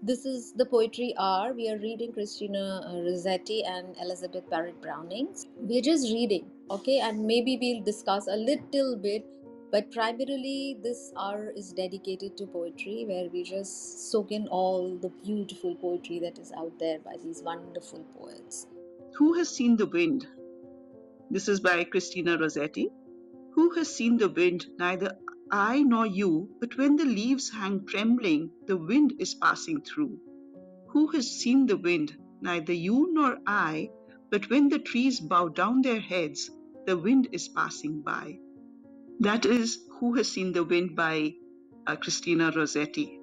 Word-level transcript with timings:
This 0.00 0.24
is 0.24 0.52
the 0.52 0.64
Poetry 0.64 1.12
Hour. 1.18 1.52
We 1.54 1.68
are 1.68 1.76
reading 1.76 2.12
Christina 2.12 2.82
uh, 2.86 3.02
Rossetti 3.02 3.64
and 3.64 3.96
Elizabeth 4.00 4.48
Barrett 4.48 4.80
Browning. 4.80 5.34
We're 5.56 5.82
just 5.82 6.12
reading, 6.12 6.48
okay? 6.70 7.00
And 7.00 7.26
maybe 7.26 7.58
we'll 7.60 7.82
discuss 7.82 8.28
a 8.28 8.36
little 8.36 8.96
bit, 8.96 9.26
but 9.72 9.90
primarily 9.90 10.78
this 10.84 11.12
hour 11.18 11.52
is 11.56 11.72
dedicated 11.72 12.36
to 12.36 12.46
poetry, 12.46 13.06
where 13.08 13.28
we 13.28 13.42
just 13.42 14.12
soak 14.12 14.30
in 14.30 14.46
all 14.46 14.96
the 14.96 15.08
beautiful 15.24 15.74
poetry 15.74 16.20
that 16.20 16.38
is 16.38 16.52
out 16.56 16.78
there 16.78 17.00
by 17.00 17.16
these 17.24 17.42
wonderful 17.42 18.04
poets. 18.16 18.68
Who 19.16 19.32
has 19.32 19.48
seen 19.48 19.76
the 19.76 19.86
wind? 19.86 20.28
This 21.28 21.48
is 21.48 21.58
by 21.58 21.82
Christina 21.82 22.38
Rossetti. 22.38 22.88
Who 23.54 23.70
has 23.70 23.92
seen 23.92 24.16
the 24.16 24.28
wind? 24.28 24.66
Neither 24.78 25.18
I 25.50 25.82
nor 25.82 26.06
you, 26.06 26.50
but 26.60 26.76
when 26.76 26.96
the 26.96 27.04
leaves 27.04 27.50
hang 27.50 27.86
trembling, 27.86 28.50
the 28.66 28.76
wind 28.76 29.14
is 29.18 29.34
passing 29.34 29.82
through. 29.82 30.18
Who 30.88 31.08
has 31.08 31.30
seen 31.30 31.66
the 31.66 31.76
wind? 31.76 32.16
Neither 32.40 32.72
you 32.72 33.08
nor 33.12 33.38
I, 33.46 33.90
but 34.30 34.50
when 34.50 34.68
the 34.68 34.78
trees 34.78 35.20
bow 35.20 35.48
down 35.48 35.82
their 35.82 36.00
heads, 36.00 36.50
the 36.86 36.96
wind 36.96 37.28
is 37.32 37.48
passing 37.48 38.02
by. 38.02 38.38
That 39.20 39.46
is 39.46 39.78
Who 39.98 40.14
Has 40.14 40.28
Seen 40.28 40.52
the 40.52 40.64
Wind 40.64 40.94
by 40.94 41.34
uh, 41.86 41.96
Christina 41.96 42.52
Rossetti. 42.54 43.17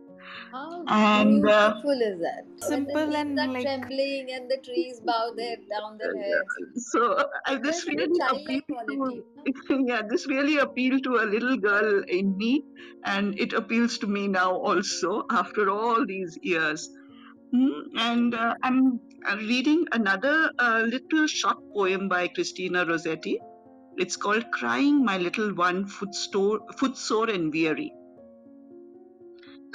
How 0.52 0.84
And 0.88 1.46
uh, 1.48 1.74
beautiful 1.74 2.02
is 2.02 2.20
that? 2.22 2.44
Simple 2.60 2.94
the 3.12 3.18
and 3.18 3.30
leaves 3.36 3.42
are 3.42 3.54
like- 3.54 3.64
trembling 3.64 4.28
and 4.32 4.50
the 4.50 4.58
trees 4.64 5.00
bow 5.06 5.34
their 5.36 5.58
down 5.70 5.98
their 5.98 6.16
heads. 6.16 6.88
so 6.92 7.14
uh, 7.14 7.58
this 7.60 7.84
There's 7.86 7.88
really 7.88 8.20
childlike 8.20 8.44
appealed 8.44 8.64
quality. 8.88 9.24
to 9.70 9.84
yeah 9.88 10.02
this 10.10 10.28
really 10.28 10.58
appealed 10.58 11.04
to 11.04 11.16
a 11.24 11.26
little 11.34 11.58
girl 11.58 12.04
in 12.08 12.36
me 12.38 12.64
and 13.06 13.40
it 13.40 13.54
appeals 13.54 13.98
to 14.00 14.08
me 14.08 14.28
now 14.28 14.52
also 14.56 15.24
after 15.32 15.70
all 15.70 16.06
these 16.06 16.38
years 16.42 16.90
Hmm, 17.54 17.82
and 18.04 18.34
uh, 18.36 18.56
i'm 18.64 19.00
uh, 19.32 19.36
reading 19.38 19.86
another 19.98 20.52
uh, 20.60 20.82
little 20.94 21.28
short 21.28 21.60
poem 21.76 22.10
by 22.14 22.28
christina 22.28 22.86
rossetti 22.86 23.36
it's 24.06 24.18
called 24.24 24.46
crying 24.52 25.06
my 25.06 25.18
little 25.20 25.54
one 25.54 25.86
footsore, 25.86 26.60
footsore 26.80 27.30
and 27.30 27.54
weary 27.54 27.92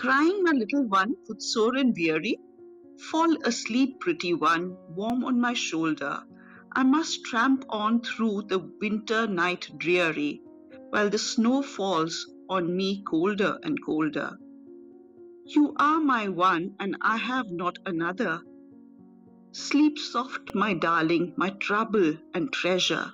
crying 0.03 0.43
my 0.43 0.53
little 0.63 0.87
one 0.89 1.15
footsore 1.27 1.77
and 1.77 1.95
weary 2.03 2.35
fall 3.11 3.37
asleep 3.53 3.99
pretty 4.01 4.35
one 4.51 4.67
warm 5.01 5.25
on 5.31 5.41
my 5.49 5.55
shoulder 5.69 6.15
I 6.73 6.85
must 6.85 7.25
tramp 7.25 7.65
on 7.69 8.01
through 8.01 8.43
the 8.43 8.61
winter 8.81 9.27
night 9.27 9.69
dreary, 9.77 10.41
while 10.91 11.11
the 11.11 11.19
snow 11.19 11.63
falls 11.63 12.31
on 12.49 12.77
me 12.77 13.03
colder 13.03 13.59
and 13.65 13.85
colder. 13.85 14.39
You 15.47 15.75
are 15.77 16.01
my 16.01 16.29
one, 16.29 16.77
and 16.79 16.97
I 17.01 17.17
have 17.17 17.51
not 17.51 17.79
another. 17.87 18.41
Sleep 19.51 19.99
soft, 19.99 20.55
my 20.55 20.75
darling, 20.75 21.35
my 21.37 21.51
trouble 21.51 22.17
and 22.35 22.53
treasure. 22.53 23.13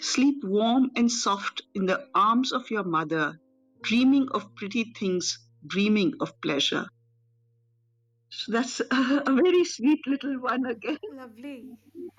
Sleep 0.00 0.42
warm 0.42 0.90
and 0.96 1.12
soft 1.12 1.60
in 1.74 1.84
the 1.84 2.08
arms 2.14 2.52
of 2.52 2.70
your 2.70 2.84
mother, 2.84 3.38
dreaming 3.82 4.28
of 4.30 4.54
pretty 4.54 4.94
things, 4.98 5.38
dreaming 5.66 6.14
of 6.20 6.40
pleasure. 6.40 6.86
So 8.30 8.52
that's 8.52 8.80
a 8.90 9.22
very 9.26 9.64
sweet 9.64 10.00
little 10.06 10.40
one 10.40 10.64
again. 10.66 10.98
Lovely. 11.12 11.66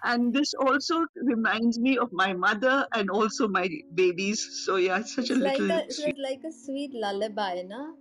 And 0.03 0.33
this 0.33 0.53
also 0.53 1.05
reminds 1.15 1.79
me 1.79 1.97
of 1.97 2.09
my 2.11 2.33
mother 2.33 2.85
and 2.93 3.09
also 3.09 3.47
my 3.47 3.69
babies. 3.93 4.63
So 4.65 4.75
yeah, 4.75 4.99
it's 4.99 5.15
such 5.15 5.29
It's 5.29 5.31
a 5.31 5.35
like 5.35 5.59
little 5.59 5.71
a 5.71 5.85
it's 5.85 6.01
sweet. 6.01 6.15
like 6.19 6.43
a 6.43 6.51
sweet 6.51 6.93
lullaby, 6.93 7.61
na? 7.63 7.93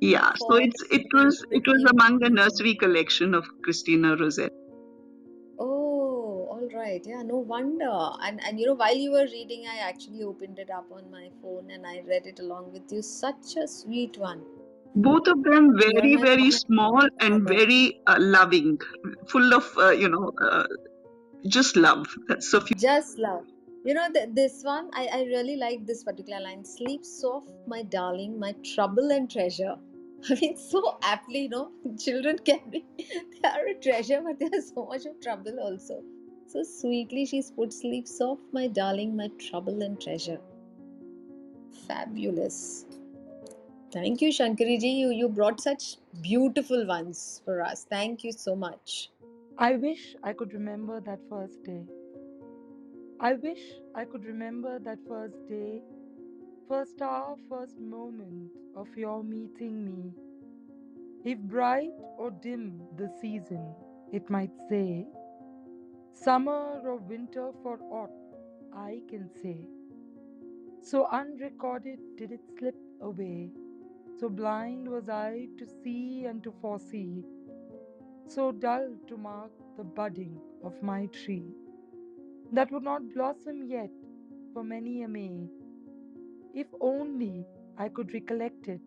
Yeah, 0.00 0.32
so 0.36 0.56
it's 0.56 0.82
it 0.90 1.06
was 1.14 1.44
it 1.50 1.62
was 1.66 1.84
among 1.84 2.18
the 2.18 2.30
nursery 2.30 2.74
collection 2.74 3.34
of 3.34 3.46
Christina 3.62 4.16
Rossetti. 4.16 4.54
Oh, 5.58 6.46
all 6.50 6.68
right. 6.74 7.02
Yeah, 7.06 7.22
no 7.22 7.36
wonder. 7.36 7.92
And 8.20 8.42
and 8.44 8.58
you 8.60 8.66
know, 8.66 8.74
while 8.74 8.96
you 8.96 9.12
were 9.12 9.26
reading, 9.26 9.66
I 9.66 9.78
actually 9.78 10.22
opened 10.24 10.58
it 10.58 10.70
up 10.70 10.90
on 10.90 11.10
my 11.10 11.30
phone 11.40 11.70
and 11.70 11.86
I 11.86 12.00
read 12.00 12.26
it 12.26 12.40
along 12.40 12.72
with 12.72 12.90
you. 12.92 13.02
Such 13.02 13.56
a 13.56 13.66
sweet 13.68 14.18
one. 14.18 14.42
Both 14.94 15.26
of 15.26 15.42
them 15.42 15.78
very 15.78 16.16
very 16.16 16.50
small 16.50 17.06
and 17.20 17.48
very 17.48 18.00
uh, 18.06 18.16
loving, 18.18 18.78
full 19.28 19.54
of 19.54 19.66
uh, 19.78 19.90
you 19.90 20.08
know 20.08 20.32
uh, 20.40 20.64
just 21.46 21.76
love. 21.76 22.06
That's 22.28 22.50
so 22.50 22.60
few. 22.60 22.76
Just 22.76 23.18
love. 23.18 23.44
You 23.84 23.94
know, 23.94 24.06
th- 24.12 24.28
this 24.32 24.62
one, 24.62 24.90
I, 24.94 25.08
I 25.12 25.22
really 25.24 25.56
like 25.56 25.86
this 25.86 26.04
particular 26.04 26.40
line. 26.40 26.64
Sleep 26.64 27.04
soft, 27.04 27.48
my 27.66 27.82
darling, 27.82 28.38
my 28.38 28.54
trouble 28.74 29.10
and 29.10 29.28
treasure. 29.28 29.74
I 30.30 30.34
mean, 30.40 30.56
so 30.56 30.98
aptly, 31.02 31.42
you 31.42 31.48
know, 31.48 31.70
children 31.98 32.38
can 32.44 32.60
be, 32.70 32.84
they 32.98 33.48
are 33.48 33.66
a 33.66 33.74
treasure, 33.74 34.20
but 34.24 34.38
they 34.38 34.56
are 34.56 34.62
so 34.62 34.86
much 34.86 35.04
of 35.06 35.20
trouble 35.20 35.58
also. 35.60 36.00
So 36.46 36.62
sweetly, 36.62 37.26
she's 37.26 37.50
put 37.50 37.72
sleep 37.72 38.06
soft, 38.06 38.42
my 38.52 38.68
darling, 38.68 39.16
my 39.16 39.28
trouble 39.38 39.82
and 39.82 40.00
treasure. 40.00 40.38
Fabulous. 41.88 42.84
Thank 43.92 44.22
you, 44.22 44.30
Shankariji. 44.30 44.96
You, 44.96 45.10
you 45.10 45.28
brought 45.28 45.60
such 45.60 45.96
beautiful 46.22 46.86
ones 46.86 47.42
for 47.44 47.60
us. 47.62 47.86
Thank 47.90 48.24
you 48.24 48.32
so 48.32 48.56
much. 48.56 49.10
I 49.58 49.76
wish 49.76 50.16
I 50.22 50.32
could 50.32 50.54
remember 50.54 51.00
that 51.00 51.20
first 51.28 51.62
day. 51.62 51.84
I 53.20 53.34
wish 53.34 53.60
I 53.94 54.04
could 54.04 54.24
remember 54.24 54.78
that 54.78 54.98
first 55.06 55.36
day, 55.48 55.82
first 56.68 57.02
hour, 57.02 57.36
first 57.48 57.78
moment 57.78 58.50
of 58.74 58.88
your 58.96 59.22
meeting 59.22 59.84
me. 59.84 60.12
If 61.24 61.38
bright 61.38 61.92
or 62.18 62.30
dim 62.30 62.80
the 62.96 63.10
season, 63.20 63.74
it 64.10 64.28
might 64.30 64.52
say, 64.68 65.06
summer 66.14 66.80
or 66.84 66.96
winter 66.96 67.50
for 67.62 67.78
aught 67.90 68.10
I 68.74 69.02
can 69.08 69.28
say. 69.42 69.58
So 70.82 71.06
unrecorded 71.12 71.98
did 72.16 72.32
it 72.32 72.40
slip 72.58 72.74
away, 73.00 73.50
so 74.18 74.28
blind 74.28 74.88
was 74.88 75.08
I 75.08 75.48
to 75.58 75.66
see 75.66 76.26
and 76.26 76.42
to 76.44 76.52
foresee, 76.60 77.24
so 78.26 78.52
dull 78.52 78.94
to 79.08 79.16
mark 79.16 79.50
the 79.76 79.84
budding 79.84 80.38
of 80.62 80.82
my 80.82 81.06
tree 81.06 81.52
that 82.52 82.70
would 82.70 82.82
not 82.82 83.14
blossom 83.14 83.64
yet 83.64 83.90
for 84.52 84.62
many 84.62 85.02
a 85.02 85.08
May. 85.08 85.48
If 86.54 86.66
only 86.80 87.46
I 87.78 87.88
could 87.88 88.12
recollect 88.12 88.68
it, 88.68 88.82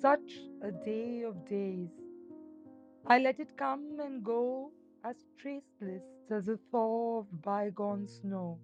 such 0.00 0.38
a 0.62 0.72
day 0.72 1.22
of 1.22 1.46
days. 1.46 1.90
I 3.06 3.18
let 3.18 3.38
it 3.38 3.56
come 3.58 3.98
and 4.00 4.24
go 4.24 4.72
as 5.04 5.16
traceless 5.36 6.04
as 6.30 6.48
a 6.48 6.58
thaw 6.70 7.18
of 7.18 7.42
bygone 7.42 8.08
snow. 8.08 8.58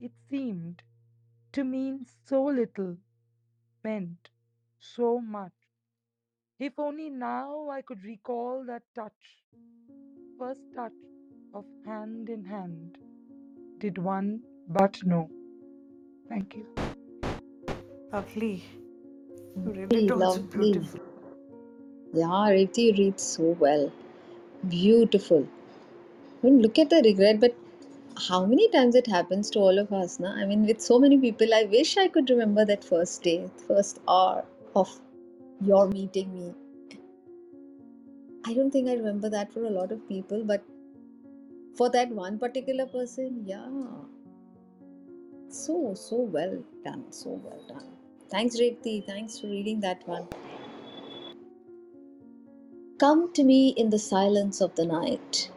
It 0.00 0.12
seemed 0.30 0.82
to 1.52 1.64
mean 1.64 2.06
so 2.24 2.44
little, 2.44 2.96
meant 3.82 4.30
so 4.80 5.20
much. 5.20 5.52
If 6.58 6.78
only 6.78 7.10
now 7.10 7.68
I 7.70 7.82
could 7.82 8.04
recall 8.04 8.64
that 8.66 8.82
touch, 8.94 9.44
first 10.38 10.60
touch 10.74 10.92
of 11.54 11.64
hand 11.86 12.28
in 12.28 12.44
hand, 12.44 12.98
did 13.78 13.98
one 13.98 14.42
but 14.68 15.04
know. 15.04 15.30
Thank 16.28 16.56
you. 16.56 16.66
Lovely. 18.12 18.64
You 19.56 19.72
read 19.72 19.90
Lovely, 19.92 20.10
also 20.10 20.42
beautiful. 20.42 21.00
Yeah, 22.12 22.50
Riti 22.56 22.96
reads 22.98 23.22
so 23.22 23.56
well. 23.60 23.92
Beautiful. 24.68 25.46
I 26.42 26.46
mean, 26.46 26.62
look 26.62 26.78
at 26.78 26.90
the 26.90 27.02
regret, 27.04 27.40
but 27.40 27.54
how 28.28 28.44
many 28.46 28.68
times 28.70 28.94
it 28.94 29.06
happens 29.06 29.50
to 29.50 29.60
all 29.60 29.78
of 29.78 29.92
us, 29.92 30.20
na? 30.20 30.32
I 30.34 30.46
mean, 30.46 30.66
with 30.66 30.80
so 30.80 30.98
many 30.98 31.18
people, 31.18 31.54
I 31.54 31.64
wish 31.64 31.96
I 31.96 32.08
could 32.08 32.30
remember 32.30 32.64
that 32.64 32.84
first 32.84 33.22
day, 33.22 33.50
first 33.66 34.00
hour 34.08 34.44
of 34.78 34.90
your 35.60 35.88
meeting 35.88 36.34
me. 36.34 36.54
I 38.46 38.54
don't 38.54 38.70
think 38.70 38.88
I 38.88 38.94
remember 38.94 39.28
that 39.30 39.52
for 39.52 39.64
a 39.64 39.70
lot 39.70 39.92
of 39.92 40.08
people, 40.08 40.44
but 40.44 40.64
for 41.76 41.90
that 41.90 42.10
one 42.10 42.38
particular 42.38 42.86
person, 42.86 43.44
yeah. 43.46 43.68
So, 45.48 45.94
so 45.94 46.16
well 46.16 46.62
done. 46.84 47.04
So 47.10 47.40
well 47.44 47.62
done. 47.68 47.86
Thanks, 48.30 48.56
Revti. 48.60 49.06
Thanks 49.06 49.38
for 49.40 49.48
reading 49.48 49.80
that 49.80 50.06
one. 50.06 50.28
Come 52.98 53.32
to 53.34 53.44
me 53.44 53.70
in 53.70 53.90
the 53.90 53.98
silence 53.98 54.60
of 54.60 54.74
the 54.76 54.86
night. 54.86 55.50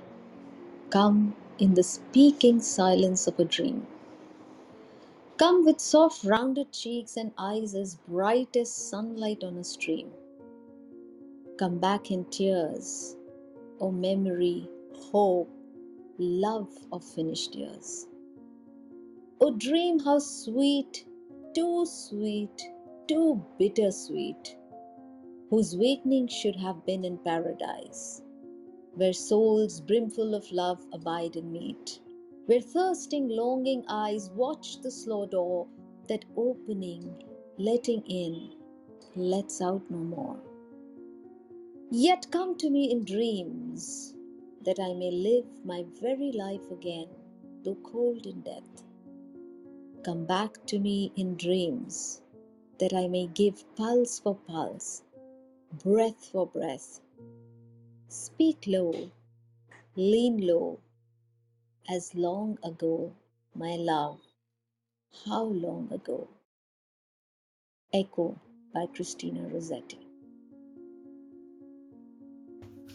Come 0.90 1.36
in 1.60 1.74
the 1.76 1.84
speaking 1.84 2.62
silence 2.62 3.28
of 3.28 3.40
a 3.40 3.46
dream. 3.46 3.88
Come 5.42 5.66
with 5.66 5.80
soft 5.82 6.24
rounded 6.24 6.72
cheeks 6.72 7.18
and 7.18 7.34
eyes 7.38 7.76
as 7.76 7.96
bright 7.96 8.56
as 8.56 8.72
sunlight 8.72 9.44
on 9.44 9.58
a 9.58 9.64
stream. 9.64 10.12
Come 11.58 11.80
back 11.80 12.12
in 12.12 12.26
tears, 12.26 13.18
O 13.80 13.92
memory, 13.92 14.70
hope, 14.94 15.50
love 16.20 16.70
of 16.94 17.04
finished 17.04 17.56
years. 17.56 18.08
O 19.42 19.52
dream, 19.52 20.00
how 20.00 20.20
sweet, 20.20 21.06
too 21.56 21.88
sweet, 21.88 22.62
too 23.08 23.44
bittersweet. 23.60 24.58
whose 25.50 25.78
wakening 25.78 26.28
should 26.28 26.58
have 26.58 26.86
been 26.86 27.06
in 27.06 27.18
paradise, 27.20 28.22
where 28.96 29.14
souls 29.14 29.82
brimful 29.82 30.36
of 30.36 30.52
love 30.52 30.86
abide 30.94 31.36
and 31.38 31.52
meet, 31.54 32.02
where 32.52 32.60
thirsting, 32.60 33.30
longing 33.30 33.82
eyes 33.88 34.30
watch 34.36 34.82
the 34.82 34.92
slow 34.92 35.26
door 35.26 35.66
that 36.10 36.26
opening, 36.36 37.24
letting 37.58 38.02
in, 38.08 38.56
lets 39.16 39.62
out 39.62 39.82
no 39.90 39.98
more. 39.98 40.38
Yet 41.92 42.28
come 42.30 42.58
to 42.58 42.70
me 42.70 42.92
in 42.92 43.06
dreams, 43.06 44.16
that 44.66 44.82
I 44.82 44.94
may 44.94 45.12
live 45.12 45.46
my 45.64 45.86
very 46.02 46.34
life 46.34 46.70
again, 46.72 47.08
though 47.64 47.78
cold 47.86 48.26
in 48.26 48.42
death. 48.42 48.84
Come 50.04 50.26
back 50.26 50.66
to 50.66 50.78
me 50.78 51.14
in 51.16 51.38
dreams, 51.38 52.22
that 52.80 52.94
I 52.94 53.08
may 53.08 53.28
give 53.28 53.64
pulse 53.78 54.20
for 54.20 54.36
pulse, 54.36 55.04
breath 55.86 56.26
for 56.34 56.48
breath. 56.48 57.00
Speak 58.10 58.66
low, 58.68 59.10
lean 59.96 60.46
low, 60.46 60.80
as 61.90 62.14
long 62.16 62.58
ago, 62.64 63.14
my 63.56 63.76
love, 63.76 64.20
how 65.26 65.44
long 65.44 65.90
ago? 65.92 66.28
Echo 67.94 68.38
by 68.74 68.86
Christina 68.88 69.48
Rossetti. 69.54 70.00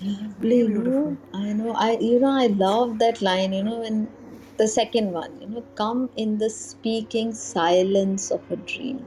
Very 0.01 0.65
You 0.69 0.69
beautiful. 0.69 0.93
know, 1.13 1.17
I 1.35 1.53
know, 1.53 1.73
I 1.73 1.99
you 1.99 2.21
know, 2.21 2.31
I 2.31 2.47
love 2.47 2.99
that 2.99 3.23
line. 3.23 3.53
You 3.53 3.63
know, 3.65 3.81
when 3.81 4.09
the 4.57 4.69
second 4.69 5.13
one, 5.13 5.41
you 5.41 5.49
know, 5.49 5.65
come 5.75 6.11
in 6.17 6.39
the 6.39 6.51
speaking 6.51 7.33
silence 7.33 8.31
of 8.31 8.43
a 8.51 8.57
dream. 8.57 9.07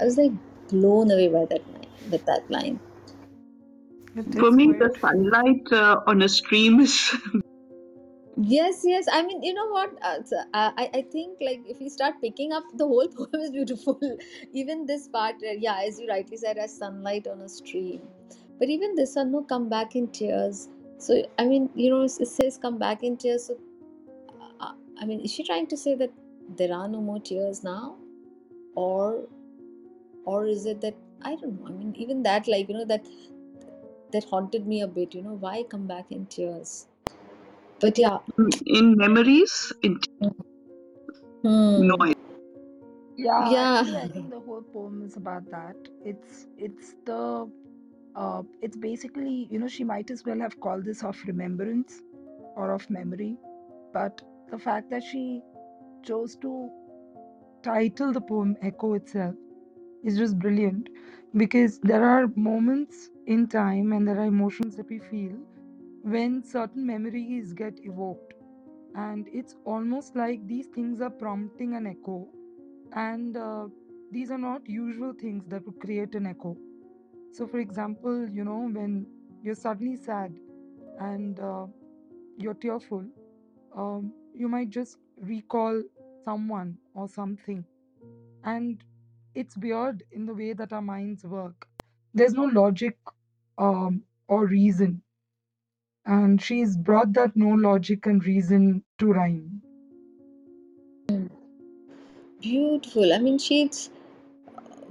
I 0.00 0.04
was 0.04 0.16
like 0.18 0.32
blown 0.68 1.10
away 1.10 1.28
by 1.28 1.44
that 1.46 1.66
line. 1.72 1.86
With 2.10 2.24
that 2.26 2.50
line. 2.50 2.80
For 4.40 4.50
is 4.50 4.56
me, 4.56 4.72
the 4.78 4.90
sunlight 5.00 5.72
uh, 5.72 6.00
on 6.06 6.22
a 6.22 6.28
stream 6.28 6.80
is 6.80 7.14
Yes, 8.36 8.82
yes. 8.84 9.06
I 9.10 9.22
mean, 9.22 9.42
you 9.42 9.54
know 9.54 9.66
what? 9.68 9.92
Uh, 10.02 10.18
uh, 10.52 10.70
I 10.76 10.90
I 10.94 11.02
think 11.12 11.38
like 11.40 11.62
if 11.66 11.80
we 11.80 11.88
start 11.88 12.16
picking 12.20 12.52
up, 12.52 12.64
the 12.74 12.86
whole 12.86 13.08
poem 13.16 13.42
is 13.46 13.50
beautiful. 13.50 13.98
Even 14.52 14.84
this 14.86 15.08
part, 15.08 15.36
uh, 15.50 15.54
yeah, 15.66 15.80
as 15.86 15.98
you 16.00 16.08
rightly 16.08 16.36
said, 16.36 16.58
as 16.58 16.76
sunlight 16.76 17.26
on 17.26 17.40
a 17.40 17.48
stream. 17.48 18.02
But 18.58 18.68
even 18.68 18.94
this 18.94 19.14
one, 19.16 19.32
no, 19.32 19.42
come 19.42 19.68
back 19.70 19.96
in 19.96 20.08
tears. 20.08 20.68
So 20.98 21.22
I 21.38 21.46
mean, 21.46 21.70
you 21.74 21.90
know, 21.90 22.02
it 22.02 22.10
says 22.34 22.58
come 22.66 22.78
back 22.78 23.02
in 23.02 23.16
tears. 23.16 23.46
So 23.46 23.56
uh, 24.60 24.72
I 25.00 25.06
mean, 25.06 25.20
is 25.20 25.32
she 25.32 25.42
trying 25.44 25.68
to 25.68 25.76
say 25.76 25.94
that 25.94 26.12
there 26.58 26.74
are 26.74 26.88
no 26.88 27.00
more 27.00 27.20
tears 27.20 27.64
now, 27.64 27.96
or 28.74 29.22
or 30.24 30.46
is 30.46 30.66
it 30.66 30.80
that 30.82 30.94
I 31.22 31.36
don't 31.36 31.60
know? 31.60 31.68
I 31.68 31.70
mean, 31.78 31.94
even 31.96 32.22
that, 32.24 32.48
like 32.48 32.68
you 32.68 32.76
know, 32.78 32.84
that 32.94 33.06
that 34.12 34.24
haunted 34.24 34.66
me 34.66 34.80
a 34.82 34.86
bit. 34.88 35.14
You 35.14 35.22
know, 35.22 35.36
why 35.46 35.62
come 35.62 35.86
back 35.86 36.10
in 36.10 36.26
tears? 36.26 36.86
But 37.80 37.98
yeah. 37.98 38.18
in 38.66 38.96
memories, 38.96 39.72
in 39.82 39.98
Hmm. 41.44 41.84
noise. 41.90 42.14
Yeah, 43.16 43.50
Yeah. 43.50 43.62
actually, 43.62 43.98
I 43.98 44.08
think 44.08 44.30
the 44.30 44.40
whole 44.40 44.62
poem 44.72 45.02
is 45.04 45.16
about 45.16 45.50
that. 45.50 45.76
It's 46.04 46.46
it's 46.58 46.94
the 47.06 47.50
uh, 48.16 48.42
it's 48.62 48.76
basically 48.76 49.48
you 49.50 49.58
know 49.60 49.68
she 49.68 49.84
might 49.84 50.10
as 50.10 50.24
well 50.26 50.40
have 50.40 50.60
called 50.60 50.84
this 50.86 51.04
of 51.04 51.18
remembrance 51.26 52.02
or 52.56 52.72
of 52.72 52.88
memory, 52.90 53.36
but 53.92 54.20
the 54.50 54.58
fact 54.58 54.90
that 54.90 55.04
she 55.04 55.42
chose 56.04 56.36
to 56.42 56.70
title 57.64 58.12
the 58.12 58.20
poem 58.22 58.56
Echo 58.62 58.94
itself 58.94 59.36
is 60.04 60.18
just 60.18 60.38
brilliant 60.38 60.88
because 61.36 61.78
there 61.82 62.04
are 62.04 62.28
moments 62.36 63.10
in 63.26 63.48
time 63.48 63.92
and 63.92 64.08
there 64.08 64.20
are 64.20 64.26
emotions 64.26 64.76
that 64.76 64.88
we 64.90 65.00
feel 65.00 65.36
when 66.06 66.42
certain 66.44 66.86
memories 66.86 67.52
get 67.52 67.78
evoked. 67.84 68.34
And 68.94 69.28
it's 69.32 69.56
almost 69.64 70.16
like 70.16 70.46
these 70.46 70.66
things 70.68 71.00
are 71.00 71.10
prompting 71.10 71.74
an 71.74 71.86
echo. 71.86 72.28
And 72.92 73.36
uh, 73.36 73.66
these 74.12 74.30
are 74.30 74.38
not 74.38 74.68
usual 74.68 75.12
things 75.12 75.44
that 75.48 75.66
would 75.66 75.80
create 75.80 76.14
an 76.14 76.26
echo. 76.26 76.56
So 77.32 77.46
for 77.46 77.58
example 77.58 78.28
you 78.30 78.44
know 78.44 78.68
when 78.72 79.06
you're 79.42 79.54
suddenly 79.56 79.96
sad 79.96 80.34
and 81.00 81.38
uh, 81.40 81.66
you're 82.38 82.54
tearful 82.54 83.04
um, 83.76 84.12
you 84.34 84.48
might 84.48 84.70
just 84.70 84.98
recall 85.18 85.82
someone 86.24 86.78
or 86.94 87.08
something. 87.08 87.64
And 88.44 88.82
it's 89.34 89.56
weird 89.58 90.02
in 90.12 90.26
the 90.26 90.34
way 90.34 90.52
that 90.54 90.72
our 90.72 90.82
minds 90.82 91.24
work. 91.24 91.68
There's 92.14 92.34
no 92.34 92.44
logic 92.44 92.96
um, 93.58 94.02
or 94.28 94.46
reason 94.46 95.02
and 96.06 96.40
she's 96.40 96.76
brought 96.76 97.12
that 97.12 97.36
no 97.36 97.50
logic 97.50 98.06
and 98.06 98.24
reason 98.24 98.82
to 98.98 99.12
rhyme 99.12 99.62
Beautiful. 102.40 103.12
I 103.12 103.18
mean, 103.18 103.38
she's 103.38 103.90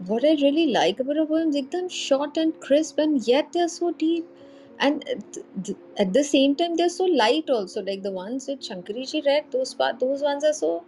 what 0.07 0.23
I 0.25 0.31
really 0.41 0.67
like 0.67 0.99
about 0.99 1.15
her 1.15 1.25
poems. 1.25 1.55
Ekdam 1.55 1.89
short 1.89 2.37
and 2.37 2.59
crisp, 2.59 2.97
and 2.99 3.27
yet 3.27 3.51
they're 3.53 3.67
so 3.67 3.91
deep. 3.91 4.25
And 4.79 5.03
uh, 5.09 5.41
th- 5.63 5.77
at 5.97 6.11
the 6.13 6.23
same 6.23 6.55
time, 6.55 6.75
they're 6.75 6.89
so 6.89 7.05
light 7.05 7.49
also. 7.49 7.81
Like 7.83 8.03
the 8.03 8.11
ones 8.11 8.47
that 8.47 8.61
Shankari 8.61 9.09
ji 9.09 9.21
read, 9.25 9.45
those 9.51 9.75
those 9.99 10.21
ones 10.21 10.43
are 10.43 10.53
so 10.53 10.85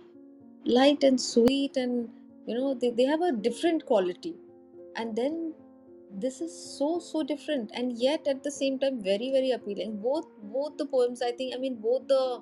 light 0.66 1.04
and 1.04 1.22
sweet, 1.22 1.78
and 1.78 2.10
you 2.46 2.56
know 2.56 2.74
they, 2.74 2.90
they 2.90 3.04
have 3.04 3.22
a 3.22 3.32
different 3.32 3.86
quality. 3.86 4.36
And 4.96 5.16
then 5.16 5.54
this 6.18 6.42
is 6.42 6.54
so 6.78 7.00
so 7.00 7.24
different, 7.24 7.72
and 7.74 7.98
yet 7.98 8.28
at 8.28 8.44
the 8.44 8.52
same 8.52 8.80
time 8.80 9.02
very 9.02 9.32
very 9.32 9.52
appealing. 9.52 9.98
Both 10.02 10.28
both 10.44 10.78
the 10.78 10.86
poems, 10.86 11.22
I 11.22 11.32
think. 11.32 11.56
I 11.56 11.60
mean, 11.60 11.76
both 11.82 12.08
the 12.08 12.42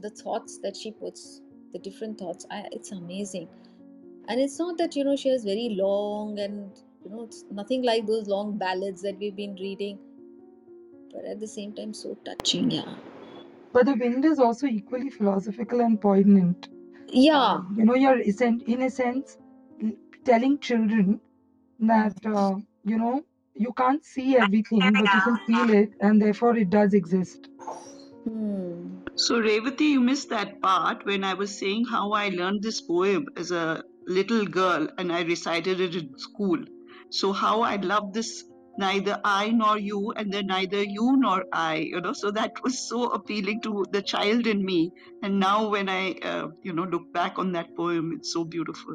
the 0.00 0.10
thoughts 0.10 0.58
that 0.62 0.76
she 0.76 0.92
puts, 0.92 1.40
the 1.72 1.78
different 1.78 2.18
thoughts. 2.18 2.46
I, 2.50 2.66
it's 2.72 2.92
amazing 2.92 3.48
and 4.28 4.40
it's 4.40 4.58
not 4.58 4.78
that 4.78 4.94
you 4.94 5.04
know 5.04 5.16
she 5.16 5.30
has 5.30 5.44
very 5.44 5.70
long 5.80 6.38
and 6.38 6.82
you 7.04 7.10
know 7.10 7.24
it's 7.24 7.44
nothing 7.50 7.82
like 7.82 8.06
those 8.06 8.28
long 8.28 8.56
ballads 8.58 9.02
that 9.02 9.18
we've 9.18 9.36
been 9.36 9.54
reading 9.56 9.98
but 11.12 11.24
at 11.24 11.40
the 11.40 11.48
same 11.48 11.72
time 11.74 11.94
so 11.94 12.16
touching 12.24 12.70
yeah 12.70 12.94
but 13.72 13.86
the 13.86 13.94
wind 13.94 14.24
is 14.24 14.38
also 14.38 14.66
equally 14.66 15.10
philosophical 15.10 15.80
and 15.80 16.00
poignant 16.00 16.68
yeah 17.08 17.60
you 17.76 17.84
know 17.84 17.94
you're 17.94 18.20
in 18.20 18.82
a 18.82 18.90
sense 18.90 19.38
telling 20.24 20.58
children 20.58 21.20
that 21.80 22.26
uh, 22.26 22.54
you 22.88 22.98
know 22.98 23.22
you 23.54 23.72
can't 23.82 24.04
see 24.04 24.36
everything 24.36 24.80
but 24.80 25.14
you 25.14 25.20
can 25.28 25.38
feel 25.46 25.70
it 25.82 25.92
and 26.00 26.22
therefore 26.22 26.56
it 26.56 26.70
does 26.70 26.94
exist 26.94 27.48
hmm. 28.24 28.98
So, 29.20 29.40
Revati, 29.40 29.90
you 29.94 30.00
missed 30.00 30.28
that 30.30 30.62
part 30.62 31.04
when 31.04 31.24
I 31.24 31.34
was 31.34 31.58
saying 31.58 31.86
how 31.86 32.12
I 32.12 32.28
learned 32.28 32.62
this 32.62 32.80
poem 32.80 33.26
as 33.36 33.50
a 33.50 33.82
little 34.06 34.46
girl 34.46 34.86
and 34.96 35.12
I 35.12 35.22
recited 35.22 35.80
it 35.80 35.96
in 35.96 36.16
school. 36.16 36.58
So, 37.10 37.32
how 37.32 37.62
I 37.62 37.76
love 37.76 38.12
this 38.12 38.44
neither 38.78 39.20
I 39.24 39.50
nor 39.50 39.76
you, 39.76 40.12
and 40.12 40.32
then 40.32 40.46
neither 40.46 40.84
you 40.84 41.16
nor 41.16 41.44
I, 41.52 41.78
you 41.78 42.00
know. 42.00 42.12
So, 42.12 42.30
that 42.30 42.62
was 42.62 42.88
so 42.88 43.06
appealing 43.06 43.60
to 43.62 43.84
the 43.90 44.02
child 44.02 44.46
in 44.46 44.64
me. 44.64 44.92
And 45.24 45.40
now, 45.40 45.68
when 45.68 45.88
I, 45.88 46.12
uh, 46.22 46.46
you 46.62 46.72
know, 46.72 46.84
look 46.84 47.12
back 47.12 47.40
on 47.40 47.50
that 47.52 47.74
poem, 47.76 48.12
it's 48.12 48.32
so 48.32 48.44
beautiful. 48.44 48.94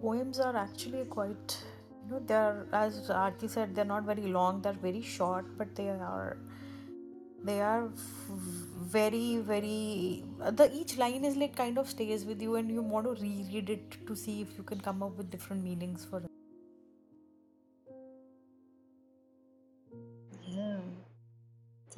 Poems 0.00 0.38
are 0.38 0.56
actually 0.56 1.04
quite, 1.04 1.56
you 2.04 2.12
know, 2.12 2.22
they're, 2.26 2.66
as 2.72 3.08
Aarti 3.08 3.50
said, 3.50 3.74
they're 3.74 3.84
not 3.84 4.04
very 4.04 4.26
long, 4.26 4.62
they're 4.62 4.72
very 4.72 5.02
short, 5.02 5.46
but 5.56 5.74
they 5.74 5.88
are, 5.88 6.36
they 7.44 7.60
are 7.60 7.90
very, 8.28 9.38
very, 9.38 10.24
the 10.50 10.70
each 10.74 10.96
line 10.98 11.24
is 11.24 11.36
like 11.36 11.56
kind 11.56 11.78
of 11.78 11.88
stays 11.88 12.24
with 12.24 12.40
you 12.40 12.56
and 12.56 12.70
you 12.70 12.82
want 12.82 13.06
to 13.06 13.22
reread 13.22 13.70
it 13.70 14.06
to 14.06 14.16
see 14.16 14.40
if 14.40 14.56
you 14.56 14.64
can 14.64 14.80
come 14.80 15.02
up 15.02 15.16
with 15.16 15.30
different 15.30 15.62
meanings 15.62 16.04
for 16.04 16.18
it. 16.18 16.37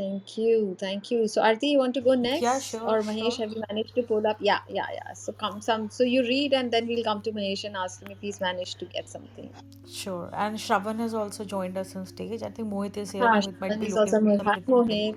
Thank 0.01 0.37
you 0.43 0.77
thank 0.85 1.11
you 1.15 1.27
so 1.35 1.43
arti 1.49 1.73
you 1.75 1.79
want 1.85 1.95
to 2.01 2.05
go 2.09 2.15
next 2.27 2.43
Yeah, 2.49 2.59
sure, 2.69 2.83
or 2.93 3.01
mahesh 3.11 3.37
sure. 3.37 3.47
have 3.47 3.57
you 3.57 3.63
managed 3.69 3.95
to 3.97 4.03
pull 4.13 4.31
up 4.33 4.47
yeah 4.51 4.61
yeah 4.79 4.95
yeah 4.99 5.13
so 5.25 5.33
come 5.45 5.61
some 5.69 5.91
so 5.99 6.09
you 6.15 6.23
read 6.31 6.59
and 6.61 6.79
then 6.79 6.87
we'll 6.93 7.05
come 7.11 7.23
to 7.29 7.37
mahesh 7.41 7.65
and 7.71 7.85
ask 7.85 8.03
him 8.03 8.17
if 8.17 8.27
he's 8.29 8.41
managed 8.49 8.79
to 8.85 8.91
get 8.97 9.15
something 9.17 9.51
Sure. 9.91 10.31
And 10.33 10.57
Shravan 10.57 10.99
has 11.01 11.15
also 11.15 11.45
joined 11.45 11.77
us 11.77 11.97
on 11.97 12.07
stage. 12.07 12.43
I 12.43 12.51
think 12.51 12.73
Mohit 12.73 12.97
is 12.97 13.11
here. 13.11 13.25
Ah, 13.25 13.41
Mohit 13.41 13.61
might 13.61 13.81
be 13.81 13.93
also 13.93 14.21
Mohit. 14.21 14.45
Hi, 14.45 14.55
something 14.55 14.65
to 14.65 14.85
play. 14.85 15.13
Mohit. 15.13 15.17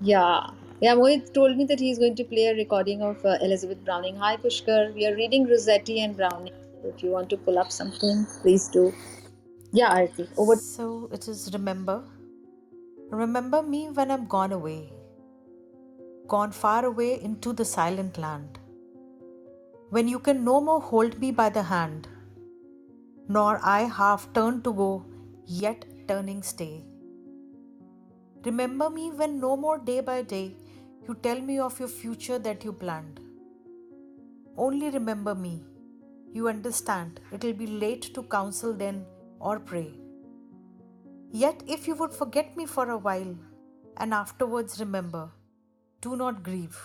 Yeah. 0.00 0.50
Yeah, 0.80 0.94
Mohit 0.94 1.32
told 1.32 1.56
me 1.56 1.64
that 1.66 1.78
he's 1.78 1.98
going 1.98 2.16
to 2.16 2.24
play 2.24 2.46
a 2.46 2.54
recording 2.54 3.02
of 3.02 3.24
uh, 3.24 3.38
Elizabeth 3.40 3.84
Browning. 3.84 4.16
Hi, 4.16 4.36
Pushkar. 4.36 4.94
We 4.94 5.06
are 5.06 5.14
reading 5.14 5.46
Rossetti 5.48 6.00
and 6.00 6.16
Browning. 6.16 6.52
If 6.84 7.02
you 7.02 7.10
want 7.10 7.30
to 7.30 7.36
pull 7.36 7.58
up 7.58 7.70
something, 7.70 8.26
please 8.42 8.68
do. 8.68 8.92
Yeah, 9.72 9.90
Arti, 9.90 10.28
over. 10.36 10.56
So 10.56 11.08
it 11.12 11.28
is 11.28 11.50
remember. 11.52 12.02
Remember 13.10 13.62
me 13.62 13.88
when 13.90 14.10
I'm 14.10 14.26
gone 14.26 14.52
away. 14.52 14.92
Gone 16.26 16.52
far 16.52 16.84
away 16.84 17.20
into 17.22 17.52
the 17.52 17.64
silent 17.64 18.18
land. 18.18 18.58
when 19.90 20.06
you 20.08 20.18
can 20.18 20.44
no 20.44 20.60
more 20.60 20.80
hold 20.80 21.18
me 21.18 21.30
by 21.30 21.48
the 21.48 21.62
hand, 21.62 22.08
nor 23.28 23.58
I 23.62 23.82
half 23.82 24.32
turn 24.34 24.62
to 24.62 24.72
go, 24.72 25.06
yet 25.46 25.84
turning 26.06 26.42
stay. 26.42 26.84
Remember 28.44 28.90
me 28.90 29.10
when 29.10 29.40
no 29.40 29.56
more 29.56 29.78
day 29.78 30.00
by 30.00 30.22
day 30.22 30.56
you 31.06 31.14
tell 31.14 31.40
me 31.40 31.58
of 31.58 31.78
your 31.78 31.88
future 31.88 32.38
that 32.38 32.64
you 32.64 32.72
planned. 32.72 33.20
Only 34.56 34.90
remember 34.90 35.34
me. 35.34 35.64
You 36.32 36.48
understand, 36.48 37.20
it'll 37.32 37.54
be 37.54 37.66
late 37.66 38.12
to 38.14 38.22
counsel 38.24 38.74
then 38.74 39.06
or 39.40 39.58
pray. 39.58 39.94
Yet 41.30 41.62
if 41.66 41.86
you 41.86 41.94
would 41.96 42.12
forget 42.12 42.56
me 42.56 42.66
for 42.66 42.90
a 42.90 42.98
while, 42.98 43.36
and 43.98 44.14
afterwards 44.14 44.80
remember, 44.80 45.30
do 46.00 46.16
not 46.16 46.42
grieve. 46.42 46.78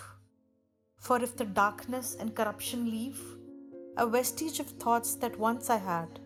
For 0.97 1.21
if 1.21 1.37
the 1.37 1.45
darkness 1.45 2.15
and 2.19 2.35
corruption 2.35 2.85
leave 2.89 3.21
a 3.97 4.07
vestige 4.07 4.59
of 4.59 4.67
thoughts 4.67 5.15
that 5.15 5.37
once 5.37 5.69
I 5.69 5.77
had, 5.77 6.19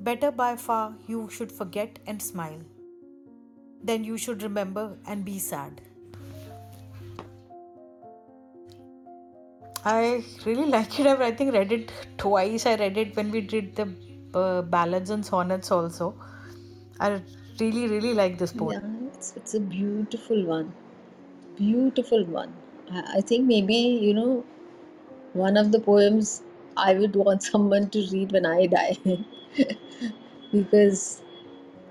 better 0.00 0.30
by 0.30 0.56
far 0.56 0.94
you 1.06 1.28
should 1.28 1.52
forget 1.52 1.98
and 2.06 2.20
smile 2.20 2.60
than 3.82 4.04
you 4.04 4.16
should 4.16 4.42
remember 4.42 4.96
and 5.06 5.24
be 5.24 5.38
sad. 5.38 5.80
I 9.84 10.24
really 10.44 10.64
like 10.76 10.98
it. 10.98 11.06
I've 11.06 11.20
I 11.20 11.30
think 11.30 11.52
read 11.52 11.70
it 11.70 11.92
twice. 12.18 12.66
I 12.66 12.74
read 12.74 12.96
it 12.96 13.14
when 13.16 13.30
we 13.30 13.40
did 13.40 13.76
the 13.76 13.94
uh, 14.34 14.62
ballads 14.62 15.10
and 15.10 15.24
sonnets 15.24 15.70
also. 15.70 16.14
I 17.00 17.22
really 17.60 17.88
really 17.88 18.14
like 18.14 18.38
this 18.38 18.52
poem. 18.52 18.82
Yeah, 18.82 19.08
it's, 19.14 19.32
it's 19.36 19.54
a 19.54 19.60
beautiful 19.60 20.44
one. 20.44 20.72
Beautiful 21.56 22.24
one. 22.24 22.54
I, 22.90 23.18
I 23.18 23.20
think 23.20 23.46
maybe, 23.46 23.74
you 23.74 24.14
know, 24.14 24.44
one 25.34 25.56
of 25.56 25.72
the 25.72 25.80
poems 25.80 26.42
I 26.76 26.94
would 26.94 27.16
want 27.16 27.42
someone 27.52 27.90
to 27.90 28.06
read 28.12 28.32
when 28.32 28.46
I 28.46 28.66
die. 28.66 28.96
because, 30.52 31.22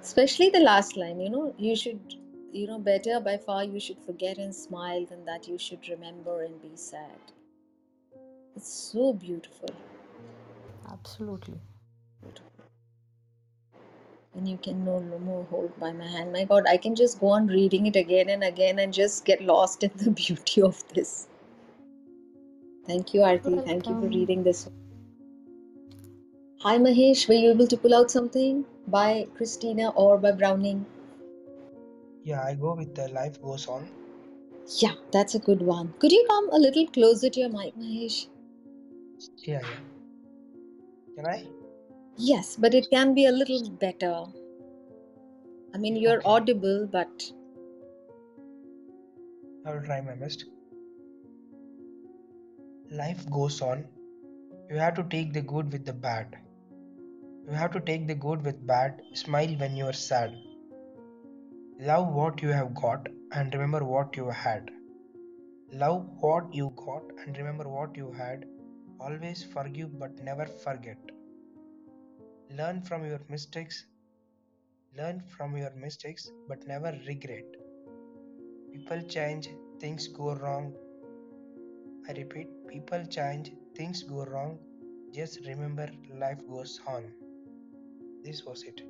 especially 0.01 0.49
the 0.49 0.59
last 0.59 0.97
line, 0.97 1.19
you 1.19 1.29
know, 1.29 1.53
you 1.57 1.75
should, 1.75 1.99
you 2.51 2.67
know, 2.67 2.79
better 2.79 3.19
by 3.19 3.37
far 3.37 3.63
you 3.63 3.79
should 3.79 3.99
forget 4.05 4.37
and 4.37 4.55
smile 4.55 5.05
than 5.05 5.25
that 5.25 5.47
you 5.47 5.57
should 5.57 5.87
remember 5.89 6.43
and 6.43 6.61
be 6.61 6.71
sad. 6.75 7.19
It's 8.55 8.67
so 8.69 9.13
beautiful. 9.13 9.69
Absolutely. 10.91 11.59
And 14.35 14.47
you 14.47 14.57
can 14.57 14.83
no 14.83 14.99
more 14.99 15.45
hold 15.49 15.79
by 15.79 15.93
my 15.93 16.07
hand. 16.07 16.33
My 16.33 16.43
God, 16.43 16.65
I 16.67 16.77
can 16.77 16.93
just 16.93 17.19
go 17.19 17.27
on 17.27 17.47
reading 17.47 17.85
it 17.85 17.95
again 17.95 18.29
and 18.29 18.43
again 18.43 18.79
and 18.79 18.93
just 18.93 19.23
get 19.25 19.41
lost 19.41 19.83
in 19.83 19.91
the 19.95 20.11
beauty 20.23 20.61
of 20.61 20.83
this. 20.93 21.27
Thank 22.85 23.13
you, 23.13 23.21
Aarti. 23.21 23.63
Thank 23.65 23.87
you 23.87 23.95
for 23.99 24.07
reading 24.07 24.43
this. 24.43 24.69
Hi, 26.59 26.77
Mahesh. 26.77 27.27
Were 27.27 27.35
you 27.35 27.51
able 27.51 27.67
to 27.67 27.77
pull 27.77 27.95
out 27.95 28.11
something 28.11 28.65
by 28.87 29.27
Christina 29.35 29.89
or 29.89 30.17
by 30.17 30.31
Browning? 30.31 30.85
Yeah, 32.23 32.43
I 32.43 32.55
go 32.55 32.73
with 32.73 32.93
the 32.95 33.07
life 33.09 33.41
goes 33.41 33.67
on. 33.67 33.87
Yeah, 34.79 34.95
that's 35.11 35.35
a 35.35 35.39
good 35.39 35.61
one. 35.61 35.93
Could 35.99 36.11
you 36.11 36.25
come 36.27 36.49
a 36.51 36.57
little 36.57 36.87
closer 36.87 37.29
to 37.29 37.39
your 37.39 37.49
mic, 37.49 37.75
Mahesh? 37.77 38.27
Yeah, 39.43 39.61
yeah. 39.61 39.79
Can 41.15 41.27
I? 41.27 41.45
Yes, 42.17 42.55
but 42.57 42.73
it 42.73 42.89
can 42.89 43.13
be 43.13 43.25
a 43.25 43.31
little 43.31 43.69
better. 43.69 44.25
I 45.73 45.77
mean, 45.77 45.95
you're 45.97 46.21
Okay. 46.21 46.25
audible, 46.25 46.87
but 46.91 47.31
I 49.65 49.73
will 49.73 49.81
try 49.83 49.99
my 50.01 50.15
best. 50.15 50.45
Life 52.91 53.29
goes 53.29 53.61
on. 53.61 53.85
You 54.69 54.77
have 54.77 54.95
to 54.95 55.03
take 55.03 55.33
the 55.33 55.41
good 55.41 55.71
with 55.71 55.85
the 55.85 55.93
bad. 55.93 56.37
You 57.47 57.53
have 57.53 57.71
to 57.73 57.79
take 57.79 58.07
the 58.07 58.15
good 58.15 58.43
with 58.43 58.65
bad. 58.65 59.01
Smile 59.13 59.55
when 59.57 59.75
you 59.75 59.85
are 59.87 59.93
sad. 59.93 60.35
Love 61.79 62.13
what 62.13 62.41
you 62.41 62.49
have 62.49 62.73
got 62.73 63.07
and 63.31 63.53
remember 63.53 63.83
what 63.85 64.15
you 64.17 64.29
had. 64.29 64.71
Love 65.71 66.07
what 66.21 66.53
you 66.53 66.71
got 66.75 67.03
and 67.25 67.37
remember 67.37 67.69
what 67.69 67.95
you 67.97 68.11
had. 68.11 68.45
Always 68.99 69.43
forgive 69.43 69.99
but 69.99 70.23
never 70.23 70.45
forget. 70.45 70.97
Learn 72.51 72.81
from 72.81 73.05
your 73.05 73.19
mistakes. 73.29 73.85
Learn 74.97 75.21
from 75.35 75.57
your 75.57 75.71
mistakes 75.75 76.29
but 76.47 76.67
never 76.67 76.97
regret. 77.07 77.45
People 78.71 79.01
change, 79.03 79.49
things 79.79 80.07
go 80.07 80.35
wrong. 80.35 80.73
I 82.07 82.13
repeat, 82.13 82.47
people 82.67 83.05
change, 83.05 83.51
things 83.75 84.03
go 84.03 84.25
wrong. 84.25 84.59
Just 85.13 85.39
remember 85.47 85.89
life 86.19 86.39
goes 86.47 86.79
on. 86.87 87.11
This 88.23 88.45
was 88.45 88.63
it. 88.63 88.81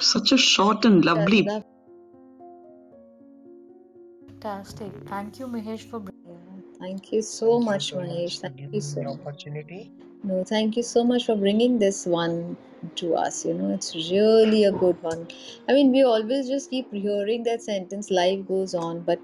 Such 0.00 0.32
a 0.32 0.38
short 0.38 0.84
and 0.84 1.04
lovely. 1.04 1.46
Fantastic. 4.26 4.92
Thank 5.06 5.38
you, 5.38 5.46
Mahesh, 5.46 5.80
for 5.80 6.00
bringing. 6.00 6.19
Yeah, 6.19 6.19
thank 6.80 7.12
you 7.12 7.22
so 7.22 7.50
Thank 7.50 7.60
you 7.60 7.64
much, 7.64 7.90
so 7.90 7.96
much 8.00 8.08
Mahesh. 8.08 8.40
Thank 8.40 8.60
you 8.60 8.66
giving 8.66 8.80
so 8.80 9.00
the 9.00 9.06
much. 9.08 9.20
opportunity. 9.20 9.92
No, 10.22 10.44
thank 10.44 10.76
you 10.76 10.82
so 10.82 11.02
much 11.04 11.26
for 11.26 11.36
bringing 11.36 11.78
this 11.78 12.06
one 12.06 12.56
to 12.96 13.14
us. 13.14 13.44
You 13.44 13.54
know, 13.54 13.70
it's 13.74 13.94
really 13.94 14.64
a 14.64 14.72
good 14.72 15.02
one. 15.02 15.28
I 15.68 15.72
mean, 15.72 15.92
we 15.92 16.02
always 16.02 16.48
just 16.48 16.70
keep 16.70 16.92
hearing 16.92 17.42
that 17.44 17.62
sentence, 17.62 18.10
life 18.10 18.46
goes 18.46 18.74
on, 18.74 19.00
but 19.00 19.20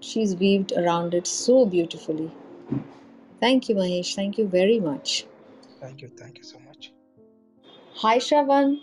she's 0.00 0.34
weaved 0.36 0.72
around 0.76 1.14
it 1.14 1.26
so 1.26 1.66
beautifully. 1.66 2.30
Thank 3.40 3.68
you, 3.68 3.76
Mahesh. 3.76 4.14
Thank 4.14 4.38
you 4.38 4.46
very 4.48 4.80
much. 4.80 5.26
Thank 5.80 6.02
you, 6.02 6.08
thank 6.08 6.38
you 6.38 6.44
so 6.44 6.58
much. 6.60 6.92
Hi, 7.96 8.18
Shravan. 8.18 8.80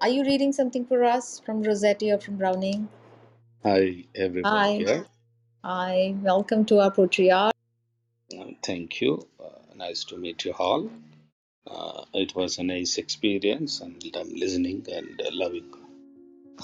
Are 0.00 0.08
you 0.08 0.24
reading 0.24 0.52
something 0.52 0.84
for 0.84 1.04
us 1.04 1.40
from 1.46 1.62
Rossetti 1.62 2.10
or 2.10 2.18
from 2.18 2.36
Browning? 2.36 2.88
Hi, 3.62 4.04
everyone 4.16 4.52
Hi. 4.52 4.72
here. 4.78 5.06
Hi. 5.64 6.16
Welcome 6.20 6.64
to 6.64 6.80
our 6.80 6.90
poetry 6.90 7.30
hour. 7.30 7.52
Uh, 8.36 8.46
thank 8.64 9.00
you. 9.00 9.28
Uh, 9.38 9.76
nice 9.76 10.02
to 10.06 10.16
meet 10.16 10.44
you 10.44 10.54
all. 10.58 10.90
Uh, 11.64 12.04
it 12.14 12.34
was 12.34 12.58
a 12.58 12.64
nice 12.64 12.98
experience, 12.98 13.80
and 13.80 14.02
I'm 14.16 14.34
listening 14.34 14.84
and 14.92 15.22
loving 15.30 15.72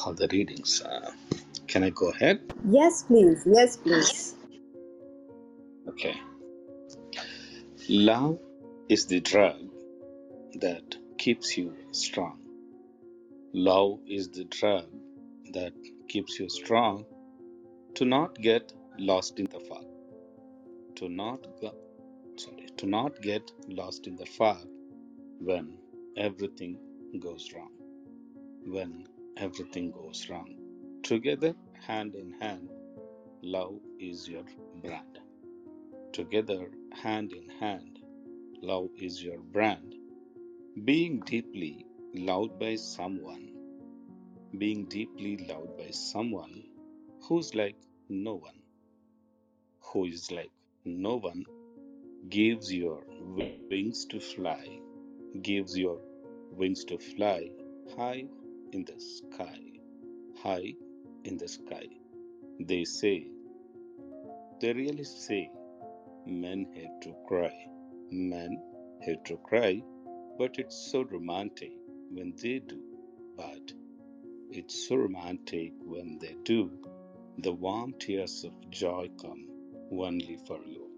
all 0.04 0.14
the 0.14 0.26
readings. 0.32 0.82
Uh, 0.82 1.12
can 1.68 1.84
I 1.84 1.90
go 1.90 2.10
ahead? 2.10 2.40
Yes, 2.68 3.04
please. 3.04 3.44
Yes, 3.46 3.76
please. 3.76 4.34
Okay. 5.86 6.20
Love 7.88 8.40
is 8.88 9.06
the 9.06 9.20
drug 9.20 9.60
that 10.54 10.96
keeps 11.18 11.56
you 11.56 11.72
strong. 11.92 12.40
Love 13.52 14.00
is 14.08 14.30
the 14.30 14.42
drug 14.42 14.86
that 15.52 15.74
keeps 16.08 16.40
you 16.40 16.48
strong 16.48 17.04
to 17.94 18.04
not 18.04 18.34
get 18.34 18.72
lost 18.98 19.38
in 19.38 19.46
the 19.46 19.60
fog. 19.60 19.86
To 20.96 21.08
not 21.08 21.46
go, 21.60 21.72
sorry, 22.36 22.66
to 22.78 22.86
not 22.86 23.20
get 23.22 23.52
lost 23.68 24.06
in 24.06 24.16
the 24.16 24.26
fog 24.26 24.66
when 25.40 25.78
everything 26.16 26.78
goes 27.20 27.52
wrong. 27.54 27.70
When 28.66 29.06
everything 29.36 29.92
goes 29.92 30.28
wrong. 30.28 30.56
Together, 31.02 31.54
hand 31.86 32.14
in 32.14 32.32
hand, 32.40 32.68
love 33.42 33.78
is 34.00 34.28
your 34.28 34.44
brand. 34.82 35.20
Together, 36.12 36.70
hand 36.92 37.32
in 37.32 37.48
hand, 37.60 38.00
love 38.62 38.88
is 39.00 39.22
your 39.22 39.38
brand. 39.38 39.94
Being 40.84 41.20
deeply 41.20 41.86
loved 42.14 42.58
by 42.58 42.74
someone, 42.74 43.50
being 44.56 44.86
deeply 44.86 45.36
loved 45.48 45.76
by 45.78 45.90
someone 45.90 46.64
who's 47.22 47.54
like 47.54 47.76
no 48.08 48.34
one, 48.34 48.57
who 49.92 50.04
is 50.04 50.30
like 50.30 50.50
no 50.84 51.16
one, 51.16 51.44
gives 52.28 52.72
your 52.72 53.04
wings 53.70 54.04
to 54.06 54.20
fly, 54.20 54.80
gives 55.42 55.76
your 55.78 55.98
wings 56.52 56.84
to 56.84 56.98
fly 56.98 57.48
high 57.96 58.24
in 58.72 58.84
the 58.84 59.00
sky, 59.00 59.60
high 60.42 60.74
in 61.24 61.38
the 61.38 61.48
sky. 61.48 61.86
They 62.60 62.84
say, 62.84 63.26
they 64.60 64.72
really 64.72 65.04
say, 65.04 65.50
men 66.26 66.66
hate 66.74 67.00
to 67.02 67.14
cry. 67.26 67.54
Men 68.10 68.60
hate 69.02 69.24
to 69.26 69.36
cry, 69.38 69.82
but 70.38 70.58
it's 70.58 70.90
so 70.90 71.02
romantic 71.02 71.72
when 72.10 72.34
they 72.42 72.58
do. 72.58 72.80
But 73.36 73.72
it's 74.50 74.88
so 74.88 74.96
romantic 74.96 75.72
when 75.84 76.18
they 76.20 76.34
do. 76.44 76.70
The 77.38 77.52
warm 77.52 77.94
tears 77.98 78.44
of 78.44 78.70
joy 78.70 79.08
come 79.20 79.47
only 79.92 80.38
for 80.46 80.58
you. 80.66 80.88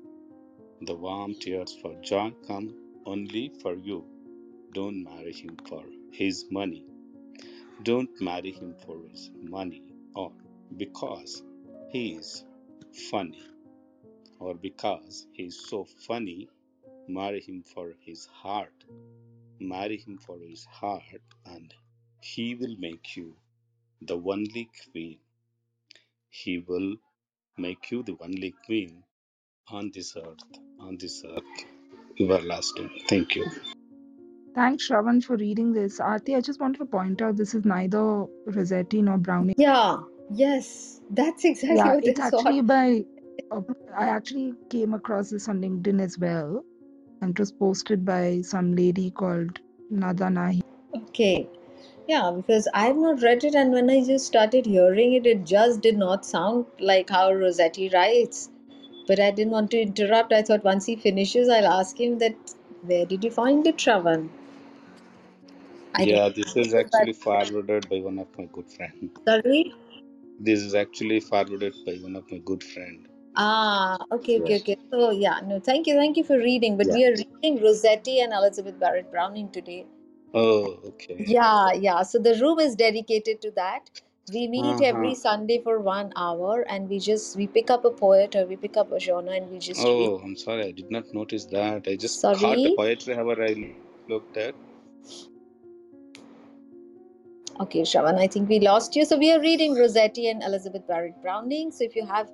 The 0.82 0.94
warm 0.94 1.34
tears 1.34 1.76
for 1.82 1.94
joy 2.02 2.32
come 2.46 2.74
only 3.06 3.52
for 3.62 3.74
you. 3.74 4.04
Don't 4.72 5.02
marry 5.04 5.32
him 5.32 5.56
for 5.68 5.84
his 6.12 6.46
money. 6.50 6.84
Don't 7.82 8.10
marry 8.20 8.52
him 8.52 8.74
for 8.84 8.98
his 9.08 9.30
money 9.42 9.82
or 10.14 10.32
because 10.76 11.42
he 11.90 12.12
is 12.12 12.44
funny, 13.10 13.42
or 14.38 14.54
because 14.54 15.26
he's 15.32 15.58
so 15.68 15.86
funny, 16.06 16.48
marry 17.08 17.40
him 17.40 17.62
for 17.62 17.94
his 18.00 18.26
heart. 18.26 18.84
Marry 19.60 19.98
him 19.98 20.18
for 20.18 20.38
his 20.38 20.64
heart, 20.64 21.22
and 21.44 21.74
he 22.20 22.54
will 22.54 22.76
make 22.78 23.16
you 23.16 23.36
the 24.02 24.16
only 24.16 24.70
queen. 24.92 25.18
He 26.30 26.58
will 26.58 26.96
make 27.60 27.90
you 27.90 28.02
the 28.02 28.16
only 28.22 28.54
queen 28.66 29.02
on 29.70 29.90
this 29.94 30.16
earth, 30.16 30.44
on 30.80 30.98
this 31.00 31.22
earth, 31.26 31.66
everlasting. 32.20 32.90
Thank 33.08 33.36
you. 33.36 33.46
Thanks, 34.54 34.88
Shravan, 34.88 35.22
for 35.24 35.36
reading 35.36 35.72
this. 35.72 36.00
Aarti, 36.00 36.36
I 36.36 36.40
just 36.40 36.60
wanted 36.60 36.78
to 36.78 36.86
point 36.86 37.22
out 37.22 37.36
this 37.36 37.54
is 37.54 37.64
neither 37.64 38.26
Rossetti 38.46 39.02
nor 39.02 39.18
Browning. 39.18 39.54
Yeah, 39.56 39.98
yes, 40.34 41.00
that's 41.10 41.44
exactly 41.44 41.76
Yeah, 41.76 41.94
what 41.94 42.04
it's 42.04 42.20
I 42.20 42.30
thought. 42.30 42.46
actually 42.46 42.62
by. 42.62 43.04
Uh, 43.50 43.62
I 43.96 44.08
actually 44.08 44.54
came 44.70 44.94
across 44.94 45.30
this 45.30 45.48
on 45.48 45.60
LinkedIn 45.60 46.00
as 46.02 46.18
well, 46.18 46.64
and 47.22 47.30
it 47.30 47.38
was 47.38 47.52
posted 47.52 48.04
by 48.04 48.42
some 48.42 48.74
lady 48.76 49.10
called 49.10 49.60
Nada 49.90 50.24
Nahi. 50.24 50.60
Okay. 50.96 51.48
Yeah, 52.10 52.32
because 52.34 52.66
I've 52.74 52.96
not 52.96 53.22
read 53.22 53.44
it, 53.44 53.54
and 53.54 53.72
when 53.72 53.88
I 53.88 54.04
just 54.04 54.26
started 54.26 54.66
hearing 54.66 55.12
it, 55.12 55.26
it 55.26 55.44
just 55.44 55.80
did 55.80 55.96
not 55.96 56.26
sound 56.26 56.66
like 56.80 57.08
how 57.10 57.32
Rossetti 57.32 57.88
writes. 57.90 58.50
But 59.06 59.20
I 59.20 59.30
didn't 59.30 59.52
want 59.52 59.70
to 59.72 59.80
interrupt. 59.80 60.32
I 60.32 60.42
thought 60.42 60.64
once 60.64 60.86
he 60.86 60.96
finishes, 60.96 61.48
I'll 61.48 61.68
ask 61.80 62.00
him 62.00 62.18
that 62.18 62.34
where 62.82 63.06
did 63.06 63.22
you 63.24 63.30
find 63.30 63.66
it, 63.66 63.76
Shravan? 63.78 64.28
I 65.94 66.04
Yeah, 66.04 66.28
this 66.30 66.56
is 66.56 66.74
actually 66.74 67.12
forwarded 67.12 67.88
by 67.88 68.00
one 68.00 68.18
of 68.18 68.28
my 68.38 68.46
good 68.58 68.70
friend. 68.72 69.10
sorry. 69.28 69.72
This 70.40 70.60
is 70.62 70.74
actually 70.74 71.20
forwarded 71.20 71.74
by 71.86 71.96
one 72.08 72.16
of 72.16 72.24
my 72.32 72.38
good 72.38 72.64
friend. 72.64 73.06
Ah, 73.36 73.96
okay, 74.12 74.40
okay, 74.40 74.54
Yes. 74.54 74.62
okay. 74.62 74.76
So 74.90 75.10
yeah, 75.10 75.40
no, 75.46 75.60
thank 75.60 75.86
you, 75.86 75.94
thank 75.94 76.16
you 76.16 76.24
for 76.24 76.38
reading. 76.38 76.76
But 76.76 76.88
Yeah. 76.88 76.94
we 76.98 77.06
are 77.06 77.14
reading 77.22 77.62
Rossetti 77.62 78.20
and 78.20 78.32
Elizabeth 78.32 78.78
Barrett 78.80 79.10
Browning 79.12 79.50
today. 79.50 79.86
Oh, 80.34 80.78
okay. 80.86 81.24
Yeah, 81.26 81.72
yeah. 81.72 82.02
So 82.02 82.18
the 82.18 82.34
room 82.40 82.58
is 82.60 82.76
dedicated 82.76 83.40
to 83.42 83.50
that. 83.52 83.90
We 84.32 84.46
meet 84.48 84.80
every 84.80 85.10
Uh-huh. 85.10 85.14
Sunday 85.14 85.60
for 85.62 85.80
one 85.80 86.12
hour, 86.16 86.64
and 86.68 86.88
we 86.88 86.98
just 87.00 87.36
we 87.36 87.46
pick 87.48 87.70
up 87.70 87.84
a 87.84 87.90
poet 87.90 88.36
or 88.36 88.46
we 88.46 88.56
pick 88.56 88.76
up 88.76 88.92
a 88.92 89.00
genre 89.00 89.32
and 89.32 89.50
we 89.50 89.58
just 89.58 89.84
read. 89.88 90.12
Oh, 90.12 90.18
I'm 90.24 90.36
sorry, 90.36 90.64
I 90.66 90.70
did 90.72 90.90
not 90.90 91.12
notice 91.12 91.46
that. 91.46 91.88
I 91.88 91.96
just 91.96 92.20
Sorry? 92.20 92.38
caught 92.40 92.66
a 92.66 92.70
poetry, 92.76 93.14
however, 93.14 93.44
I 93.44 93.74
looked 94.08 94.36
at. 94.36 94.54
Okay, 97.60 97.82
Shravan, 97.82 98.18
I 98.18 98.26
think 98.26 98.48
we 98.48 98.60
lost 98.60 98.96
you. 98.96 99.04
So 99.04 99.18
we 99.18 99.32
are 99.32 99.40
reading 99.40 99.74
Rossetti 99.74 100.28
and 100.28 100.42
Elizabeth 100.42 100.86
Barrett 100.86 101.20
Browning. 101.22 101.72
So 101.72 101.84
if 101.84 101.94
you 101.96 102.06
have 102.06 102.30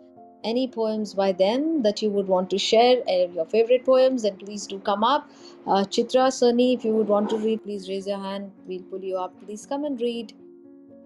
any 0.52 0.68
poems 0.68 1.12
by 1.20 1.32
them 1.32 1.82
that 1.82 2.00
you 2.02 2.10
would 2.10 2.28
want 2.28 2.50
to 2.50 2.58
share, 2.58 2.96
uh, 3.08 3.26
your 3.38 3.46
favorite 3.46 3.84
poems, 3.84 4.22
then 4.22 4.36
please 4.36 4.66
do 4.66 4.78
come 4.78 5.04
up. 5.04 5.30
Uh, 5.66 5.84
Chitra, 5.84 6.32
Sunny, 6.32 6.72
if 6.74 6.84
you 6.84 6.92
would 6.92 7.08
want 7.08 7.30
to 7.30 7.38
read, 7.38 7.62
please 7.64 7.88
raise 7.88 8.06
your 8.06 8.18
hand. 8.18 8.52
We'll 8.66 8.82
pull 8.82 9.04
you 9.12 9.16
up. 9.16 9.34
Please 9.44 9.66
come 9.66 9.84
and 9.84 10.00
read. 10.00 10.32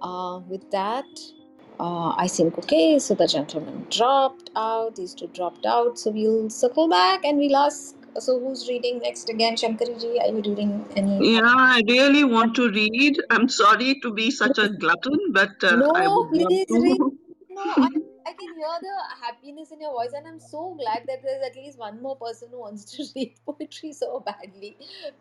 Uh, 0.03 0.41
with 0.49 0.71
that, 0.71 1.05
uh, 1.79 2.15
I 2.17 2.27
think 2.27 2.59
okay. 2.59 2.99
So 2.99 3.15
the 3.15 3.27
gentleman 3.27 3.87
dropped 3.91 4.51
out. 4.57 4.97
These 4.97 5.15
two 5.15 5.29
dropped 5.39 5.67
out. 5.67 5.99
So 5.99 6.11
we'll 6.11 6.51
circle 6.51 6.89
back 6.89 7.25
and 7.25 7.39
we'll 7.39 7.57
ask. 7.57 7.97
So 8.19 8.39
who's 8.41 8.69
reading 8.69 8.99
next 9.03 9.29
again? 9.29 9.57
Shankariji, 9.57 10.21
are 10.21 10.29
you 10.29 10.37
reading 10.37 10.85
any? 10.97 11.35
Yeah, 11.35 11.55
I 11.75 11.83
really 11.89 12.25
want 12.25 12.55
to 12.57 12.71
read. 12.71 13.21
I'm 13.31 13.49
sorry 13.49 14.01
to 14.03 14.13
be 14.13 14.31
such 14.31 14.59
a 14.59 14.69
glutton, 14.69 15.19
but 15.33 15.63
uh, 15.63 15.77
I 15.95 16.05
No, 16.05 16.25
please 16.33 16.67
read. 16.71 16.99
No, 17.51 17.63
I, 17.77 17.89
I 18.31 18.33
can 18.35 18.55
hear 18.55 18.77
the 18.81 19.27
happiness 19.27 19.73
in 19.73 19.81
your 19.81 19.91
voice, 19.91 20.13
and 20.17 20.25
I'm 20.25 20.39
so 20.39 20.77
glad 20.79 21.03
that 21.09 21.21
there's 21.23 21.43
at 21.45 21.57
least 21.57 21.79
one 21.79 22.01
more 22.01 22.15
person 22.15 22.49
who 22.53 22.61
wants 22.61 22.85
to 22.93 23.05
read 23.17 23.35
poetry 23.45 23.93
so 23.93 24.21
badly. 24.21 24.77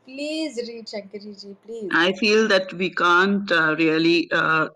Please 0.06 0.58
read, 0.68 0.86
Shankariji, 0.86 1.56
please. 1.66 1.90
I 1.92 2.14
feel 2.14 2.48
that 2.50 2.72
we 2.74 2.92
can't 2.92 3.52
uh, 3.52 3.76
really 3.80 4.30
uh, 4.32 4.68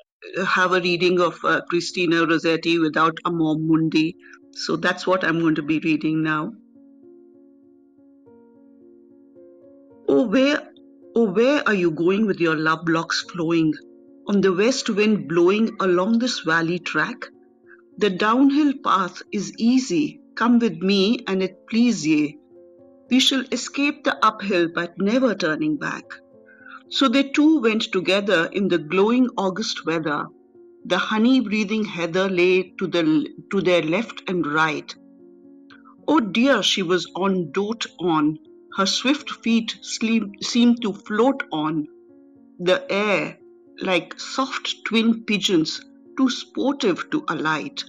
have 0.47 0.71
a 0.71 0.81
reading 0.81 1.19
of 1.19 1.37
uh, 1.43 1.61
Christina 1.69 2.25
Rossetti 2.25 2.79
without 2.79 3.15
Amor 3.23 3.55
Mundi. 3.59 4.15
So 4.53 4.77
that's 4.77 5.05
what 5.05 5.23
I'm 5.23 5.39
going 5.39 5.55
to 5.55 5.63
be 5.63 5.77
reading 5.79 6.23
now. 6.23 6.53
Oh, 10.07 10.27
where, 10.27 10.71
oh, 11.15 11.31
where 11.31 11.61
are 11.67 11.75
you 11.75 11.91
going 11.91 12.25
with 12.25 12.39
your 12.39 12.55
love 12.55 12.87
locks 12.87 13.21
flowing 13.31 13.73
on 14.27 14.41
the 14.41 14.53
west 14.53 14.89
wind 14.89 15.27
blowing 15.27 15.69
along 15.79 16.17
this 16.17 16.39
valley 16.39 16.79
track? 16.79 17.27
The 17.97 18.09
downhill 18.09 18.73
path 18.83 19.21
is 19.31 19.53
easy. 19.57 20.19
Come 20.35 20.59
with 20.59 20.81
me, 20.81 21.23
and 21.27 21.43
it 21.43 21.67
please 21.69 22.05
ye. 22.05 22.37
We 23.09 23.19
shall 23.19 23.43
escape 23.51 24.03
the 24.03 24.17
uphill, 24.25 24.69
but 24.73 24.99
never 24.99 25.35
turning 25.35 25.77
back. 25.77 26.05
So 26.89 27.07
they 27.07 27.23
two 27.23 27.59
went 27.59 27.83
together 27.83 28.49
in 28.51 28.67
the 28.67 28.77
glowing 28.77 29.29
August 29.37 29.85
weather. 29.85 30.27
The 30.85 30.97
honey 30.97 31.39
breathing 31.39 31.85
heather 31.85 32.29
lay 32.29 32.73
to, 32.79 32.87
the, 32.87 33.29
to 33.51 33.61
their 33.61 33.83
left 33.83 34.23
and 34.27 34.45
right. 34.45 34.93
Oh 36.07 36.19
dear, 36.19 36.63
she 36.63 36.81
was 36.81 37.09
on 37.15 37.51
dote 37.51 37.85
on. 37.99 38.39
Her 38.75 38.85
swift 38.85 39.29
feet 39.29 39.77
seemed 39.81 40.81
to 40.81 40.93
float 40.93 41.43
on 41.51 41.87
the 42.59 42.91
air 42.91 43.37
like 43.81 44.19
soft 44.19 44.85
twin 44.85 45.23
pigeons, 45.23 45.81
too 46.17 46.29
sportive 46.29 47.09
to 47.11 47.23
alight. 47.27 47.83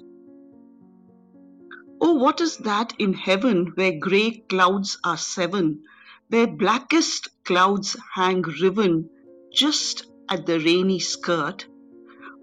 Oh, 2.01 2.15
what 2.15 2.41
is 2.41 2.59
that 2.59 2.93
in 2.99 3.15
heaven 3.15 3.73
where 3.77 3.99
grey 3.99 4.45
clouds 4.49 4.99
are 5.05 5.17
seven, 5.17 5.85
where 6.29 6.47
blackest 6.47 7.31
clouds 7.45 7.97
hang 8.15 8.43
riven 8.43 9.09
just 9.53 10.07
at 10.29 10.47
the 10.47 10.61
rainy 10.61 10.99
skirt? 10.99 11.67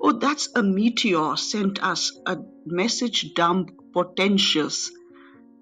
Oh, 0.01 0.13
that's 0.13 0.49
a 0.55 0.63
meteor 0.63 1.35
sent 1.35 1.83
us 1.83 2.17
a 2.25 2.37
message 2.65 3.33
dumb, 3.35 3.67
portentous, 3.93 4.91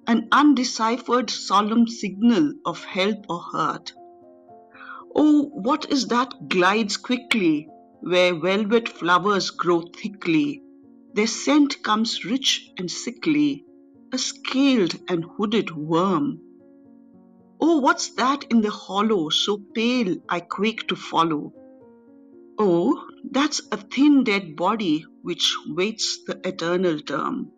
an 0.07 0.29
undeciphered 0.31 1.29
solemn 1.29 1.87
signal 1.87 2.53
of 2.65 2.83
help 2.83 3.25
or 3.29 3.41
hurt. 3.41 3.91
Oh, 5.13 5.43
what 5.43 5.91
is 5.91 6.07
that 6.07 6.47
glides 6.47 6.95
quickly, 6.95 7.67
where 8.01 8.33
velvet 8.33 8.89
flowers 8.89 9.49
grow 9.49 9.81
thickly? 9.81 10.63
Their 11.13 11.27
scent 11.27 11.83
comes 11.83 12.23
rich 12.25 12.71
and 12.77 12.89
sickly, 12.89 13.65
a 14.13 14.17
scaled 14.17 14.95
and 15.07 15.23
hooded 15.23 15.75
worm. 15.75 16.39
Oh, 17.61 17.79
what's 17.79 18.11
that 18.11 18.45
in 18.51 18.61
the 18.61 18.71
hollow, 18.71 19.29
so 19.29 19.57
pale 19.73 20.15
I 20.29 20.39
quake 20.39 20.87
to 20.87 20.95
follow? 20.95 21.53
Oh, 22.57 23.07
that's 23.29 23.61
a 23.71 23.77
thin 23.77 24.23
dead 24.23 24.55
body 24.55 25.05
which 25.21 25.55
waits 25.67 26.23
the 26.25 26.39
eternal 26.47 26.99
term. 26.99 27.51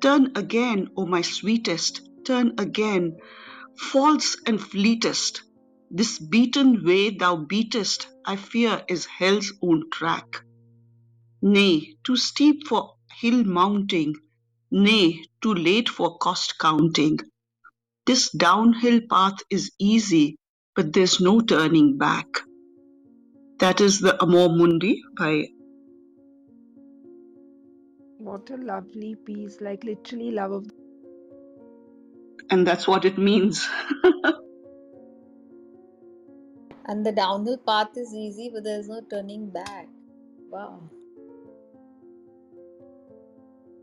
Turn 0.00 0.32
again, 0.36 0.90
O 0.96 1.06
my 1.06 1.22
sweetest, 1.22 2.08
turn 2.24 2.54
again, 2.58 3.16
false 3.76 4.36
and 4.46 4.60
fleetest. 4.60 5.42
This 5.90 6.18
beaten 6.18 6.84
way 6.84 7.10
thou 7.10 7.36
beatest, 7.36 8.08
I 8.24 8.36
fear, 8.36 8.84
is 8.88 9.06
hell's 9.06 9.52
own 9.62 9.90
track. 9.90 10.42
Nay, 11.42 11.96
too 12.02 12.16
steep 12.16 12.66
for 12.66 12.94
hill 13.20 13.44
mounting, 13.44 14.14
nay, 14.70 15.24
too 15.40 15.54
late 15.54 15.88
for 15.88 16.18
cost 16.18 16.58
counting. 16.58 17.18
This 18.06 18.30
downhill 18.30 19.00
path 19.08 19.38
is 19.50 19.70
easy, 19.78 20.38
but 20.74 20.92
there's 20.92 21.20
no 21.20 21.40
turning 21.40 21.98
back. 21.98 22.26
That 23.58 23.80
is 23.80 24.00
the 24.00 24.20
Amor 24.22 24.48
Mundi 24.48 25.02
by, 25.18 25.46
What 28.18 28.50
a 28.50 28.56
lovely 28.56 29.14
piece, 29.14 29.60
like 29.60 29.84
literally 29.84 30.32
love 30.32 30.52
of 30.52 30.66
and 32.50 32.66
that's 32.66 32.86
what 32.86 33.04
it 33.04 33.18
means. 33.18 33.68
And 36.86 37.04
the 37.04 37.12
downhill 37.12 37.58
path 37.58 37.96
is 37.96 38.14
easy, 38.14 38.48
but 38.52 38.64
there's 38.64 38.88
no 38.88 39.00
turning 39.10 39.50
back. 39.50 39.88
Wow. 40.50 40.80
Hmm. 40.80 40.86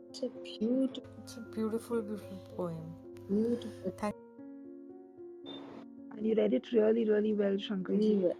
It's 0.09 0.23
a 0.23 0.29
beautiful, 0.43 1.09
It's 1.23 1.37
a 1.37 1.41
beautiful, 1.53 2.01
beautiful 2.01 2.37
poem. 2.55 2.95
beautiful. 3.29 3.91
Thank 3.97 4.15
and 6.11 6.25
you 6.25 6.35
read 6.35 6.53
it 6.53 6.71
really, 6.71 7.05
really 7.09 7.33
well, 7.33 7.53
Shankarji. 7.53 7.89
Really 7.89 8.15
well. 8.17 8.37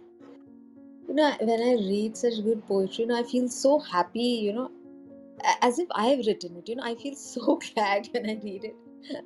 You 1.08 1.14
know, 1.14 1.36
when 1.40 1.60
I 1.60 1.74
read 1.74 2.16
such 2.16 2.42
good 2.42 2.66
poetry, 2.66 3.02
you 3.04 3.08
know, 3.08 3.18
I 3.18 3.22
feel 3.24 3.48
so 3.48 3.78
happy, 3.78 4.20
you 4.46 4.52
know, 4.52 4.70
as 5.62 5.78
if 5.78 5.88
I 5.94 6.06
have 6.08 6.26
written 6.26 6.56
it. 6.56 6.68
You 6.68 6.76
know, 6.76 6.84
I 6.84 6.94
feel 6.94 7.14
so 7.14 7.60
glad 7.74 8.08
when 8.12 8.28
I 8.30 8.40
read 8.42 8.64
it. 8.64 8.76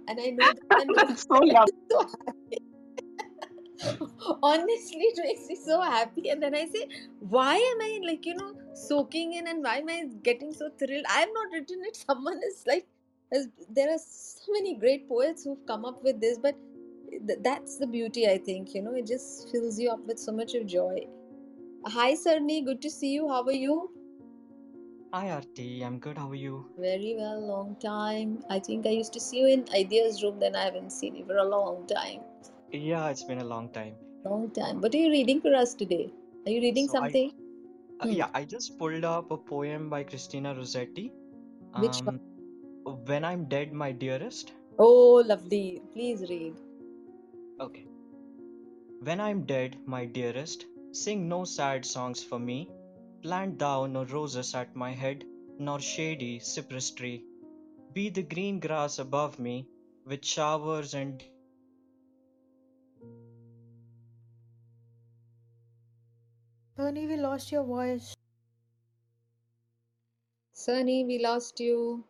And 0.09 0.21
I 0.21 0.31
know 0.31 0.53
that 0.71 1.19
so 1.19 1.35
I'm 1.43 1.49
lovely. 1.55 1.73
so 1.91 2.01
happy. 2.01 2.38
Honestly, 4.43 5.01
it 5.01 5.19
makes 5.23 5.49
me 5.49 5.57
so 5.57 5.81
happy. 5.81 6.29
And 6.31 6.43
then 6.43 6.55
I 6.55 6.67
say, 6.67 6.89
why 7.21 7.55
am 7.55 7.81
I 7.81 8.01
like, 8.07 8.27
you 8.27 8.35
know, 8.35 8.53
soaking 8.75 9.35
in 9.35 9.47
and 9.49 9.63
why 9.63 9.79
am 9.79 9.89
I 9.89 10.05
getting 10.23 10.53
so 10.53 10.71
thrilled? 10.79 11.05
I 11.09 11.21
have 11.21 11.29
not 11.33 11.53
written 11.53 11.79
it. 11.85 11.97
Someone 12.09 12.41
is 12.47 12.65
like 12.67 12.87
There 13.31 13.91
are 13.93 13.99
so 13.99 14.53
many 14.53 14.75
great 14.77 15.09
poets 15.09 15.45
who've 15.45 15.65
come 15.67 15.85
up 15.85 16.03
with 16.03 16.21
this, 16.21 16.39
but 16.39 16.57
th- 17.11 17.41
that's 17.43 17.79
the 17.79 17.87
beauty, 17.87 18.27
I 18.29 18.39
think. 18.39 18.75
You 18.75 18.83
know, 18.83 18.95
it 18.95 19.07
just 19.07 19.51
fills 19.51 19.79
you 19.79 19.91
up 19.91 20.07
with 20.07 20.19
so 20.19 20.33
much 20.33 20.55
of 20.55 20.67
joy. 20.67 21.07
Hi, 21.87 22.15
Sarni. 22.15 22.65
Good 22.65 22.83
to 22.83 22.91
see 22.91 23.13
you. 23.13 23.29
How 23.29 23.43
are 23.45 23.53
you? 23.53 23.91
Hi 25.13 25.27
Aarti, 25.35 25.83
I'm 25.85 25.99
good. 25.99 26.19
How 26.19 26.29
are 26.31 26.35
you? 26.35 26.67
Very 26.79 27.15
well. 27.19 27.41
Long 27.51 27.77
time. 27.85 28.43
I 28.51 28.59
think 28.59 28.87
I 28.87 28.91
used 28.91 29.15
to 29.15 29.21
see 29.21 29.39
you 29.41 29.49
in 29.49 29.65
Ideas 29.75 30.23
Room, 30.23 30.39
then 30.39 30.55
I 30.55 30.65
haven't 30.65 30.91
seen 30.93 31.17
you 31.17 31.25
for 31.25 31.39
a 31.39 31.49
long 31.49 31.87
time. 31.87 32.28
Yeah, 32.73 33.09
it's 33.09 33.25
been 33.25 33.39
a 33.39 33.45
long 33.45 33.71
time. 33.71 33.95
Long 34.25 34.51
time. 34.51 34.81
What 34.81 34.95
are 34.95 34.99
you 34.99 35.11
reading 35.11 35.41
for 35.41 35.55
us 35.55 35.75
today? 35.75 36.13
Are 36.47 36.51
you 36.51 36.61
reading 36.61 36.87
So 36.87 36.99
I, 36.99 37.01
something? 37.01 37.33
uh, 38.01 38.07
Hmm. 38.07 38.13
yeah, 38.13 38.29
I 38.35 38.45
just 38.45 38.79
pulled 38.79 39.05
up 39.05 39.31
a 39.31 39.37
poem 39.37 39.89
by 39.91 40.03
Christina 40.05 40.55
Rossetti. 40.55 41.13
Which 41.77 42.01
one? 42.05 42.21
Um, 42.87 42.97
When 43.07 43.25
I'm 43.25 43.45
Dead, 43.47 43.73
My 43.73 43.93
Dearest. 43.93 44.53
Oh, 44.79 45.23
lovely. 45.27 45.83
Please 45.95 46.23
read. 46.31 46.55
Okay. 47.61 47.87
When 49.03 49.21
I'm 49.21 49.43
dead, 49.45 49.77
my 49.87 50.05
dearest, 50.05 50.67
sing 50.93 51.29
no 51.29 51.45
sad 51.45 51.85
songs 51.85 52.23
for 52.23 52.39
me. 52.39 52.71
Plant 53.23 53.59
thou 53.59 53.87
no 53.87 54.05
roses 54.05 54.55
at 54.55 54.75
my 54.77 54.91
head, 54.91 55.25
nor 55.59 55.81
shady 55.81 56.39
cypress 56.39 56.91
tree. 56.91 57.25
Be 57.93 58.09
the 58.11 58.23
green 58.23 58.61
grass 58.61 58.99
above 58.99 59.39
me, 59.39 59.67
with 60.07 60.25
showers 60.25 60.95
and 60.95 61.23
Bernie, 66.79 67.09
we 67.09 67.17
lost 67.17 67.51
your 67.51 67.65
voice. 67.65 68.15
Sunny, 70.53 71.05
we 71.05 71.19
lost 71.19 71.59
you. 71.59 72.05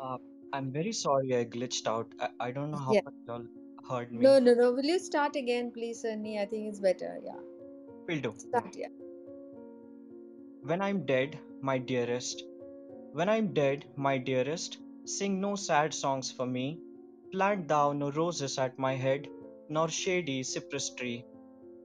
uh, 0.00 0.18
I'm 0.52 0.70
very 0.70 0.92
sorry 0.92 1.34
I 1.36 1.44
glitched 1.44 1.88
out. 1.88 2.06
I, 2.20 2.28
I 2.46 2.50
don't 2.52 2.70
know 2.70 2.78
how 2.78 2.92
Yeah. 2.92 3.00
much 3.06 3.14
y'all 3.26 3.46
heard 3.88 4.12
me. 4.12 4.20
No, 4.26 4.38
no, 4.38 4.54
no. 4.54 4.70
Will 4.72 4.84
you 4.92 5.00
start 5.00 5.34
again, 5.34 5.72
please, 5.72 6.02
Sunny? 6.02 6.38
I 6.38 6.46
think 6.46 6.68
it's 6.68 6.78
better. 6.78 7.18
Yeah. 7.24 7.40
Will 8.06 8.20
do. 8.28 8.34
Start, 8.36 8.76
yeah. 8.76 8.94
When 10.62 10.80
I'm 10.80 11.04
dead, 11.12 11.38
my 11.60 11.78
dearest, 11.78 12.44
when 13.12 13.28
I'm 13.28 13.52
dead, 13.52 13.86
my 13.96 14.16
dearest, 14.16 14.78
sing 15.04 15.40
no 15.40 15.56
sad 15.56 15.92
songs 15.92 16.30
for 16.30 16.46
me. 16.46 16.78
Plant 17.32 17.66
thou 17.68 17.92
no 17.92 18.10
roses 18.12 18.58
at 18.58 18.78
my 18.78 18.94
head, 18.94 19.28
nor 19.68 19.88
shady 19.88 20.42
cypress 20.44 20.90
tree. 20.90 21.24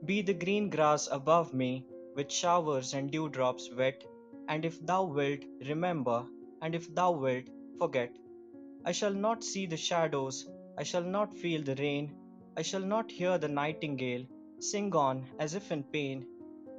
Be 0.05 0.21
the 0.21 0.33
green 0.33 0.69
grass 0.69 1.07
above 1.11 1.53
me, 1.53 1.85
with 2.15 2.31
showers 2.31 2.93
and 2.93 3.11
dewdrops 3.11 3.69
wet. 3.73 4.03
And 4.47 4.65
if 4.65 4.79
thou 4.85 5.03
wilt, 5.03 5.41
remember, 5.67 6.25
and 6.61 6.73
if 6.73 6.93
thou 6.95 7.11
wilt, 7.11 7.45
forget. 7.77 8.15
I 8.85 8.91
shall 8.91 9.13
not 9.13 9.43
see 9.43 9.65
the 9.65 9.77
shadows, 9.77 10.49
I 10.77 10.83
shall 10.83 11.03
not 11.03 11.33
feel 11.33 11.61
the 11.61 11.75
rain, 11.75 12.15
I 12.57 12.61
shall 12.61 12.81
not 12.81 13.11
hear 13.11 13.37
the 13.37 13.47
nightingale 13.47 14.25
sing 14.59 14.95
on 14.95 15.25
as 15.37 15.53
if 15.53 15.71
in 15.71 15.83
pain, 15.83 16.25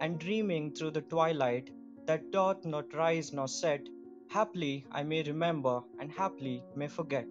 and 0.00 0.18
dreaming 0.18 0.72
through 0.72 0.92
the 0.92 1.02
twilight 1.02 1.70
that 2.06 2.30
doth 2.30 2.64
not 2.64 2.92
rise 2.94 3.32
nor 3.32 3.48
set, 3.48 3.86
haply 4.28 4.86
I 4.90 5.02
may 5.02 5.22
remember 5.22 5.82
and 5.98 6.10
haply 6.10 6.64
may 6.74 6.88
forget. 6.88 7.26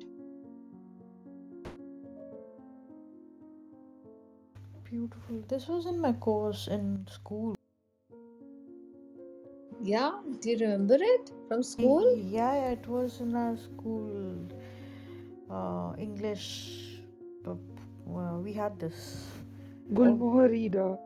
Beautiful. 4.89 5.43
This 5.47 5.67
was 5.67 5.85
in 5.85 5.99
my 6.01 6.13
course 6.13 6.67
in 6.67 7.05
school. 7.11 7.55
Yeah. 9.81 10.13
Do 10.41 10.49
you 10.49 10.57
remember 10.57 10.97
it 10.99 11.31
from 11.47 11.61
school? 11.61 12.17
Yeah, 12.17 12.55
yeah, 12.55 12.69
it 12.71 12.87
was 12.87 13.19
in 13.21 13.35
our 13.35 13.55
school 13.57 14.35
uh, 15.51 15.93
English. 15.97 16.99
uh, 17.45 17.51
uh, 17.51 18.39
we 18.39 18.51
had 18.53 18.79
this. 18.79 19.27
Oh, 19.91 19.95
Gulmohar 19.95 20.49
reader. 20.49 20.97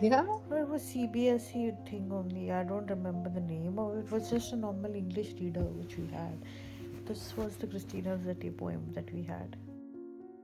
Yeah. 0.00 0.20
no, 0.20 0.42
it 0.52 0.68
was 0.68 0.82
CBSE 0.82 1.88
thing 1.88 2.08
only. 2.12 2.52
I 2.52 2.62
don't 2.62 2.88
remember 2.88 3.30
the 3.30 3.40
name 3.40 3.78
of 3.78 3.96
it. 3.96 4.04
It 4.04 4.12
was 4.12 4.30
just 4.30 4.52
a 4.52 4.56
normal 4.56 4.94
English 4.94 5.32
reader 5.40 5.64
which 5.80 5.96
we 5.96 6.06
had. 6.06 6.38
This 7.06 7.32
was 7.36 7.56
the 7.56 7.66
Christina 7.66 8.16
Rossetti 8.16 8.50
poem 8.50 8.92
that 8.92 9.12
we 9.12 9.22
had. 9.22 9.56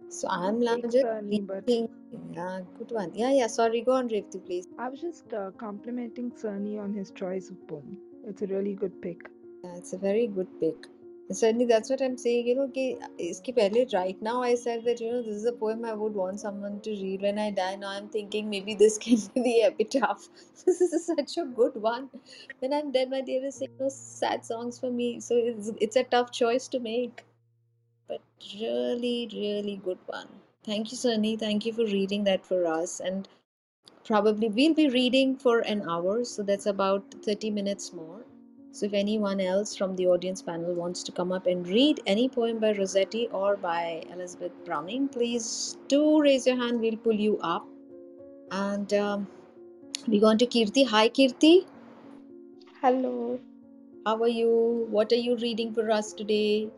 So 0.10 0.28
I'm 0.28 0.60
now 0.60 0.76
Take 0.76 0.92
just 0.92 1.02
Sunny, 1.02 1.40
but 1.42 1.64
reading. 1.68 1.90
Yeah, 2.34 2.62
good 2.78 2.92
one. 2.92 3.12
Yeah, 3.14 3.32
yeah. 3.32 3.48
Sorry, 3.48 3.82
go 3.82 3.92
on, 3.94 4.10
Revati, 4.10 4.46
please. 4.46 4.68
I 4.78 4.90
was 4.90 5.02
just 5.02 5.34
uh, 5.34 5.52
complimenting 5.58 6.32
Sunny 6.36 6.78
on 6.80 6.94
his 6.94 7.12
choice 7.12 7.50
of 7.52 7.68
poem. 7.68 7.98
It's 8.28 8.42
a 8.42 8.48
really 8.48 8.74
good 8.74 9.02
pick. 9.02 9.30
Yeah, 9.64 9.76
it's 9.76 9.94
a 9.94 9.98
very 9.98 10.26
good 10.28 10.48
pick. 10.60 10.88
Certainly, 11.32 11.66
that's 11.66 11.92
what 11.92 12.02
I'm 12.02 12.18
saying. 12.18 12.48
You 12.48 12.56
know, 12.56 12.68
कि 12.76 12.86
इसके 13.22 13.54
पहले 13.56 13.86
right 13.94 14.20
now 14.20 14.42
I 14.42 14.56
said 14.56 14.84
that 14.86 15.00
you 15.00 15.12
know 15.12 15.22
this 15.22 15.36
is 15.36 15.46
a 15.46 15.52
poem 15.52 15.86
I 15.86 15.94
would 15.94 16.16
want 16.16 16.40
someone 16.40 16.80
to 16.82 16.92
read 17.02 17.22
when 17.22 17.38
I 17.38 17.52
die. 17.52 17.76
Now 17.76 17.90
I'm 17.90 18.08
thinking 18.10 18.50
maybe 18.50 18.74
this 18.74 18.98
can 18.98 19.18
be 19.36 19.44
the 19.44 19.64
epitaph. 19.68 20.28
This 20.66 20.82
is 20.82 21.06
such 21.06 21.38
a 21.38 21.46
good 21.46 21.76
one. 21.76 22.10
When 22.60 22.74
I'm 22.74 22.92
dead, 22.92 23.12
my 23.12 23.22
dearest, 23.22 23.60
sing 23.60 23.70
no 23.80 23.90
sad 23.90 24.44
songs 24.44 24.80
for 24.80 24.90
me. 24.90 25.20
So 25.20 25.36
it's 25.38 25.72
it's 25.80 25.96
a 25.96 26.04
tough 26.16 26.32
choice 26.32 26.68
to 26.70 26.80
make, 26.80 27.24
but 28.09 28.21
really, 28.61 29.29
really 29.33 29.81
good 29.85 29.99
one. 30.07 30.29
Thank 30.65 30.91
you, 30.91 30.97
Sunny. 30.97 31.37
Thank 31.37 31.67
you 31.67 31.73
for 31.73 31.85
reading 31.85 32.25
that 32.25 32.45
for 32.45 32.67
us. 32.67 33.01
And 33.01 33.29
probably 34.05 34.49
we'll 34.49 34.75
be 34.75 34.89
reading 34.89 35.37
for 35.37 35.61
an 35.61 35.89
hour, 35.89 36.25
so 36.25 36.43
that's 36.43 36.67
about 36.67 37.15
30 37.25 37.51
minutes 37.51 37.93
more. 37.93 38.25
So 38.73 38.87
if 38.87 38.95
anyone 38.95 39.41
else 39.41 39.77
from 39.77 39.95
the 39.95 40.07
audience 40.09 40.43
panel 40.43 40.75
wants 40.75 41.05
to 41.05 41.13
come 41.13 41.31
up 41.31 41.47
and 41.47 41.67
read 41.69 42.01
any 42.07 42.29
poem 42.29 42.59
by 42.59 42.73
Rossetti 42.73 43.29
or 43.29 43.57
by 43.57 44.03
Elizabeth 44.11 44.53
Browning, 44.65 45.09
please 45.09 45.77
do 45.87 46.21
raise 46.21 46.47
your 46.47 46.57
hand. 46.57 46.81
We'll 46.81 46.97
pull 46.97 47.15
you 47.15 47.39
up. 47.39 47.67
And 48.51 48.93
um, 48.95 49.29
we're 50.09 50.21
going 50.21 50.39
to 50.39 50.47
Kirti. 50.47 50.87
Hi, 50.89 51.09
Kirti. 51.09 51.67
Hello, 52.83 53.39
How 54.05 54.21
are 54.23 54.29
you? 54.29 54.87
What 54.91 55.13
are 55.13 55.23
you 55.27 55.37
reading 55.37 55.73
for 55.73 55.91
us 55.91 56.13
today? 56.13 56.69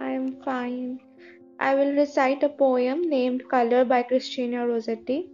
I 0.00 0.10
am 0.10 0.40
fine. 0.44 1.00
I 1.58 1.74
will 1.74 1.92
recite 1.92 2.44
a 2.44 2.48
poem 2.48 3.02
named 3.10 3.48
Color 3.48 3.84
by 3.84 4.04
Christina 4.04 4.64
Rossetti. 4.64 5.28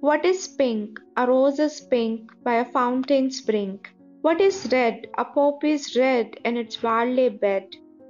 What 0.00 0.24
is 0.24 0.48
pink? 0.48 0.98
A 1.16 1.26
rose 1.28 1.60
is 1.60 1.80
pink 1.80 2.32
by 2.42 2.54
a 2.54 2.64
fountain's 2.64 3.40
brink. 3.40 3.88
What 4.22 4.40
is 4.40 4.68
red? 4.72 5.06
A 5.16 5.24
poppy 5.24 5.70
is 5.70 5.96
red 5.96 6.36
in 6.44 6.56
its 6.56 6.76
barley 6.76 7.28
bed. 7.28 7.68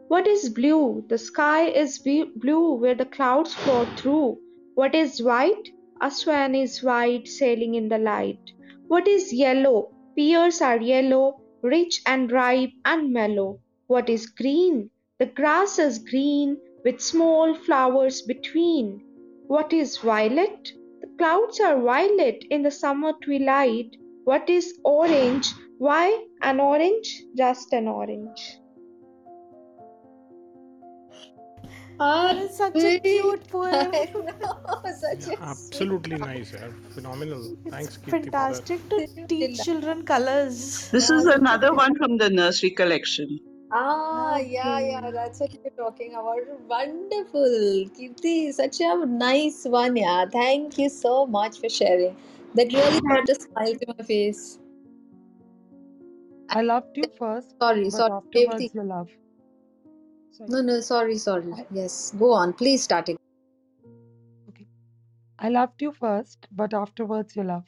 What 0.08 0.26
is 0.26 0.48
blue? 0.48 1.04
The 1.08 1.18
sky 1.18 1.66
is 1.66 1.98
blue 1.98 2.74
where 2.76 2.94
the 2.94 3.04
clouds 3.04 3.52
flow 3.52 3.84
through. 3.96 4.38
What 4.74 4.94
is 4.94 5.22
white? 5.22 5.68
A 6.00 6.10
swan 6.10 6.54
is 6.54 6.82
white 6.82 7.28
sailing 7.28 7.74
in 7.74 7.90
the 7.90 7.98
light. 7.98 8.52
What 8.88 9.06
is 9.06 9.34
yellow? 9.34 9.90
Pears 10.16 10.62
are 10.62 10.80
yellow, 10.80 11.40
rich 11.64 12.02
and 12.06 12.30
ripe 12.30 12.70
and 12.84 13.12
mellow. 13.12 13.58
What 13.88 14.08
is 14.08 14.26
green? 14.26 14.90
The 15.18 15.26
grass 15.26 15.78
is 15.78 15.98
green 15.98 16.58
with 16.84 17.00
small 17.00 17.54
flowers 17.54 18.20
between. 18.22 19.02
What 19.46 19.72
is 19.72 19.96
violet? 19.96 20.72
The 21.00 21.08
clouds 21.18 21.60
are 21.60 21.80
violet 21.80 22.44
in 22.50 22.62
the 22.62 22.70
summer 22.70 23.14
twilight. 23.24 23.96
What 24.24 24.50
is 24.50 24.78
orange? 24.84 25.52
Why 25.78 26.26
an 26.42 26.60
orange? 26.60 27.24
Just 27.34 27.72
an 27.72 27.88
orange. 27.88 28.58
Ah, 32.00 32.32
That 32.32 32.36
is 32.44 32.56
such 32.56 32.76
a 32.76 32.80
sweet. 32.80 33.02
cute 33.04 33.48
poem. 33.48 33.90
Know, 33.92 34.82
such 35.00 35.28
a 35.32 35.42
absolutely 35.42 36.16
nice. 36.16 36.52
Yeah. 36.52 36.68
Phenomenal. 36.90 37.56
Thanks, 37.70 37.96
Kirti, 37.98 38.04
for 38.04 38.10
that. 38.10 38.22
fantastic 38.32 38.88
to 38.90 39.26
teach 39.28 39.62
children 39.64 40.04
colors. 40.04 40.90
This 40.90 41.10
is 41.10 41.26
another 41.26 41.74
one 41.74 41.94
from 41.96 42.16
the 42.18 42.30
nursery 42.30 42.70
collection. 42.70 43.38
Ah, 43.72 44.36
yeah, 44.38 44.78
yeah, 44.80 45.10
that's 45.10 45.40
what 45.40 45.52
you're 45.52 45.72
talking 45.76 46.12
about. 46.14 46.38
Wonderful. 46.68 47.88
Kirti, 47.98 48.52
such 48.52 48.80
a 48.80 49.06
nice 49.06 49.64
one, 49.64 49.96
yeah. 49.96 50.26
Thank 50.26 50.78
you 50.78 50.88
so 50.88 51.26
much 51.26 51.58
for 51.60 51.68
sharing. 51.68 52.16
That 52.54 52.72
really 52.72 53.00
brought 53.00 53.28
a 53.28 53.34
smile 53.34 53.74
to 53.74 53.94
my 53.98 54.04
face. 54.04 54.58
I 56.50 56.60
loved 56.62 56.96
you 56.96 57.04
first, 57.18 57.54
Sorry, 57.60 57.84
but 57.84 57.92
sorry, 57.92 58.12
afterwards 58.12 58.64
Revati. 58.64 58.74
your 58.74 58.84
love. 58.84 59.08
Sorry. 60.36 60.50
No, 60.50 60.62
no, 60.62 60.80
sorry, 60.80 61.18
sorry. 61.18 61.52
I, 61.52 61.66
Yes, 61.70 62.12
go 62.18 62.32
on. 62.32 62.52
Please 62.54 62.82
start 62.84 63.10
it. 63.10 63.18
okay. 64.50 64.66
I 65.38 65.50
loved 65.50 65.82
you 65.82 65.92
first, 65.92 66.48
but 66.52 66.74
afterwards 66.74 67.36
your 67.36 67.46
love. 67.46 67.66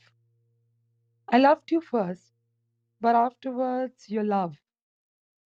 I 1.29 1.39
loved 1.39 1.71
you 1.73 1.81
first, 1.81 2.33
but 3.01 3.15
afterwards 3.17 4.09
your 4.09 4.25
love. 4.25 4.57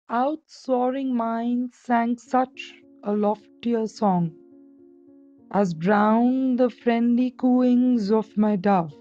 Out 0.09 0.41
soaring 0.47 1.15
mine 1.15 1.71
sang 1.73 2.17
such 2.17 2.73
a 3.03 3.13
loftier 3.13 3.87
song 3.87 4.33
as 5.51 5.73
drowned 5.73 6.59
the 6.59 6.69
friendly 6.69 7.31
cooings 7.31 8.11
of 8.11 8.37
my 8.37 8.55
dove. 8.57 8.93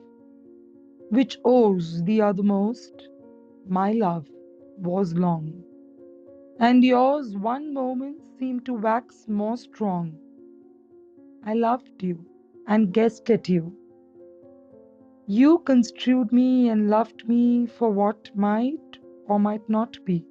which 1.10 1.38
owes 1.44 2.02
the 2.04 2.18
othermost, 2.20 3.08
my 3.68 3.92
love 3.92 4.26
was 4.78 5.14
long. 5.14 5.64
And 6.58 6.84
yours 6.84 7.36
one 7.36 7.74
moment 7.74 8.22
seemed 8.38 8.64
to 8.66 8.74
wax 8.74 9.26
more 9.28 9.56
strong. 9.56 10.16
I 11.44 11.54
loved 11.54 12.02
you 12.02 12.24
and 12.66 12.92
guessed 12.92 13.28
at 13.30 13.48
you. 13.48 13.76
You 15.26 15.58
construed 15.58 16.32
me 16.32 16.68
and 16.68 16.88
loved 16.90 17.28
me 17.28 17.66
for 17.66 17.90
what 17.90 18.30
might 18.36 18.98
or 19.26 19.38
might 19.40 19.68
not 19.68 19.98
be. 20.04 20.24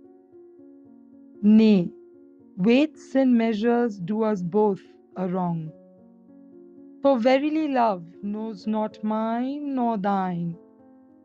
Nay, 1.42 1.92
weights 2.56 3.16
and 3.16 3.38
measures 3.38 4.00
do 4.00 4.24
us 4.24 4.42
both 4.42 4.82
a 5.18 5.28
wrong. 5.28 5.72
For 7.02 7.20
verily 7.20 7.68
love 7.68 8.06
knows 8.24 8.66
not 8.66 9.04
mine 9.04 9.76
nor 9.76 9.98
thine. 9.98 10.58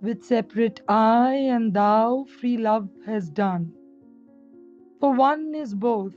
With 0.00 0.24
separate 0.24 0.80
I 0.88 1.34
and 1.34 1.72
thou 1.72 2.24
free 2.24 2.56
love 2.56 2.88
has 3.06 3.30
done. 3.30 3.72
For 5.00 5.14
one 5.14 5.54
is 5.54 5.74
both, 5.74 6.14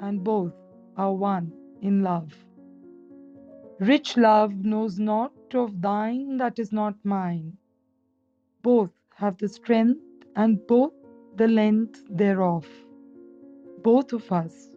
and 0.00 0.24
both 0.24 0.54
are 0.96 1.12
one 1.14 1.52
in 1.82 2.02
love. 2.02 2.32
Rich 3.80 4.16
love 4.16 4.54
knows 4.64 4.98
not 4.98 5.32
of 5.54 5.82
thine 5.82 6.38
that 6.38 6.58
is 6.58 6.72
not 6.72 6.94
mine. 7.04 7.58
Both 8.62 8.92
have 9.16 9.36
the 9.38 9.48
strength 9.48 10.00
and 10.36 10.66
both 10.66 10.92
the 11.36 11.48
length 11.48 12.02
thereof. 12.08 12.66
Both 13.82 14.12
of 14.14 14.32
us 14.32 14.70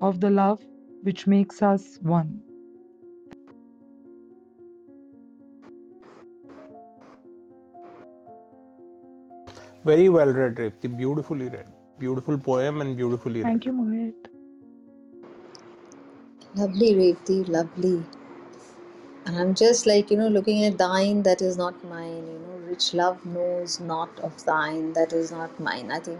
of 0.00 0.20
the 0.20 0.30
love 0.30 0.62
which 1.02 1.26
makes 1.26 1.62
us 1.62 1.98
one. 2.02 2.42
Very 9.84 10.08
well 10.08 10.32
read. 10.32 10.72
Beautifully 10.80 11.48
read. 11.48 11.83
Beautiful 11.98 12.38
poem 12.38 12.80
and 12.80 12.96
beautifully 12.96 13.42
read. 13.42 13.44
Thank 13.44 13.66
you, 13.66 13.72
Mohit. 13.72 14.14
Lovely, 16.56 16.94
Revti, 16.94 17.48
lovely. 17.48 18.04
And 19.26 19.38
I'm 19.38 19.54
just 19.54 19.86
like, 19.86 20.10
you 20.10 20.16
know, 20.16 20.28
looking 20.28 20.64
at 20.64 20.76
thine 20.78 21.22
that 21.22 21.40
is 21.40 21.56
not 21.56 21.82
mine, 21.84 22.26
you 22.26 22.38
know, 22.38 22.58
rich 22.68 22.92
love 22.94 23.24
knows 23.24 23.80
not 23.80 24.20
of 24.20 24.44
thine 24.44 24.92
that 24.92 25.12
is 25.12 25.30
not 25.30 25.58
mine. 25.58 25.90
I 25.90 25.98
think 25.98 26.18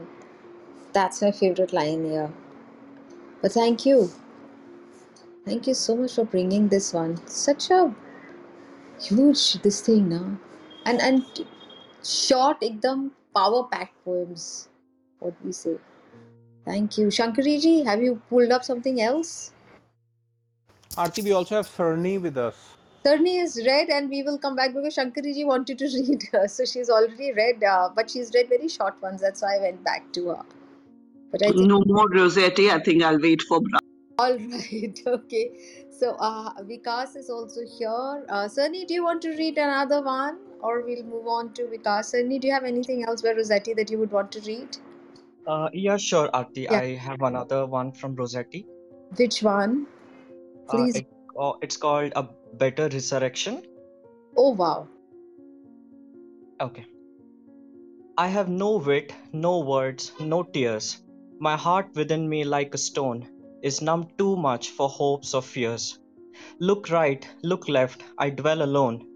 that's 0.93 1.21
my 1.21 1.31
favorite 1.31 1.73
line 1.73 2.05
here. 2.05 2.33
But 3.43 3.53
thank 3.53 3.85
you. 3.85 4.11
Thank 5.45 5.67
you 5.67 5.75
so 5.75 5.97
much 5.97 6.15
for 6.15 6.25
bringing 6.25 6.69
this 6.69 6.95
one. 6.95 7.27
Such 7.27 7.71
a 7.71 7.95
huge 9.01 9.55
this 9.63 9.83
thing 9.83 10.09
now. 10.09 10.39
And 10.87 11.01
and 11.01 11.25
short, 12.03 12.61
ekdam 12.63 13.11
power 13.35 13.65
packed 13.65 14.03
poems. 14.05 14.69
What 15.25 15.43
we 15.43 15.53
say. 15.53 15.77
Thank 16.67 16.99
you. 16.99 17.07
Shankariji, 17.07 17.85
have 17.87 18.03
you 18.03 18.21
pulled 18.29 18.53
up 18.53 18.65
something 18.65 19.01
else? 19.01 19.53
Aarti, 20.97 21.25
we 21.25 21.33
also 21.33 21.57
have 21.57 21.67
Sarni 21.67 22.21
with 22.21 22.37
us. 22.37 22.57
Sarni 23.07 23.43
is 23.43 23.57
read, 23.67 23.89
and 23.89 24.11
we 24.11 24.23
will 24.23 24.37
come 24.39 24.55
back 24.55 24.75
because 24.75 24.97
Shankariji 24.97 25.47
wanted 25.47 25.79
to 25.79 25.87
read 25.95 26.23
her. 26.33 26.47
So 26.47 26.67
she's 26.67 26.91
already 26.91 27.33
read, 27.33 27.65
uh, 27.65 27.89
but 27.97 28.11
she's 28.11 28.33
read 28.35 28.51
very 28.51 28.69
short 28.69 29.01
ones. 29.03 29.23
That's 29.23 29.41
why 29.41 29.57
I 29.57 29.61
went 29.61 29.83
back 29.83 30.13
to 30.13 30.29
her. 30.29 30.43
But 31.33 31.43
I 31.43 31.53
think 31.53 31.69
No 31.69 31.83
more 31.87 32.09
Rossetti. 32.09 32.71
I 32.71 32.79
think 32.81 33.03
I'll 33.03 33.21
wait 33.21 33.43
for 33.43 33.61
Brown. 33.61 33.81
all 34.19 34.37
right, 34.37 35.01
okay. 35.07 35.51
So 35.91 36.17
uh, 36.21 36.53
Vikas 36.63 37.17
is 37.17 37.31
also 37.31 37.63
here. 37.79 38.25
Uh, 38.29 38.47
Sarni, 38.57 38.87
do 38.87 38.93
you 38.95 39.05
want 39.05 39.23
to 39.23 39.31
read 39.31 39.57
another 39.57 40.03
one, 40.03 40.39
or 40.61 40.83
we'll 40.83 41.03
move 41.05 41.27
on 41.27 41.55
to 41.55 41.63
Vikas? 41.63 42.15
Sarni, 42.15 42.41
do 42.41 42.47
you 42.47 42.53
have 42.53 42.65
anything 42.65 43.05
else 43.05 43.23
by 43.23 43.33
Rossetti 43.33 43.75
that 43.75 43.91
you 43.91 43.99
would 43.99 44.13
want 44.13 44.31
to 44.33 44.41
read? 44.53 44.77
Uh, 45.47 45.69
yeah, 45.73 45.97
sure, 45.97 46.29
Aarti. 46.33 46.65
Yeah. 46.65 46.79
I 46.79 46.95
have 46.95 47.21
another 47.21 47.67
one 47.67 47.93
from 47.93 48.15
Rossetti. 48.15 48.67
Which 49.17 49.43
one? 49.43 49.87
Uh, 50.69 50.77
Please. 50.77 50.97
it, 50.97 51.07
uh, 51.39 51.53
it's 51.61 51.77
called 51.77 52.13
A 52.17 52.29
Better 52.55 52.89
Resurrection. 52.89 53.63
Oh 54.37 54.51
wow. 54.51 54.89
Okay. 56.61 56.87
I 58.17 58.29
have 58.29 58.49
no 58.49 58.77
wit, 58.77 59.13
no 59.33 59.59
words, 59.61 60.13
no 60.21 60.43
tears. 60.45 61.03
My 61.41 61.57
heart 61.57 61.91
within 61.95 62.29
me, 62.29 62.45
like 62.45 62.75
a 62.75 62.79
stone, 62.79 63.29
is 63.63 63.83
numb 63.83 64.09
too 64.17 64.37
much 64.37 64.71
for 64.71 64.89
hopes 64.89 65.35
or 65.35 65.43
fears. 65.43 65.99
Look 66.61 66.91
right, 66.91 67.29
look 67.43 67.69
left, 67.69 68.03
I 68.19 68.31
dwell 68.31 68.63
alone. 68.63 69.07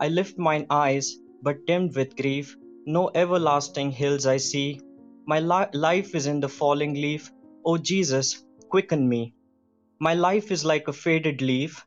I 0.00 0.08
lift 0.08 0.38
mine 0.38 0.66
eyes, 0.70 1.16
but 1.42 1.66
dimmed 1.66 1.96
with 1.96 2.16
grief. 2.16 2.56
No 2.86 3.10
everlasting 3.14 3.92
hills 3.92 4.26
I 4.26 4.36
see. 4.38 4.80
My 5.30 5.40
li- 5.40 5.78
life 5.78 6.14
is 6.14 6.26
in 6.26 6.40
the 6.40 6.48
falling 6.48 6.94
leaf. 6.94 7.30
O 7.62 7.76
Jesus, 7.76 8.46
quicken 8.70 9.06
me. 9.06 9.34
My 10.00 10.14
life 10.14 10.50
is 10.50 10.64
like 10.64 10.88
a 10.88 10.92
faded 10.94 11.42
leaf. 11.42 11.86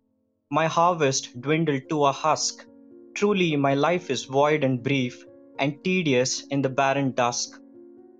My 0.51 0.67
harvest 0.67 1.41
dwindled 1.41 1.89
to 1.89 2.05
a 2.05 2.11
husk. 2.11 2.63
Truly, 3.15 3.55
my 3.55 3.73
life 3.73 4.11
is 4.11 4.25
void 4.25 4.63
and 4.63 4.83
brief, 4.83 5.25
and 5.57 5.83
tedious 5.83 6.45
in 6.51 6.61
the 6.61 6.69
barren 6.69 7.13
dusk. 7.13 7.59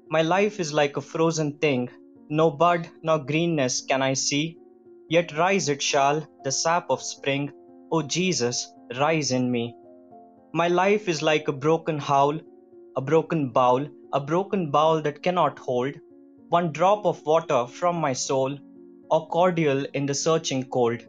My 0.10 0.24
life 0.24 0.60
is 0.60 0.74
like 0.74 0.98
a 0.98 1.02
frozen 1.02 1.60
thing, 1.60 1.92
no 2.32 2.50
bud 2.50 2.90
nor 3.04 3.20
greenness 3.20 3.82
can 3.82 4.02
I 4.02 4.14
see. 4.16 4.58
Yet 5.08 5.38
rise 5.38 5.70
it 5.70 5.84
shall, 5.84 6.28
the 6.44 6.52
sap 6.52 6.90
of 6.90 7.04
spring. 7.04 7.52
O 7.92 8.02
Jesus, 8.02 8.74
rise 8.98 9.32
in 9.32 9.52
me. 9.52 9.76
My 10.52 10.68
life 10.68 11.08
is 11.08 11.22
like 11.22 11.48
a 11.48 11.60
broken 11.68 12.00
howl, 12.00 12.40
a 12.98 13.02
broken 13.02 13.52
bowl, 13.52 13.88
a 14.13 14.19
broken 14.19 14.69
bowl 14.71 15.02
that 15.02 15.24
cannot 15.24 15.58
hold 15.60 15.95
one 16.50 16.71
drop 16.74 17.06
of 17.06 17.26
water 17.26 17.65
from 17.65 17.95
my 17.95 18.12
soul, 18.12 18.58
or 19.10 19.28
cordial 19.28 19.86
in 19.93 20.06
the 20.06 20.13
searching 20.13 20.63
cold. 20.65 21.00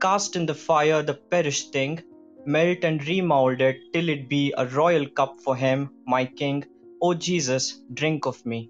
Cast 0.00 0.34
in 0.34 0.46
the 0.46 0.54
fire 0.54 1.00
the 1.02 1.14
perished 1.30 1.72
thing, 1.72 2.02
melt 2.44 2.82
and 2.82 3.00
remould 3.02 3.60
it 3.60 3.76
till 3.92 4.08
it 4.08 4.28
be 4.28 4.52
a 4.56 4.66
royal 4.66 5.06
cup 5.06 5.36
for 5.44 5.54
him, 5.54 5.90
my 6.06 6.24
king. 6.24 6.64
O 7.00 7.14
Jesus, 7.14 7.80
drink 7.94 8.26
of 8.26 8.44
me. 8.44 8.68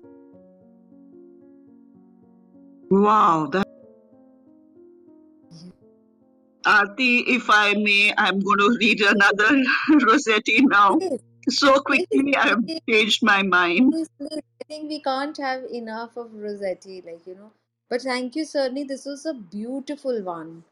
Wow, 2.90 3.48
that. 3.52 3.66
Aarti, 6.66 7.24
if 7.26 7.48
I 7.48 7.72
may, 7.74 8.12
I'm 8.18 8.40
going 8.40 8.58
to 8.58 8.76
read 8.78 9.00
another 9.00 9.62
Rossetti 10.06 10.60
now. 10.66 10.98
Please, 11.50 11.58
So 11.58 11.80
quickly, 11.80 12.36
I've 12.36 12.64
changed 12.88 13.22
my 13.24 13.42
mind. 13.42 13.92
please, 13.92 14.08
please. 14.18 14.42
I 14.62 14.64
think 14.68 14.88
we 14.88 15.00
can't 15.02 15.36
have 15.36 15.64
enough 15.64 16.16
of 16.16 16.32
Rossetti, 16.32 17.02
like 17.04 17.26
you 17.26 17.34
know. 17.34 17.50
But 17.88 18.02
thank 18.02 18.36
you, 18.36 18.44
Sarni. 18.44 18.86
This 18.86 19.04
was 19.04 19.26
a 19.26 19.34
beautiful 19.34 20.22
one. 20.22 20.62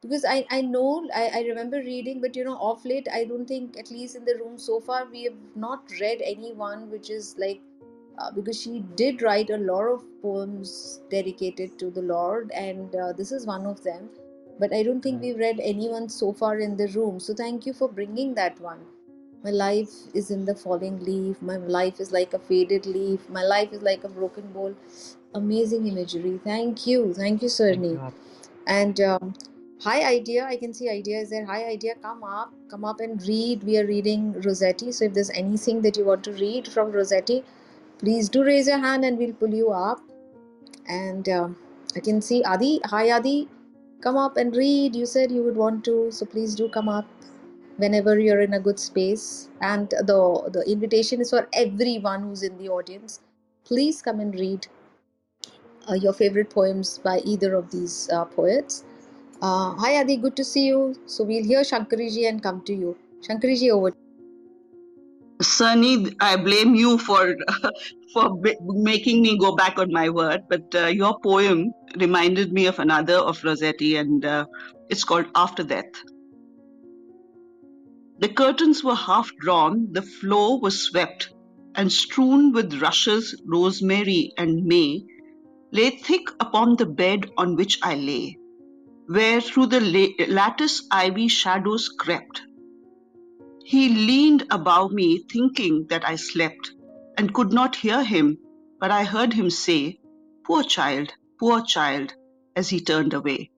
Because 0.00 0.24
I, 0.24 0.46
I 0.48 0.60
know 0.60 1.08
I, 1.12 1.30
I 1.34 1.40
remember 1.48 1.78
reading, 1.78 2.20
but 2.20 2.36
you 2.36 2.44
know, 2.44 2.54
off 2.54 2.84
late, 2.84 3.08
I 3.12 3.24
don't 3.24 3.46
think, 3.46 3.76
at 3.76 3.90
least 3.90 4.14
in 4.14 4.24
the 4.24 4.36
room 4.36 4.56
so 4.58 4.78
far, 4.78 5.06
we 5.06 5.24
have 5.24 5.40
not 5.56 5.90
read 6.00 6.22
any 6.22 6.52
one 6.52 6.88
which 6.88 7.10
is 7.10 7.34
like 7.36 7.60
uh, 8.18 8.30
because 8.30 8.60
she 8.60 8.84
did 8.94 9.22
write 9.22 9.50
a 9.50 9.56
lot 9.56 9.86
of 9.86 10.04
poems 10.22 11.00
dedicated 11.10 11.78
to 11.80 11.90
the 11.90 12.02
Lord, 12.02 12.52
and 12.52 12.94
uh, 12.94 13.12
this 13.12 13.32
is 13.32 13.44
one 13.44 13.66
of 13.66 13.82
them. 13.82 14.08
But 14.60 14.72
I 14.72 14.84
don't 14.84 15.00
think 15.00 15.20
we've 15.20 15.38
read 15.38 15.58
anyone 15.60 16.08
so 16.08 16.32
far 16.32 16.58
in 16.58 16.76
the 16.76 16.86
room. 16.88 17.18
So 17.18 17.34
thank 17.34 17.66
you 17.66 17.72
for 17.72 17.88
bringing 17.88 18.34
that 18.34 18.60
one. 18.60 18.78
My 19.44 19.50
life 19.50 19.90
is 20.14 20.30
in 20.30 20.44
the 20.44 20.54
falling 20.54 20.98
leaf. 21.04 21.40
My 21.40 21.56
life 21.56 22.00
is 22.00 22.10
like 22.10 22.34
a 22.34 22.38
faded 22.38 22.86
leaf. 22.86 23.28
My 23.28 23.44
life 23.44 23.72
is 23.72 23.82
like 23.82 24.02
a 24.04 24.08
broken 24.08 24.52
bowl. 24.52 24.74
Amazing 25.34 25.86
imagery. 25.86 26.40
Thank 26.42 26.86
you. 26.86 27.14
Thank 27.14 27.42
you, 27.42 27.48
Thank 27.48 27.80
Sarni. 27.80 27.92
you, 27.92 27.98
Aarti. 27.98 28.48
And 28.66 29.00
um, 29.00 29.34
hi, 29.80 30.02
idea. 30.04 30.44
I 30.44 30.56
can 30.56 30.74
see 30.74 30.90
idea 30.90 31.20
is 31.20 31.30
there. 31.30 31.46
Hi, 31.46 31.66
idea. 31.66 31.94
Come 32.02 32.24
up. 32.24 32.52
Come 32.68 32.84
up 32.84 33.00
and 33.00 33.22
read. 33.28 33.62
We 33.62 33.78
are 33.78 33.86
reading 33.86 34.32
Rossetti. 34.42 34.90
So 34.90 35.04
if 35.04 35.14
there's 35.14 35.30
anything 35.30 35.82
that 35.82 35.96
you 35.96 36.04
want 36.04 36.24
to 36.24 36.32
read 36.32 36.66
from 36.66 36.90
Rossetti, 36.90 37.44
please 37.98 38.28
do 38.28 38.42
raise 38.44 38.66
your 38.66 38.78
hand 38.78 39.04
and 39.04 39.16
we'll 39.18 39.34
pull 39.34 39.54
you 39.54 39.70
up. 39.70 40.00
And 40.88 41.28
um, 41.28 41.56
I 41.94 42.00
can 42.00 42.20
see 42.20 42.42
Adi. 42.42 42.80
Hi, 42.86 43.12
Adi. 43.12 43.48
Come 44.00 44.16
up 44.16 44.36
and 44.36 44.54
read. 44.56 44.96
You 44.96 45.06
said 45.06 45.30
you 45.30 45.44
would 45.44 45.56
want 45.56 45.84
to. 45.84 46.10
So 46.10 46.26
please 46.26 46.56
do 46.56 46.68
come 46.68 46.88
up 46.88 47.06
whenever 47.78 48.18
you're 48.18 48.40
in 48.40 48.54
a 48.54 48.60
good 48.60 48.78
space. 48.78 49.48
And 49.60 49.88
the 49.90 50.20
the 50.52 50.64
invitation 50.70 51.20
is 51.20 51.30
for 51.30 51.48
everyone 51.52 52.22
who's 52.22 52.42
in 52.42 52.58
the 52.58 52.68
audience. 52.68 53.20
Please 53.64 54.02
come 54.02 54.20
and 54.20 54.34
read 54.34 54.66
uh, 55.88 55.94
your 55.94 56.12
favorite 56.12 56.50
poems 56.50 56.98
by 56.98 57.18
either 57.24 57.54
of 57.54 57.70
these 57.70 58.08
uh, 58.12 58.24
poets. 58.24 58.84
Uh, 59.40 59.74
hi 59.76 59.96
Adi, 60.00 60.16
good 60.16 60.36
to 60.36 60.44
see 60.44 60.66
you. 60.66 60.96
So 61.06 61.24
we'll 61.24 61.44
hear 61.44 61.62
Shankariji 61.62 62.28
and 62.28 62.42
come 62.42 62.62
to 62.62 62.74
you. 62.74 62.96
Shankariji, 63.26 63.70
over. 63.70 63.92
Sunny, 65.40 66.16
I 66.20 66.36
blame 66.36 66.74
you 66.74 66.98
for 66.98 67.36
for 68.12 68.40
making 68.64 69.22
me 69.22 69.38
go 69.38 69.54
back 69.54 69.78
on 69.78 69.92
my 69.92 70.08
word. 70.08 70.42
But 70.48 70.74
uh, 70.74 70.86
your 70.86 71.18
poem 71.20 71.72
reminded 71.96 72.52
me 72.52 72.66
of 72.66 72.78
another 72.80 73.14
of 73.14 73.42
Rossetti, 73.44 73.96
and 73.96 74.24
uh, 74.24 74.46
it's 74.88 75.04
called 75.04 75.26
After 75.36 75.62
Death. 75.62 76.02
The 78.20 78.28
curtains 78.28 78.82
were 78.82 78.96
half 78.96 79.30
drawn, 79.36 79.92
the 79.92 80.02
floor 80.02 80.60
was 80.60 80.82
swept, 80.82 81.32
and 81.76 81.92
strewn 81.92 82.52
with 82.52 82.82
rushes, 82.82 83.40
rosemary, 83.46 84.32
and 84.36 84.64
may 84.64 85.04
lay 85.70 85.90
thick 85.90 86.28
upon 86.40 86.74
the 86.74 86.86
bed 86.86 87.30
on 87.36 87.54
which 87.54 87.78
I 87.80 87.94
lay, 87.94 88.36
where 89.06 89.40
through 89.40 89.66
the 89.66 89.80
la- 89.80 90.26
lattice 90.26 90.82
ivy 90.90 91.28
shadows 91.28 91.88
crept. 91.88 92.42
He 93.64 93.88
leaned 93.88 94.46
above 94.50 94.90
me, 94.90 95.18
thinking 95.30 95.86
that 95.90 96.08
I 96.08 96.16
slept, 96.16 96.72
and 97.16 97.32
could 97.32 97.52
not 97.52 97.76
hear 97.76 98.02
him, 98.02 98.38
but 98.80 98.90
I 98.90 99.04
heard 99.04 99.32
him 99.32 99.50
say, 99.50 100.00
Poor 100.44 100.64
child, 100.64 101.12
poor 101.38 101.62
child, 101.62 102.14
as 102.56 102.68
he 102.68 102.80
turned 102.80 103.14
away. 103.14 103.52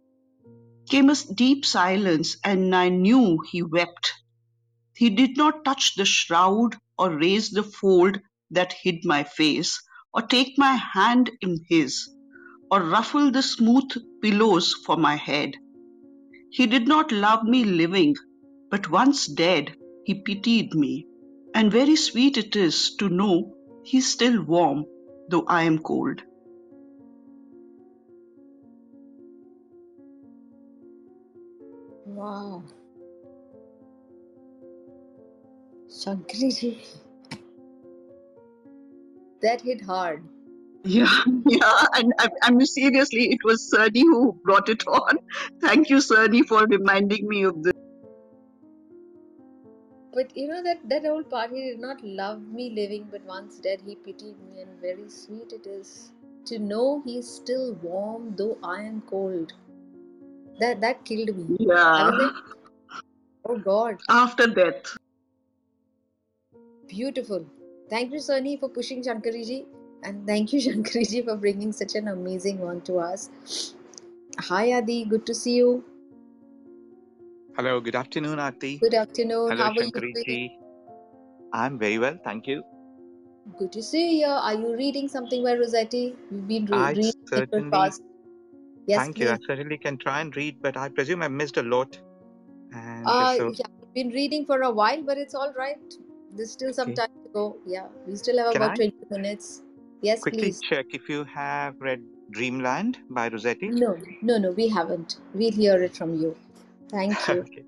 Came 0.88 1.08
a 1.08 1.14
deep 1.34 1.64
silence, 1.64 2.36
and 2.44 2.74
I 2.74 2.90
knew 2.90 3.38
he 3.50 3.62
wept. 3.62 4.12
He 5.00 5.08
did 5.08 5.38
not 5.38 5.64
touch 5.64 5.94
the 5.94 6.04
shroud 6.04 6.76
or 6.98 7.16
raise 7.16 7.48
the 7.48 7.62
fold 7.62 8.20
that 8.50 8.74
hid 8.74 9.02
my 9.02 9.24
face, 9.24 9.82
or 10.12 10.20
take 10.20 10.58
my 10.58 10.74
hand 10.74 11.30
in 11.40 11.64
his, 11.70 12.10
or 12.70 12.82
ruffle 12.82 13.30
the 13.30 13.40
smooth 13.40 13.90
pillows 14.20 14.74
for 14.84 14.98
my 14.98 15.16
head. 15.16 15.56
He 16.50 16.66
did 16.66 16.86
not 16.86 17.12
love 17.12 17.44
me 17.44 17.64
living, 17.64 18.14
but 18.70 18.90
once 18.90 19.26
dead, 19.26 19.74
he 20.04 20.16
pitied 20.16 20.74
me. 20.74 21.06
And 21.54 21.72
very 21.72 21.96
sweet 21.96 22.36
it 22.36 22.54
is 22.54 22.94
to 22.96 23.08
know 23.08 23.54
he's 23.82 24.06
still 24.06 24.42
warm, 24.42 24.84
though 25.30 25.46
I 25.46 25.62
am 25.62 25.78
cold. 25.78 26.20
Wow. 32.04 32.64
Shankariji. 35.90 36.78
That 39.42 39.60
hit 39.62 39.82
hard. 39.82 40.22
Yeah, 40.84 41.22
yeah, 41.46 41.84
and 41.94 42.12
I, 42.18 42.28
I 42.42 42.50
mean 42.50 42.66
seriously, 42.66 43.32
it 43.32 43.40
was 43.44 43.70
Cerny 43.72 44.02
who 44.02 44.32
brought 44.44 44.68
it 44.68 44.86
on. 44.86 45.18
Thank 45.60 45.90
you, 45.90 45.96
Cerny, 45.96 46.44
for 46.46 46.66
reminding 46.66 47.28
me 47.28 47.42
of 47.42 47.62
this. 47.62 47.72
But 50.12 50.36
you 50.36 50.48
know 50.48 50.62
that 50.62 50.88
that 50.88 51.04
old 51.06 51.28
part, 51.30 51.50
he 51.50 51.62
did 51.62 51.80
not 51.80 52.02
love 52.02 52.40
me 52.42 52.70
living, 52.70 53.08
but 53.10 53.24
once 53.24 53.58
dead, 53.58 53.80
he 53.84 53.94
pitied 53.94 54.36
me, 54.48 54.62
and 54.62 54.80
very 54.80 55.08
sweet 55.08 55.52
it 55.52 55.66
is 55.66 56.12
to 56.46 56.58
know 56.58 57.02
he's 57.04 57.28
still 57.28 57.74
warm, 57.82 58.34
though 58.36 58.56
I 58.62 58.82
am 58.82 59.02
cold. 59.02 59.52
That 60.58 60.80
that 60.80 61.04
killed 61.04 61.36
me. 61.36 61.56
Yeah, 61.60 62.10
like, 62.10 62.32
oh 63.44 63.58
God, 63.58 63.98
after 64.08 64.46
death. 64.46 64.96
Beautiful. 66.90 67.46
Thank 67.88 68.12
you, 68.12 68.20
Sunny, 68.20 68.56
for 68.56 68.68
pushing 68.68 69.02
Shankariji, 69.02 69.66
and 70.02 70.26
thank 70.26 70.52
you, 70.52 70.60
Shankariji, 70.66 71.24
for 71.24 71.36
bringing 71.36 71.72
such 71.72 71.94
an 71.94 72.08
amazing 72.08 72.58
one 72.58 72.80
to 72.82 72.98
us. 72.98 73.30
Hi, 74.38 74.72
Adi. 74.72 75.04
Good 75.04 75.26
to 75.26 75.34
see 75.34 75.54
you. 75.56 75.84
Hello, 77.56 77.80
good 77.80 77.96
afternoon, 77.96 78.38
Aarti. 78.38 78.80
Good 78.80 78.94
afternoon. 78.94 79.50
Hello, 79.50 79.64
How 79.64 79.70
are 79.70 79.84
you 79.84 79.90
Shankari. 79.92 80.50
I'm 81.52 81.78
very 81.78 81.98
well, 81.98 82.18
thank 82.24 82.46
you. 82.46 82.62
Good 83.58 83.72
to 83.72 83.82
see 83.82 84.20
you. 84.20 84.26
Are 84.26 84.54
you 84.54 84.76
reading 84.76 85.08
something 85.08 85.42
by 85.42 85.54
Rossetti? 85.54 86.16
You've 86.30 86.46
been 86.46 86.66
re- 86.66 86.78
I 86.78 86.92
reading 86.92 87.12
certainly, 87.32 87.70
past. 87.70 88.02
Yes, 88.86 89.00
thank 89.00 89.18
you. 89.18 89.30
I 89.30 89.38
certainly 89.46 89.78
can 89.78 89.98
try 89.98 90.20
and 90.20 90.36
read, 90.36 90.62
but 90.62 90.76
I 90.76 90.88
presume 90.88 91.22
I 91.22 91.28
missed 91.28 91.56
a 91.56 91.62
lot. 91.62 91.98
And 92.72 93.06
Uh, 93.06 93.36
so, 93.36 93.52
yeah, 93.56 93.66
we've 93.80 93.94
been 93.94 94.14
reading 94.14 94.46
for 94.46 94.62
a 94.62 94.70
while, 94.70 95.02
but 95.02 95.18
it's 95.18 95.34
all 95.34 95.52
right. 95.58 95.98
There's 96.32 96.52
still 96.52 96.72
some 96.72 96.90
okay. 96.90 96.94
time 96.94 97.14
to 97.24 97.30
go. 97.32 97.56
Yeah, 97.66 97.86
we 98.06 98.16
still 98.16 98.38
have 98.38 98.52
Can 98.52 98.62
about 98.62 98.72
I 98.72 98.90
20 98.90 98.94
minutes. 99.10 99.62
Yes, 100.02 100.20
quickly 100.20 100.40
please. 100.40 100.60
check 100.68 100.86
if 100.92 101.08
you 101.08 101.24
have 101.24 101.74
read 101.80 102.02
Dreamland 102.30 102.98
by 103.10 103.28
Rossetti? 103.28 103.68
No, 103.68 103.98
no, 104.22 104.38
no, 104.38 104.52
we 104.52 104.68
haven't. 104.68 105.18
We'll 105.34 105.52
hear 105.52 105.82
it 105.82 105.96
from 105.96 106.14
you. 106.14 106.36
Thank 106.88 107.16
you. 107.28 107.40
okay. 107.40 107.64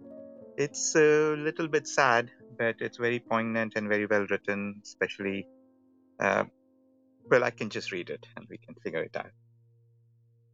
It's 0.56 0.94
a 0.94 1.34
little 1.36 1.68
bit 1.68 1.86
sad, 1.88 2.30
but 2.58 2.76
it's 2.80 2.98
very 2.98 3.18
poignant 3.18 3.72
and 3.76 3.88
very 3.88 4.06
well 4.06 4.26
written, 4.30 4.80
especially, 4.82 5.46
uh, 6.20 6.44
well, 7.30 7.44
I 7.44 7.50
can 7.50 7.70
just 7.70 7.92
read 7.92 8.10
it 8.10 8.26
and 8.36 8.46
we 8.48 8.58
can 8.58 8.74
figure 8.82 9.02
it 9.02 9.16
out. 9.16 9.30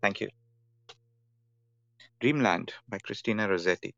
Thank 0.02 0.20
you. 0.20 0.28
Dreamland 2.20 2.72
by 2.88 2.98
Christina 2.98 3.48
Rossetti. 3.48 3.94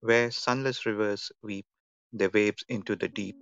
Where 0.00 0.30
sunless 0.30 0.86
rivers 0.86 1.30
weep 1.42 1.66
their 2.12 2.30
waves 2.32 2.64
into 2.68 2.96
the 2.96 3.08
deep, 3.08 3.36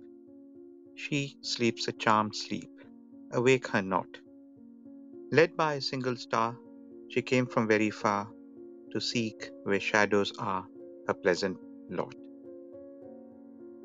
she 0.95 1.37
sleeps 1.41 1.87
a 1.87 1.91
charmed 1.91 2.35
sleep. 2.35 2.71
Awake 3.31 3.67
her 3.67 3.81
not. 3.81 4.07
Led 5.31 5.57
by 5.57 5.73
a 5.75 5.81
single 5.81 6.15
star, 6.15 6.57
she 7.09 7.21
came 7.21 7.45
from 7.45 7.67
very 7.67 7.89
far 7.89 8.29
to 8.91 9.01
seek 9.01 9.49
where 9.63 9.79
shadows 9.79 10.31
are 10.39 10.65
her 11.07 11.13
pleasant 11.13 11.57
lot. 11.89 12.15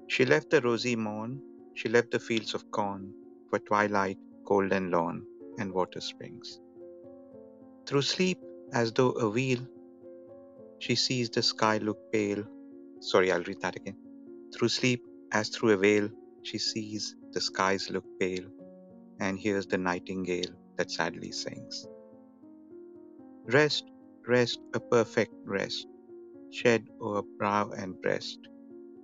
She 0.09 0.25
left 0.25 0.51
the 0.51 0.61
rosy 0.61 0.95
morn, 0.97 1.41
she 1.75 1.89
left 1.89 2.11
the 2.13 2.21
fields 2.21 2.55
of 2.55 2.71
corn 2.71 3.13
for 3.51 3.59
twilight, 3.59 4.19
cold 4.45 4.73
and 4.73 4.91
lawn, 4.91 5.25
and 5.59 5.73
water 5.73 6.01
springs. 6.01 6.61
Through 7.87 8.03
sleep, 8.03 8.39
as 8.73 8.93
though 8.93 9.13
a 9.13 9.29
wheel, 9.29 9.59
she 10.79 10.95
sees 10.95 11.31
the 11.31 11.43
sky 11.43 11.79
look 11.79 11.99
pale. 12.13 12.45
Sorry, 13.01 13.33
I'll 13.33 13.43
read 13.43 13.61
that 13.61 13.77
again. 13.77 13.97
Through 14.55 14.69
sleep, 14.69 15.03
as 15.33 15.49
through 15.49 15.71
a 15.71 15.77
veil, 15.77 16.11
she 16.43 16.59
sees 16.59 17.17
the 17.33 17.41
skies 17.41 17.89
look 17.91 18.05
pale 18.21 18.45
and 19.19 19.39
hears 19.39 19.67
the 19.67 19.79
nightingale 19.79 20.53
that 20.77 20.91
sadly 20.91 21.33
sings. 21.33 21.87
Rest, 23.45 23.85
rest, 24.27 24.61
a 24.75 24.81
perfect 24.81 25.35
rest, 25.45 25.87
shed 26.51 26.87
o'er 27.01 27.23
brow 27.39 27.71
and 27.71 28.01
breast. 28.03 28.39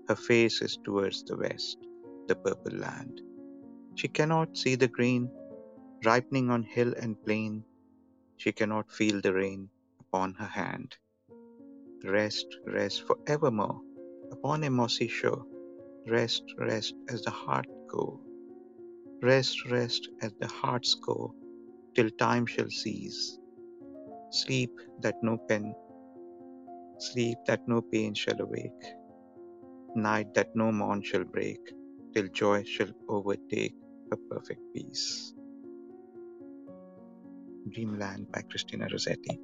Her 0.09 0.17
face 0.17 0.61
is 0.63 0.79
towards 0.85 1.25
the 1.25 1.37
west, 1.37 1.79
the 2.27 2.37
purple 2.37 2.79
land. 2.79 3.21
She 3.95 4.09
cannot 4.09 4.57
see 4.57 4.75
the 4.75 4.89
green 4.89 5.31
ripening 6.05 6.51
on 6.51 6.63
hill 6.63 6.95
and 7.01 7.21
plain. 7.25 7.65
She 8.37 8.53
cannot 8.53 8.93
feel 8.93 9.21
the 9.21 9.33
rain 9.33 9.71
upon 10.01 10.35
her 10.35 10.47
hand. 10.47 10.97
Rest, 12.05 12.47
rest 12.67 13.03
for 13.07 13.17
evermore 13.27 13.81
upon 14.33 14.65
a 14.65 14.71
mossy 14.71 15.09
shore. 15.09 15.45
Rest, 16.07 16.43
rest 16.59 16.95
as 17.09 17.23
the 17.23 17.31
heart 17.31 17.67
go. 17.89 18.21
Rest, 19.23 19.65
rest 19.71 20.09
as 20.23 20.33
the 20.41 20.47
hearts 20.47 20.95
go, 20.95 21.35
till 21.95 22.11
time 22.11 22.47
shall 22.47 22.71
cease. 22.71 23.39
Sleep 24.31 24.71
that 25.01 25.17
no 25.23 25.39
pen, 25.49 25.75
sleep 26.99 27.39
that 27.47 27.67
no 27.67 27.81
pain 27.81 28.15
shall 28.15 28.41
awake. 28.41 28.85
Night 29.97 30.35
that 30.35 30.55
no 30.55 30.71
morn 30.71 31.03
shall 31.03 31.25
break, 31.25 31.61
till 32.15 32.29
joy 32.29 32.63
shall 32.65 32.93
overtake 33.09 33.75
her 34.11 34.19
perfect 34.31 34.61
peace. 34.75 35.35
Dreamland 37.71 38.31
by 38.33 38.43
Christina 38.43 38.89
Rossetti. 38.91 39.41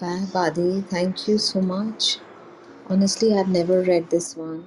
Fab 0.00 0.34
Adi, 0.34 0.80
thank 0.80 1.28
you 1.28 1.36
so 1.36 1.60
much. 1.60 2.20
Honestly, 2.88 3.34
I've 3.34 3.48
never 3.48 3.82
read 3.82 4.08
this 4.08 4.34
one. 4.34 4.64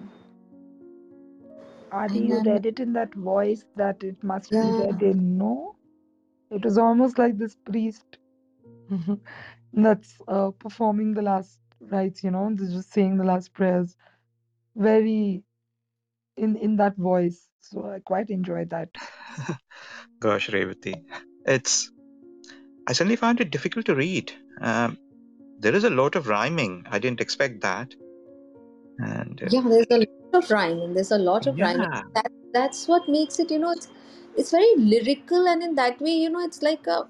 Adi, 1.91 2.19
you 2.19 2.39
read 2.45 2.67
it 2.67 2.79
in 2.79 2.93
that 2.93 3.15
voice 3.15 3.65
that 3.75 4.03
it 4.03 4.23
must 4.23 4.51
be 4.51 4.57
yeah, 4.57 4.85
read 4.85 5.01
in, 5.01 5.39
no? 5.39 5.75
It 6.51 6.63
was 6.63 6.77
almost 6.77 7.17
like 7.17 7.39
this 7.39 7.55
priest 7.65 8.19
that's 9.73 10.13
uh, 10.27 10.51
performing 10.51 11.15
the 11.15 11.23
last 11.23 11.57
rites, 11.81 12.23
you 12.23 12.29
know, 12.29 12.51
just 12.55 12.93
saying 12.93 13.17
the 13.17 13.23
last 13.23 13.53
prayers, 13.53 13.97
very 14.75 15.43
in 16.37 16.57
in 16.57 16.75
that 16.75 16.95
voice. 16.95 17.49
So 17.59 17.89
I 17.89 18.01
quite 18.01 18.29
enjoyed 18.29 18.69
that. 18.69 18.89
Gosh, 20.19 20.49
Revati. 20.49 20.93
It's, 21.43 21.91
I 22.87 22.93
suddenly 22.93 23.15
found 23.15 23.41
it 23.41 23.49
difficult 23.49 23.87
to 23.87 23.95
read. 23.95 24.31
Um, 24.61 24.97
there 25.63 25.75
is 25.79 25.83
a 25.83 25.89
lot 25.89 26.15
of 26.15 26.27
rhyming. 26.27 26.85
I 26.89 26.99
didn't 26.99 27.21
expect 27.25 27.61
that. 27.61 27.95
And 28.99 29.41
uh, 29.41 29.47
yeah, 29.49 29.63
there's 29.73 29.87
a 29.91 29.99
lot 29.99 30.43
of 30.43 30.51
rhyming. 30.51 30.93
There's 30.93 31.11
a 31.11 31.17
lot 31.17 31.47
of 31.47 31.59
rhyming. 31.59 31.89
That 32.17 32.31
that's 32.53 32.87
what 32.87 33.07
makes 33.09 33.39
it, 33.39 33.51
you 33.55 33.59
know, 33.59 33.71
it's 33.71 33.87
it's 34.35 34.51
very 34.51 34.75
lyrical, 34.77 35.47
and 35.47 35.63
in 35.63 35.75
that 35.75 35.99
way, 36.01 36.11
you 36.25 36.29
know, 36.29 36.43
it's 36.49 36.61
like 36.61 36.87
a 36.87 37.07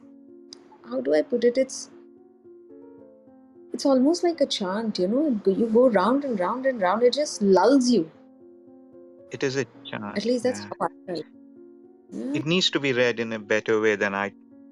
how 0.90 1.02
do 1.02 1.14
I 1.14 1.22
put 1.34 1.44
it? 1.52 1.58
It's 1.58 1.90
it's 3.74 3.86
almost 3.86 4.24
like 4.24 4.42
a 4.42 4.46
chant, 4.46 5.00
you 5.00 5.08
know. 5.08 5.24
You 5.46 5.68
go 5.68 5.90
round 5.90 6.26
and 6.26 6.40
round 6.40 6.66
and 6.66 6.82
round. 6.82 7.04
It 7.04 7.14
just 7.14 7.42
lulls 7.42 7.90
you. 7.98 8.10
it 9.36 9.44
is 9.46 9.56
a 9.60 9.66
chant. 9.90 10.18
At 10.18 10.26
least 10.26 10.44
that's 10.44 10.60
Yeah. 10.62 10.68
how 10.80 10.88
I 10.88 10.90
felt. 11.08 11.26
Yeah. 12.18 12.34
It 12.40 12.46
needs 12.52 12.70
to 12.76 12.80
be 12.80 12.94
read 12.94 13.20
in 13.20 13.34
a 13.34 13.40
better 13.54 13.82
way 13.86 13.96
than 13.96 14.14
I 14.20 14.26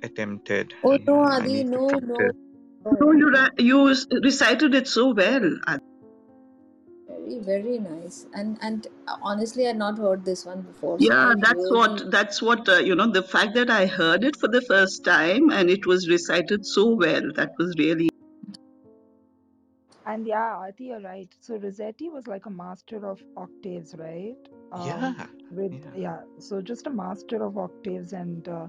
attempted. 0.09 0.75
Oh 0.83 0.97
no, 1.07 1.15
Adi, 1.29 1.63
no, 1.63 1.87
no. 2.11 2.19
Practice. 2.83 2.99
No, 3.01 3.11
you 3.13 3.31
you 3.57 4.21
recited 4.23 4.75
it 4.75 4.87
so 4.87 5.13
well. 5.13 5.51
Very, 7.07 7.39
very 7.39 7.79
nice. 7.79 8.25
And 8.33 8.57
and 8.61 8.87
uh, 9.07 9.17
honestly, 9.21 9.65
I 9.65 9.67
had 9.67 9.77
not 9.77 9.97
heard 9.97 10.25
this 10.25 10.45
one 10.45 10.61
before. 10.61 10.99
So 10.99 11.05
Yeah, 11.05 11.33
that's 11.39 11.53
really, 11.53 11.77
what 11.77 12.11
that's 12.11 12.41
what 12.41 12.69
uh, 12.69 12.77
you 12.77 12.95
know. 12.95 13.07
The 13.07 13.23
fact 13.23 13.55
that 13.55 13.69
I 13.69 13.85
heard 13.85 14.23
it 14.23 14.35
for 14.37 14.47
the 14.47 14.61
first 14.61 15.03
time 15.05 15.51
and 15.51 15.69
it 15.69 15.85
was 15.85 16.09
recited 16.09 16.65
so 16.65 16.95
well, 16.95 17.31
that 17.35 17.51
was 17.57 17.75
really 17.77 18.09
And 20.05 20.25
yeah, 20.25 20.57
I 20.59 20.71
think 20.71 20.89
you're 20.89 20.99
right. 21.01 21.29
So 21.39 21.57
Rossetti 21.57 22.09
was 22.09 22.27
like 22.27 22.45
a 22.45 22.49
master 22.49 23.05
of 23.05 23.21
octaves, 23.37 23.95
right? 23.97 24.35
Yeah, 24.85 25.13
Um, 25.13 25.29
with 25.51 25.73
yeah. 25.73 25.91
yeah, 25.95 26.19
so 26.39 26.61
just 26.61 26.87
a 26.87 26.89
master 26.89 27.43
of 27.43 27.57
octaves 27.57 28.13
and 28.13 28.47
uh, 28.47 28.67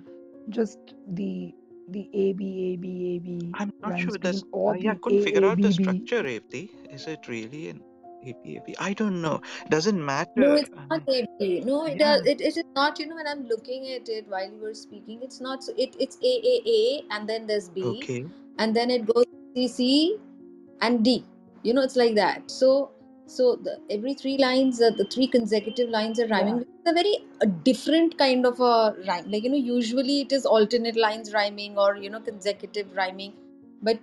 just 0.51 0.95
the 1.09 1.55
the 1.89 2.09
A 2.15 2.33
B 2.33 2.73
A 2.73 2.77
B 2.77 3.17
A 3.17 3.19
B 3.19 3.53
I'm 3.55 3.71
not 3.83 3.99
sure 3.99 4.13
scheme 4.13 4.21
that's. 4.23 4.45
or 4.53 4.75
Uh, 4.75 4.79
yeah, 4.79 4.95
the 4.95 5.01
couldn't 5.01 5.23
figure 5.23 5.45
A 5.45 5.47
A 5.47 5.51
out 5.51 5.61
the 5.61 5.69
B 5.69 5.77
B. 5.77 5.85
structure, 5.85 6.23
Repti. 6.23 6.71
Is 6.91 7.07
it 7.07 7.29
really 7.29 7.69
an 7.69 7.81
ABAB? 8.25 8.75
I 8.79 8.93
don't 8.93 9.21
know. 9.21 9.41
Doesn't 9.69 10.01
no, 10.37 10.55
it's 10.55 10.71
not 10.91 11.07
mean, 11.09 11.27
AB. 11.41 11.61
No, 11.65 11.87
it 11.87 11.99
yeah. 11.99 12.17
does. 12.17 12.27
It, 12.27 12.41
it 12.41 12.57
is 12.57 12.65
not. 12.75 12.99
You 12.99 13.07
know, 13.07 13.17
when 13.17 13.27
I'm 13.27 13.47
looking 13.47 13.89
at 13.93 14.09
it 14.09 14.27
while 14.29 14.51
you 14.51 14.59
were 14.61 14.75
speaking, 14.75 15.21
it's 15.23 15.41
not. 15.41 15.63
So 15.65 15.73
it 15.77 15.97
it's 15.99 16.19
A 16.23 16.33
A 16.53 16.55
A, 16.67 17.03
and 17.11 17.29
then 17.29 17.47
there's 17.47 17.69
B, 17.69 17.83
Okay. 17.85 18.25
and 18.59 18.75
then 18.75 18.91
it 18.91 19.07
goes 19.07 19.25
C 19.57 19.69
C 19.69 20.17
and 20.81 21.05
D. 21.05 21.25
You 21.63 21.75
know, 21.75 21.83
it's 21.83 21.97
like 21.97 22.15
that. 22.15 22.51
So 22.51 22.91
so 23.37 23.57
the 23.57 23.75
every 23.91 24.15
three 24.15 24.39
lines, 24.39 24.81
uh, 24.83 24.91
the 25.01 25.07
three 25.07 25.29
consecutive 25.29 25.91
lines 25.91 26.21
are 26.21 26.29
rhyming. 26.29 26.59
Yeah, 26.59 26.65
It's 26.81 26.91
a 26.93 26.95
very 26.95 27.15
a 27.43 27.47
different 27.71 28.19
kind 28.19 28.47
of 28.47 28.61
a 28.61 28.95
rhyme. 29.09 29.31
Like 29.31 29.45
you 29.45 29.51
know, 29.51 29.63
usually 29.75 30.23
it 30.23 30.33
is 30.33 30.47
alternate 30.47 30.97
lines 30.97 31.33
rhyming 31.35 31.79
or 31.79 31.97
you 31.97 32.11
know 32.11 32.21
consecutive 32.21 32.95
rhyming, 32.97 33.35
but 33.83 34.01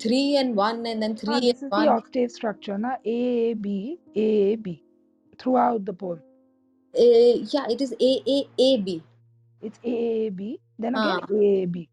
three 0.00 0.36
and 0.36 0.56
one 0.56 0.86
and 0.86 1.02
then 1.02 1.16
ah, 1.28 1.40
three 1.40 1.48
and 1.48 1.48
this 1.48 1.62
is 1.62 1.72
the 1.74 1.88
octave 1.88 2.32
structure, 2.32 2.78
na 2.78 2.96
A 3.04 3.18
A 3.50 3.54
B 3.54 3.98
A 4.16 4.28
A 4.52 4.56
B 4.56 4.82
throughout 5.38 5.84
the 5.86 5.94
poem. 5.94 6.22
Uh, 6.98 7.38
yeah, 7.54 7.66
it 7.70 7.80
is 7.80 7.94
A 8.00 8.12
A 8.28 8.48
A 8.58 8.78
B. 8.82 9.02
It's 9.62 9.80
A 9.84 9.96
A 10.26 10.30
B, 10.30 10.60
then 10.78 10.96
again 10.96 11.20
Ah, 11.20 11.28
A 11.30 11.62
A 11.62 11.66
B. 11.66 11.88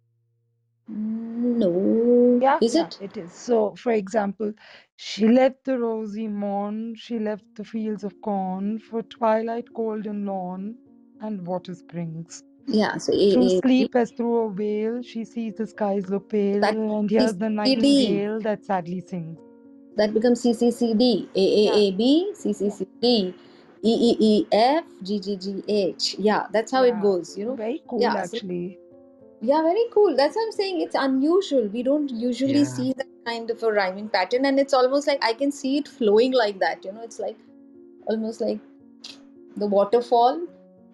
no, 0.88 2.40
Yeah, 2.42 2.60
is 2.62 2.76
yeah, 2.76 2.88
it? 2.88 3.00
it 3.02 3.18
is. 3.18 3.32
So, 3.34 3.76
for 3.76 3.92
example, 3.94 4.54
she 4.96 5.28
left 5.28 5.64
the 5.66 5.80
rosy 5.80 6.28
morn, 6.28 6.96
she 6.96 7.20
left 7.20 7.44
the 7.56 7.64
fields 7.64 8.04
of 8.04 8.14
corn 8.22 8.80
for 8.80 9.02
twilight 9.04 9.66
cold 9.74 10.06
and 10.06 10.26
lawn 10.26 10.76
and 11.22 11.46
water 11.48 11.74
springs. 11.74 12.44
Yeah, 12.68 12.98
so 12.98 13.14
A 13.14 13.34
Through 13.34 13.50
B. 13.50 13.60
sleep 13.62 13.96
as 13.96 14.12
through 14.12 14.38
a 14.38 14.52
veil, 14.52 15.02
she 15.04 15.26
sees 15.26 15.56
the 15.56 15.68
skies 15.68 16.10
look 16.10 16.30
pale 16.30 16.62
That 16.62 16.76
and 16.76 17.10
hears 17.10 17.36
the 17.36 17.50
nightingale 17.50 18.40
that 18.42 18.64
sadly 18.66 19.02
sings. 19.02 19.38
That 19.96 20.14
becomes 20.14 20.42
C 20.42 20.54
C 20.54 20.72
C 20.72 20.94
D. 20.94 21.30
A 21.36 21.40
A 21.40 21.64
Yeah, 21.66 21.76
A 21.76 21.92
B 21.92 22.32
C 22.36 22.54
C 22.54 22.66
yeah, 22.66 22.72
C 22.72 22.88
D. 23.02 23.34
E 23.84 23.94
E 24.12 24.18
E 24.20 24.48
F 24.52 24.86
G 25.04 25.20
G 25.20 25.36
G 25.38 25.64
H. 25.68 26.16
Yeah, 26.18 26.48
that's 26.52 26.72
how 26.72 26.84
it 26.84 27.00
goes. 27.02 27.38
You 27.38 27.46
know. 27.48 27.56
Very 27.56 27.82
cool, 27.88 28.02
Yeah. 28.02 28.24
So 28.24 28.38
actually. 28.38 28.80
Yeah, 29.44 29.62
very 29.62 29.86
cool. 29.94 30.16
That's 30.16 30.36
what 30.36 30.46
I'm 30.48 30.52
saying. 30.54 30.82
It's 30.82 30.96
unusual. 30.96 31.68
We 31.68 31.84
don't 31.84 32.10
usually 32.10 32.64
Yeah. 32.64 32.76
see 32.76 32.94
that 32.98 33.08
kind 33.26 33.50
of 33.52 33.64
a 33.64 33.72
rhyming 33.72 34.10
pattern, 34.10 34.46
and 34.46 34.60
it's 34.60 34.74
almost 34.74 35.08
like 35.08 35.24
I 35.24 35.34
can 35.34 35.52
see 35.52 35.78
it 35.78 35.88
flowing 35.88 36.34
like 36.44 36.60
that. 36.60 36.86
You 36.86 36.94
know, 36.94 37.02
it's 37.10 37.20
like 37.20 37.38
almost 38.08 38.42
like 38.42 38.60
the 39.58 39.68
waterfall 39.68 40.42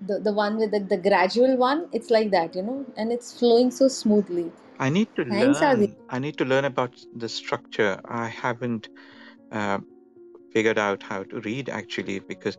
the 0.08 0.20
the 0.20 0.34
one 0.34 0.58
with 0.58 0.72
the, 0.72 0.80
the 0.80 0.98
gradual 0.98 1.56
one 1.58 1.88
it's 1.92 2.10
like 2.10 2.32
that 2.32 2.56
you 2.56 2.62
know 2.62 2.86
and 2.98 3.12
it's 3.12 3.38
flowing 3.40 3.72
so 3.72 3.88
smoothly 3.88 4.52
I 4.80 4.90
need 4.90 5.10
to 5.18 5.24
thanks 5.24 5.62
Adi. 5.62 5.88
learn. 5.88 5.96
I 6.10 6.20
need 6.20 6.38
to 6.38 6.46
learn 6.46 6.66
about 6.66 6.96
the 7.14 7.28
structure. 7.28 8.00
I 8.06 8.28
haven't 8.28 8.88
uh, 9.52 9.80
figured 10.54 10.78
out 10.78 11.04
how 11.04 11.24
to 11.24 11.42
read 11.42 11.70
actually 11.70 12.20
because 12.20 12.58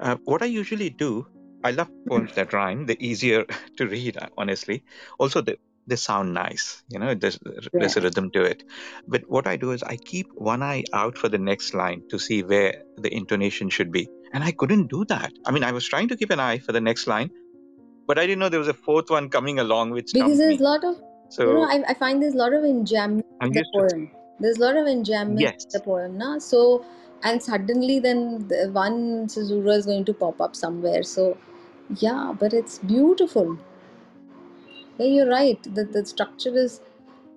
uh, 0.00 0.16
what 0.24 0.42
I 0.42 0.46
usually 0.46 0.90
do, 0.90 1.26
I 1.64 1.70
love 1.70 1.90
poems 2.08 2.34
that 2.34 2.52
rhyme. 2.52 2.86
They're 2.86 2.96
easier 2.98 3.44
to 3.76 3.86
read, 3.86 4.18
honestly. 4.36 4.84
Also, 5.18 5.40
they, 5.40 5.56
they 5.86 5.96
sound 5.96 6.34
nice. 6.34 6.82
You 6.88 6.98
know, 6.98 7.14
there's 7.14 7.38
there's 7.72 7.96
a 7.96 8.00
rhythm 8.00 8.30
to 8.32 8.42
it. 8.44 8.64
But 9.06 9.28
what 9.28 9.46
I 9.46 9.56
do 9.56 9.72
is 9.72 9.82
I 9.82 9.96
keep 9.96 10.28
one 10.34 10.62
eye 10.62 10.84
out 10.92 11.18
for 11.18 11.28
the 11.28 11.38
next 11.38 11.74
line 11.74 12.02
to 12.10 12.18
see 12.18 12.42
where 12.42 12.82
the 12.96 13.12
intonation 13.12 13.68
should 13.70 13.92
be, 13.92 14.08
and 14.32 14.44
I 14.44 14.52
couldn't 14.52 14.88
do 14.88 15.04
that. 15.06 15.32
I 15.46 15.50
mean, 15.50 15.64
I 15.64 15.72
was 15.72 15.86
trying 15.88 16.08
to 16.08 16.16
keep 16.16 16.30
an 16.30 16.40
eye 16.40 16.58
for 16.58 16.72
the 16.72 16.80
next 16.80 17.06
line, 17.06 17.30
but 18.06 18.18
I 18.18 18.26
didn't 18.26 18.38
know 18.38 18.48
there 18.48 18.60
was 18.60 18.68
a 18.68 18.74
fourth 18.74 19.10
one 19.10 19.28
coming 19.28 19.58
along, 19.58 19.90
which 19.90 20.12
because 20.12 20.38
there's 20.38 20.60
a 20.60 20.62
lot 20.62 20.84
of 20.84 20.96
you 21.38 21.46
know 21.46 21.62
So 21.62 21.62
I, 21.62 21.82
I 21.88 21.94
find 21.94 22.22
there's 22.22 22.34
a 22.34 22.38
lot 22.38 22.52
of 22.52 22.62
enjambment 22.62 23.24
in 23.40 23.52
the 23.52 23.60
used 23.60 23.72
to 23.72 23.80
poem 23.80 24.10
there's 24.42 24.58
a 24.58 24.60
lot 24.60 24.76
of 24.76 24.86
enjambment 24.86 25.40
in 25.40 25.70
the 25.72 25.80
poem 25.80 26.18
na? 26.18 26.38
so 26.38 26.84
and 27.22 27.42
suddenly 27.42 27.98
then 28.00 28.46
the 28.48 28.68
one 28.72 29.28
caesura 29.28 29.74
is 29.80 29.86
going 29.86 30.04
to 30.04 30.12
pop 30.12 30.40
up 30.40 30.56
somewhere 30.56 31.02
so 31.02 31.36
yeah 31.98 32.34
but 32.38 32.52
it's 32.52 32.78
beautiful 32.78 33.58
yeah 34.98 35.06
you're 35.06 35.28
right 35.28 35.62
the, 35.74 35.84
the 35.84 36.04
structure 36.04 36.56
is 36.56 36.80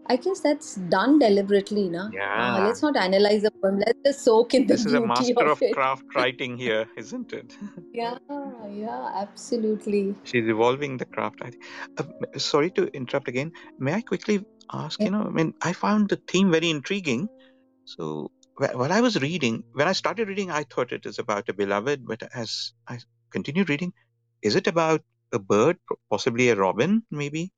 I 0.07 0.17
guess 0.17 0.39
that's 0.41 0.75
done 0.75 1.17
deliberately, 1.17 1.89
na? 1.89 2.05
Uh, 2.05 2.11
yeah. 2.13 2.65
let's 2.67 2.81
not 2.83 2.95
analyze 2.95 3.41
the 3.41 3.51
poem. 3.51 3.79
Let's 3.79 3.99
just 4.05 4.23
soak 4.23 4.53
in 4.53 4.67
the 4.67 4.75
This 4.75 4.85
is 4.85 4.93
a 4.93 5.01
master 5.01 5.45
of 5.45 5.61
of 5.63 5.71
craft 5.73 6.03
writing 6.15 6.57
here, 6.57 6.87
isn't 6.95 7.33
it? 7.33 7.57
Yeah, 7.93 8.17
yeah, 8.69 9.11
absolutely. 9.15 10.15
She's 10.25 10.47
evolving 10.47 10.97
the 10.97 11.05
craft. 11.05 11.41
I, 11.41 11.51
uh, 11.97 12.03
sorry 12.37 12.69
to 12.71 12.87
interrupt 12.95 13.27
again. 13.29 13.51
May 13.79 13.93
I 13.93 14.01
quickly 14.01 14.45
ask? 14.71 14.99
Yeah. 14.99 15.05
You 15.05 15.11
know, 15.11 15.23
I 15.23 15.29
mean, 15.29 15.53
I 15.63 15.73
found 15.73 16.09
the 16.09 16.21
theme 16.27 16.51
very 16.51 16.69
intriguing. 16.69 17.27
So 17.85 18.29
wh- 18.57 18.75
while 18.75 18.91
I 18.91 19.01
was 19.01 19.19
reading, 19.21 19.63
when 19.73 19.87
I 19.87 19.93
started 19.93 20.27
reading, 20.27 20.51
I 20.51 20.63
thought 20.63 20.91
it 20.91 21.05
is 21.05 21.19
about 21.19 21.49
a 21.49 21.53
beloved, 21.53 22.05
but 22.05 22.21
as 22.33 22.73
I 22.87 22.99
continued 23.31 23.69
reading, 23.69 23.93
is 24.45 24.55
it 24.55 24.67
about 24.67 25.01
a 25.33 25.39
bird, 25.39 25.77
possibly 26.09 26.49
a 26.49 26.55
robin, 26.55 27.03
maybe? 27.11 27.51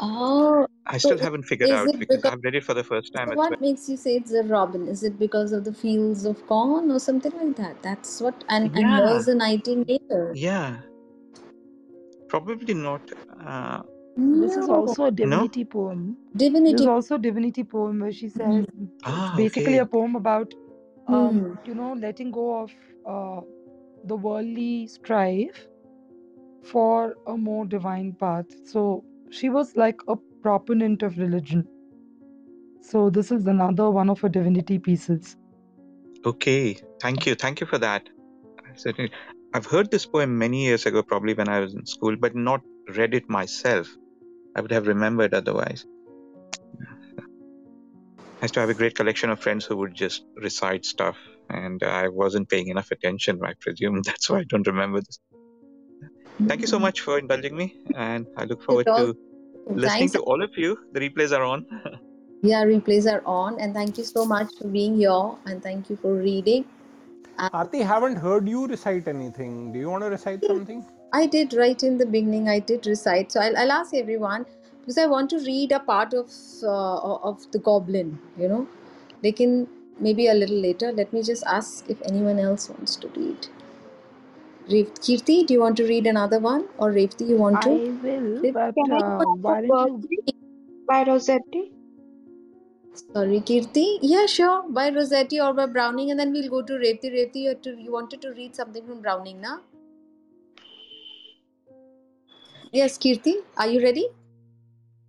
Oh, 0.00 0.66
I 0.86 0.98
still 0.98 1.18
is, 1.18 1.20
haven't 1.20 1.44
figured 1.44 1.70
out 1.72 1.90
because 1.98 2.22
because 2.22 2.24
I've 2.24 2.42
read 2.44 2.54
it 2.54 2.64
for 2.64 2.74
the 2.74 2.84
first 2.84 3.12
time 3.12 3.28
so 3.28 3.32
as 3.32 3.38
well. 3.48 3.58
what 3.58 3.60
makes 3.60 3.88
you 3.88 3.96
say 3.96 4.16
it's 4.16 4.32
a 4.32 4.42
robin? 4.44 4.88
Is 4.88 5.02
it 5.02 5.18
because 5.18 5.52
of 5.52 5.64
the 5.64 5.72
fields 5.72 6.24
of 6.24 6.46
corn 6.46 6.90
or 6.90 6.98
something 7.00 7.32
like 7.42 7.56
that? 7.56 7.82
That's 7.82 8.20
what 8.20 8.44
and 8.48 8.70
and 8.74 8.86
Yeah, 8.86 9.08
here's 9.08 9.28
a 9.28 9.34
nightingale. 9.34 10.34
yeah, 10.34 10.82
probably 12.28 12.74
not. 12.74 13.02
Uh, 13.40 13.82
This 14.16 14.56
is 14.56 14.68
also 14.68 15.04
a 15.06 15.10
no? 15.20 15.46
divinity 15.46 15.64
poem. 15.64 16.16
This 16.34 16.48
divinity. 16.48 16.82
is 16.82 16.86
also 16.86 17.14
a 17.16 17.18
divinity 17.18 17.64
poem 17.64 18.00
where 18.00 18.12
she 18.12 18.28
says 18.28 18.64
it's 18.76 19.04
Ah, 19.04 19.36
basically 19.36 19.78
okay. 19.78 19.78
a 19.78 19.86
poem 19.86 20.16
about 20.16 20.54
um, 21.08 21.34
Hmm. 21.38 21.54
you 21.64 21.74
know, 21.74 21.92
letting 21.94 22.30
go 22.30 22.46
of 22.62 22.72
uh, 23.06 23.40
the 24.06 24.16
worldly 24.16 24.86
strife 24.86 25.66
for 26.62 27.16
a 27.26 27.36
more 27.36 27.64
divine 27.66 28.12
path. 28.12 28.46
So 28.64 29.04
she 29.30 29.48
was 29.48 29.76
like 29.76 30.00
a 30.08 30.16
proponent 30.42 31.02
of 31.02 31.18
religion. 31.18 31.66
So 32.80 33.10
this 33.10 33.32
is 33.32 33.46
another 33.46 33.90
one 33.90 34.10
of 34.10 34.20
her 34.20 34.28
divinity 34.28 34.78
pieces. 34.78 35.36
Okay. 36.24 36.78
Thank 37.00 37.26
you. 37.26 37.34
Thank 37.34 37.60
you 37.60 37.66
for 37.66 37.78
that. 37.78 38.08
Certainly. 38.74 39.10
I've 39.54 39.66
heard 39.66 39.90
this 39.90 40.06
poem 40.06 40.38
many 40.38 40.64
years 40.64 40.86
ago, 40.86 41.02
probably 41.02 41.34
when 41.34 41.48
I 41.48 41.60
was 41.60 41.74
in 41.74 41.86
school, 41.86 42.16
but 42.16 42.34
not 42.34 42.60
read 42.96 43.14
it 43.14 43.28
myself. 43.28 43.88
I 44.54 44.60
would 44.60 44.70
have 44.70 44.86
remembered 44.86 45.34
otherwise. 45.34 45.86
I 47.18 48.42
used 48.42 48.54
to 48.54 48.60
have 48.60 48.70
a 48.70 48.74
great 48.74 48.94
collection 48.94 49.30
of 49.30 49.40
friends 49.40 49.64
who 49.64 49.76
would 49.78 49.94
just 49.94 50.24
recite 50.36 50.84
stuff, 50.84 51.16
and 51.48 51.82
I 51.82 52.08
wasn't 52.08 52.48
paying 52.48 52.68
enough 52.68 52.90
attention, 52.90 53.40
I 53.44 53.54
presume. 53.60 54.02
That's 54.04 54.28
why 54.30 54.40
I 54.40 54.44
don't 54.44 54.66
remember 54.66 55.00
this. 55.00 55.18
Thank 56.46 56.60
you 56.60 56.66
so 56.66 56.78
much 56.78 57.00
for 57.00 57.18
indulging 57.18 57.56
me, 57.56 57.76
and 57.94 58.26
I 58.36 58.44
look 58.44 58.62
forward 58.62 58.88
all 58.88 58.98
to 58.98 59.18
listening 59.68 60.10
to 60.10 60.20
all 60.20 60.42
of 60.42 60.50
you. 60.56 60.78
The 60.92 61.00
replays 61.00 61.36
are 61.36 61.44
on. 61.44 61.66
Yeah, 62.42 62.64
replays 62.64 63.10
are 63.10 63.22
on, 63.26 63.58
and 63.58 63.74
thank 63.74 63.96
you 63.98 64.04
so 64.04 64.24
much 64.24 64.54
for 64.56 64.68
being 64.68 64.96
here, 64.96 65.30
and 65.46 65.62
thank 65.62 65.88
you 65.90 65.96
for 65.96 66.14
reading. 66.14 66.66
And 67.38 67.50
Aarti, 67.52 67.82
haven't 67.84 68.16
heard 68.16 68.46
you 68.48 68.66
recite 68.66 69.08
anything. 69.08 69.72
Do 69.72 69.78
you 69.78 69.88
want 69.90 70.04
to 70.04 70.10
recite 70.10 70.44
something? 70.44 70.84
I 71.12 71.26
did 71.26 71.54
right 71.54 71.82
in 71.82 71.96
the 71.98 72.06
beginning. 72.06 72.48
I 72.48 72.58
did 72.58 72.86
recite, 72.86 73.32
so 73.32 73.40
I'll, 73.40 73.56
I'll 73.56 73.72
ask 73.72 73.94
everyone 73.94 74.46
because 74.80 74.98
I 74.98 75.06
want 75.06 75.30
to 75.30 75.38
read 75.38 75.72
a 75.72 75.80
part 75.80 76.14
of 76.14 76.30
uh, 76.62 77.16
of 77.30 77.50
the 77.52 77.58
Goblin. 77.58 78.18
You 78.38 78.48
know, 78.48 78.68
they 79.22 79.32
can 79.32 79.66
maybe 79.98 80.26
a 80.28 80.34
little 80.34 80.56
later. 80.56 80.92
Let 80.92 81.12
me 81.12 81.22
just 81.22 81.44
ask 81.46 81.88
if 81.88 82.00
anyone 82.02 82.38
else 82.38 82.68
wants 82.68 82.96
to 82.96 83.08
read. 83.16 83.48
Rev- 84.70 84.94
Kirti, 84.94 85.46
do 85.46 85.54
you 85.54 85.60
want 85.60 85.76
to 85.76 85.84
read 85.84 86.06
another 86.06 86.40
one, 86.40 86.68
or 86.76 86.90
Revti, 86.92 87.28
you 87.28 87.36
want 87.36 87.62
to? 87.62 87.70
I 87.70 87.90
will, 88.02 88.42
Rev- 88.42 88.54
but 88.54 88.74
Can 88.74 88.92
I 88.92 88.98
uh, 88.98 89.18
read 89.18 89.42
why 89.42 89.60
don't 89.60 89.68
you? 89.68 90.08
Berkeley 90.08 90.34
by 90.88 91.04
Rossetti? 91.04 91.70
Sorry, 93.14 93.40
Kirti. 93.40 93.98
Yeah, 94.02 94.26
sure. 94.26 94.64
By 94.68 94.90
Rossetti 94.90 95.40
or 95.40 95.52
by 95.54 95.66
Browning, 95.66 96.10
and 96.10 96.18
then 96.18 96.32
we'll 96.32 96.50
go 96.50 96.62
to 96.62 96.72
Revti. 96.72 97.12
Revti, 97.12 97.36
you, 97.36 97.54
to, 97.54 97.78
you 97.78 97.92
wanted 97.92 98.20
to 98.22 98.30
read 98.30 98.56
something 98.56 98.84
from 98.86 99.00
Browning, 99.02 99.40
na? 99.40 99.58
Yes, 102.72 102.98
Kirti, 102.98 103.36
are 103.56 103.68
you 103.68 103.82
ready? 103.82 104.08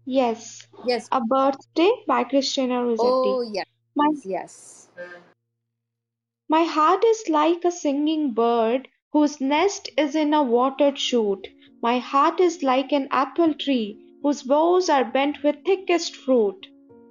Yes. 0.05 0.67
Yes. 0.85 1.09
A 1.11 1.19
Birthday 1.19 1.91
by 2.07 2.23
Christina 2.23 2.83
Rossetti. 2.83 3.09
Oh, 3.09 3.41
yes. 3.41 3.65
My 3.95 4.11
Yes. 4.23 4.76
My 6.49 6.63
heart 6.63 7.03
is 7.03 7.27
like 7.27 7.65
a 7.65 7.71
singing 7.71 8.31
bird 8.31 8.87
whose 9.11 9.41
nest 9.41 9.89
is 9.97 10.15
in 10.15 10.33
a 10.33 10.41
watered 10.41 10.97
shoot. 10.97 11.45
My 11.81 11.99
heart 11.99 12.39
is 12.39 12.63
like 12.63 12.93
an 12.93 13.09
apple 13.11 13.53
tree 13.53 13.99
whose 14.23 14.43
boughs 14.43 14.87
are 14.87 15.03
bent 15.03 15.43
with 15.43 15.65
thickest 15.65 16.15
fruit. 16.15 16.67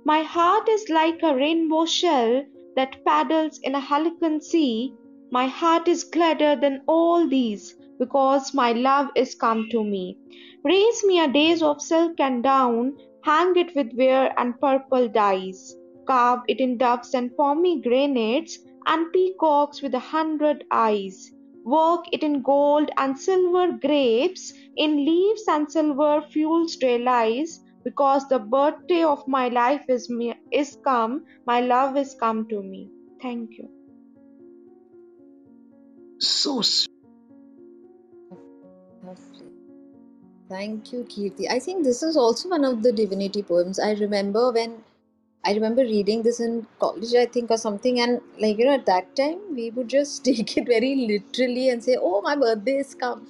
My 0.06 0.22
heart 0.22 0.70
is 0.70 0.88
like 0.88 1.22
a 1.22 1.34
rainbow 1.34 1.84
shell 1.84 2.46
that 2.76 3.04
paddles 3.04 3.58
in 3.58 3.74
a 3.74 3.80
halcyon 3.80 4.40
sea. 4.40 4.94
My 5.30 5.46
heart 5.48 5.86
is 5.86 6.04
gladder 6.04 6.56
than 6.56 6.80
all 6.86 7.28
these 7.28 7.76
because 7.98 8.54
my 8.54 8.72
love 8.72 9.10
is 9.16 9.34
come 9.34 9.68
to 9.70 9.84
me. 9.84 10.16
Raise 10.64 11.04
me 11.04 11.20
a 11.20 11.28
days 11.28 11.62
of 11.62 11.82
silk 11.82 12.20
and 12.20 12.42
down, 12.42 12.96
hang 13.22 13.54
it 13.56 13.74
with 13.76 13.92
ware 13.92 14.32
and 14.40 14.58
purple 14.58 15.08
dyes. 15.08 15.76
Carve 16.06 16.40
it 16.48 16.58
in 16.58 16.78
doves 16.78 17.12
and 17.12 17.36
pomegranates 17.36 18.58
and 18.86 19.12
peacocks 19.12 19.82
with 19.82 19.94
a 19.94 19.98
hundred 19.98 20.64
eyes. 20.70 21.30
Work 21.64 22.04
it 22.12 22.22
in 22.22 22.42
gold 22.42 22.90
and 22.96 23.18
silver 23.18 23.72
grapes, 23.72 24.52
in 24.76 25.04
leaves 25.04 25.42
and 25.48 25.70
silver 25.70 26.22
fleurs-de-lys, 26.32 27.60
because 27.84 28.28
the 28.28 28.38
birthday 28.38 29.02
of 29.02 29.26
my 29.26 29.48
life 29.48 29.84
is 29.88 30.08
me 30.08 30.34
is 30.52 30.76
come, 30.84 31.24
my 31.46 31.60
love 31.60 31.96
is 31.96 32.14
come 32.18 32.48
to 32.48 32.62
me. 32.62 32.88
Thank 33.20 33.58
you. 33.58 33.68
So 36.20 36.62
sweet. 36.62 36.90
Thank 40.48 40.92
you, 40.92 41.04
Kirti. 41.04 41.50
I 41.50 41.58
think 41.58 41.82
this 41.84 42.02
is 42.02 42.16
also 42.16 42.48
one 42.48 42.64
of 42.64 42.82
the 42.82 42.92
divinity 42.92 43.42
poems. 43.42 43.80
I 43.80 43.92
remember 43.94 44.52
when 44.52 44.84
I 45.46 45.52
remember 45.54 45.82
reading 45.82 46.22
this 46.22 46.40
in 46.40 46.66
college, 46.80 47.14
I 47.14 47.26
think, 47.26 47.50
or 47.50 47.56
something, 47.58 48.00
and 48.00 48.20
like 48.38 48.58
you 48.58 48.66
know, 48.66 48.74
at 48.74 48.86
that 48.86 49.14
time 49.16 49.38
we 49.54 49.70
would 49.70 49.88
just 49.88 50.24
take 50.30 50.56
it 50.58 50.66
very 50.66 50.94
literally 51.12 51.68
and 51.70 51.82
say, 51.84 51.96
"Oh, 52.00 52.20
my 52.22 52.36
birthday 52.36 52.76
is 52.86 52.94
come." 52.94 53.26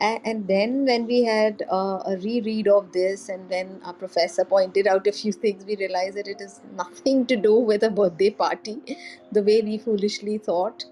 A- 0.00 0.20
And 0.32 0.48
then 0.48 0.84
when 0.86 1.06
we 1.06 1.22
had 1.24 1.62
uh, 1.70 2.02
a 2.12 2.16
reread 2.24 2.68
of 2.68 2.92
this, 2.92 3.28
and 3.28 3.48
then 3.50 3.72
our 3.84 3.92
professor 4.04 4.44
pointed 4.44 4.86
out 4.94 5.06
a 5.06 5.12
few 5.20 5.32
things, 5.32 5.64
we 5.66 5.76
realized 5.84 6.16
that 6.18 6.28
it 6.36 6.40
is 6.40 6.60
nothing 6.82 7.26
to 7.26 7.36
do 7.48 7.54
with 7.72 7.82
a 7.82 7.90
birthday 7.90 8.30
party, 8.30 8.76
the 9.32 9.42
way 9.50 9.60
we 9.70 9.78
foolishly 9.78 10.38
thought, 10.38 10.86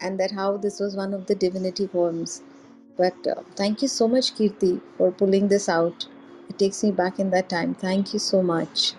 and 0.00 0.18
that 0.20 0.32
how 0.32 0.56
this 0.56 0.80
was 0.80 0.96
one 0.96 1.14
of 1.14 1.26
the 1.26 1.34
divinity 1.46 1.86
poems. 1.86 2.42
But 2.96 3.26
uh, 3.36 3.42
thank 3.56 3.82
you 3.82 3.88
so 3.88 4.08
much, 4.08 4.34
Kirti, 4.36 4.80
for 4.98 5.12
pulling 5.12 5.48
this 5.48 5.68
out. 5.68 6.08
It 6.48 6.58
takes 6.58 6.82
me 6.84 6.90
back 6.92 7.18
in 7.20 7.30
that 7.30 7.48
time. 7.48 7.74
Thank 7.74 8.12
you 8.12 8.18
so 8.18 8.42
much. 8.42 8.94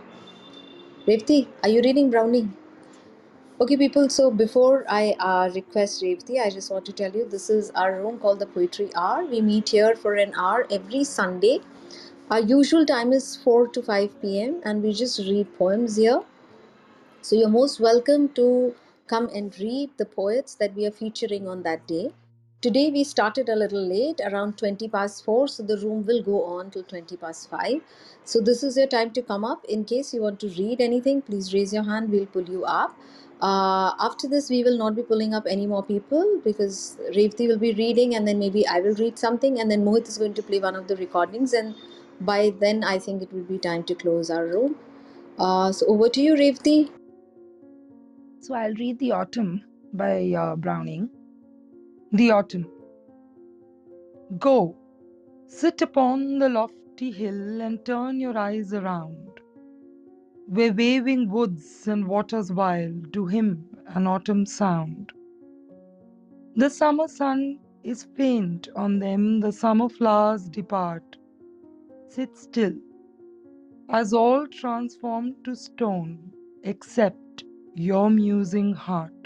Revti, 1.08 1.48
are 1.64 1.70
you 1.70 1.82
reading 1.82 2.12
Browning? 2.12 2.54
Okay, 3.60 3.76
people, 3.76 4.08
so 4.08 4.30
before 4.30 4.86
I 4.88 5.16
uh, 5.20 5.50
request 5.56 6.04
Revti, 6.04 6.40
I 6.40 6.52
just 6.52 6.70
want 6.70 6.86
to 6.86 6.94
tell 6.94 7.12
you 7.12 7.26
this 7.28 7.50
is 7.50 7.72
our 7.72 8.00
room 8.02 8.20
called 8.20 8.38
the 8.38 8.46
Poetry 8.46 8.92
Hour. 8.96 9.26
We 9.26 9.42
meet 9.42 9.70
here 9.70 9.96
for 9.96 10.14
an 10.14 10.32
hour 10.38 10.68
every 10.70 11.04
Sunday. 11.04 11.62
Our 12.30 12.40
usual 12.42 12.86
time 12.86 13.14
is 13.14 13.36
4 13.38 13.70
to 13.70 13.82
5 13.82 14.22
p.m., 14.22 14.62
and 14.64 14.84
we 14.84 14.94
just 14.94 15.18
read 15.18 15.48
poems 15.58 15.96
here. 15.96 16.22
So 17.24 17.36
you're 17.36 17.50
most 17.50 17.80
welcome 17.80 18.30
to 18.36 18.76
come 19.08 19.28
and 19.34 19.58
read 19.60 19.90
the 19.98 20.06
poets 20.06 20.54
that 20.56 20.76
we 20.76 20.86
are 20.86 20.92
featuring 20.92 21.48
on 21.48 21.64
that 21.64 21.88
day. 21.88 22.12
Today 22.62 22.92
we 22.92 23.04
started 23.04 23.50
a 23.50 23.56
little 23.56 23.84
late, 23.84 24.22
around 24.24 24.56
20 24.60 24.88
past 24.90 25.26
4, 25.26 25.48
so 25.48 25.64
the 25.64 25.78
room 25.78 26.06
will 26.06 26.22
go 26.22 26.44
on 26.44 26.70
till 26.70 26.84
20 26.84 27.18
past 27.18 27.50
5. 27.50 27.82
So 28.24 28.40
this 28.40 28.62
is 28.62 28.78
your 28.78 28.86
time 28.86 29.10
to 29.14 29.24
come 29.24 29.44
up. 29.44 29.66
In 29.66 29.84
case 29.84 30.14
you 30.14 30.22
want 30.22 30.40
to 30.42 30.50
read 30.50 30.80
anything, 30.80 31.24
please 31.24 31.56
raise 31.56 31.74
your 31.74 31.82
hand, 31.82 32.12
we'll 32.12 32.28
pull 32.28 32.48
you 32.48 32.64
up. 32.64 32.96
Uh, 33.42 33.94
after 34.00 34.28
this, 34.28 34.52
we 34.52 34.64
will 34.64 34.78
not 34.78 34.96
be 34.96 35.02
pulling 35.02 35.34
up 35.34 35.48
any 35.50 35.66
more 35.66 35.82
people 35.82 36.40
because 36.44 36.98
Revti 37.16 37.48
will 37.48 37.58
be 37.58 37.74
reading, 37.74 38.14
and 38.14 38.28
then 38.28 38.38
maybe 38.38 38.68
I 38.68 38.80
will 38.80 38.94
read 38.94 39.18
something, 39.18 39.60
and 39.60 39.72
then 39.72 39.84
Mohit 39.84 40.08
is 40.08 40.20
going 40.20 40.36
to 40.36 40.44
play 40.44 40.60
one 40.60 40.76
of 40.76 40.88
the 40.88 40.96
recordings, 40.98 41.54
and 41.54 41.74
by 42.20 42.54
then 42.60 42.84
I 42.84 43.00
think 43.00 43.24
it 43.24 43.34
will 43.34 43.48
be 43.56 43.58
time 43.58 43.84
to 43.86 43.96
close 43.96 44.30
our 44.30 44.46
room. 44.46 44.76
Uh, 45.40 45.72
so 45.72 45.88
over 45.88 46.10
to 46.10 46.22
you, 46.22 46.36
Revti. 46.36 46.92
So 48.40 48.54
I'll 48.54 48.76
read 48.76 49.00
The 49.00 49.14
Autumn 49.14 49.64
by 49.94 50.32
uh, 50.34 50.56
Browning. 50.56 51.10
The 52.14 52.32
Autumn. 52.32 52.68
Go, 54.40 54.76
sit 55.48 55.82
upon 55.82 56.40
the 56.40 56.50
lofty 56.50 57.12
hill 57.12 57.62
and 57.62 57.86
turn 57.86 58.20
your 58.20 58.38
eyes 58.38 58.74
around, 58.74 59.40
where 60.48 60.74
waving 60.74 61.30
woods 61.30 61.88
and 61.88 62.08
waters 62.08 62.52
wild 62.52 63.14
do 63.14 63.28
hymn 63.28 63.66
an 63.88 64.08
autumn 64.08 64.46
sound. 64.46 65.14
The 66.56 66.70
summer 66.70 67.08
sun 67.08 67.60
is 67.84 68.04
faint 68.18 68.68
on 68.76 69.00
them, 69.00 69.40
the 69.40 69.54
summer 69.54 69.88
flowers 69.90 70.50
depart. 70.50 71.18
Sit 72.10 72.36
still, 72.38 72.76
as 73.90 74.14
all 74.14 74.48
transformed 74.48 75.36
to 75.46 75.56
stone, 75.56 76.34
except 76.64 77.46
your 77.76 78.10
musing 78.10 78.74
heart. 78.74 79.21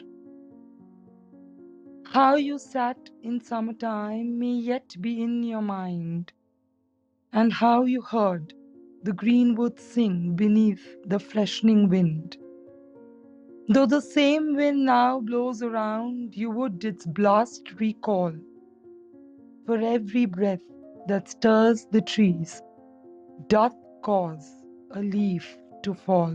How 2.15 2.35
you 2.35 2.57
sat 2.59 3.09
in 3.23 3.41
summertime 3.41 4.39
may 4.39 4.53
yet 4.53 4.95
be 5.01 5.21
in 5.21 5.43
your 5.43 5.61
mind, 5.61 6.31
and 7.33 7.51
how 7.51 7.83
you 7.83 8.01
heard 8.01 8.53
the 9.03 9.11
greenwood 9.11 9.77
sing 9.77 10.33
beneath 10.33 10.95
the 11.05 11.19
freshening 11.19 11.89
wind. 11.89 12.37
Though 13.67 13.85
the 13.85 13.99
same 13.99 14.55
wind 14.55 14.85
now 14.85 15.19
blows 15.19 15.61
around, 15.61 16.37
you 16.37 16.49
would 16.51 16.85
its 16.85 17.05
blast 17.05 17.77
recall. 17.81 18.31
For 19.65 19.77
every 19.77 20.25
breath 20.25 20.63
that 21.09 21.27
stirs 21.27 21.85
the 21.91 21.99
trees 21.99 22.61
doth 23.49 23.75
cause 24.03 24.63
a 24.91 25.01
leaf 25.01 25.57
to 25.83 25.93
fall. 25.93 26.33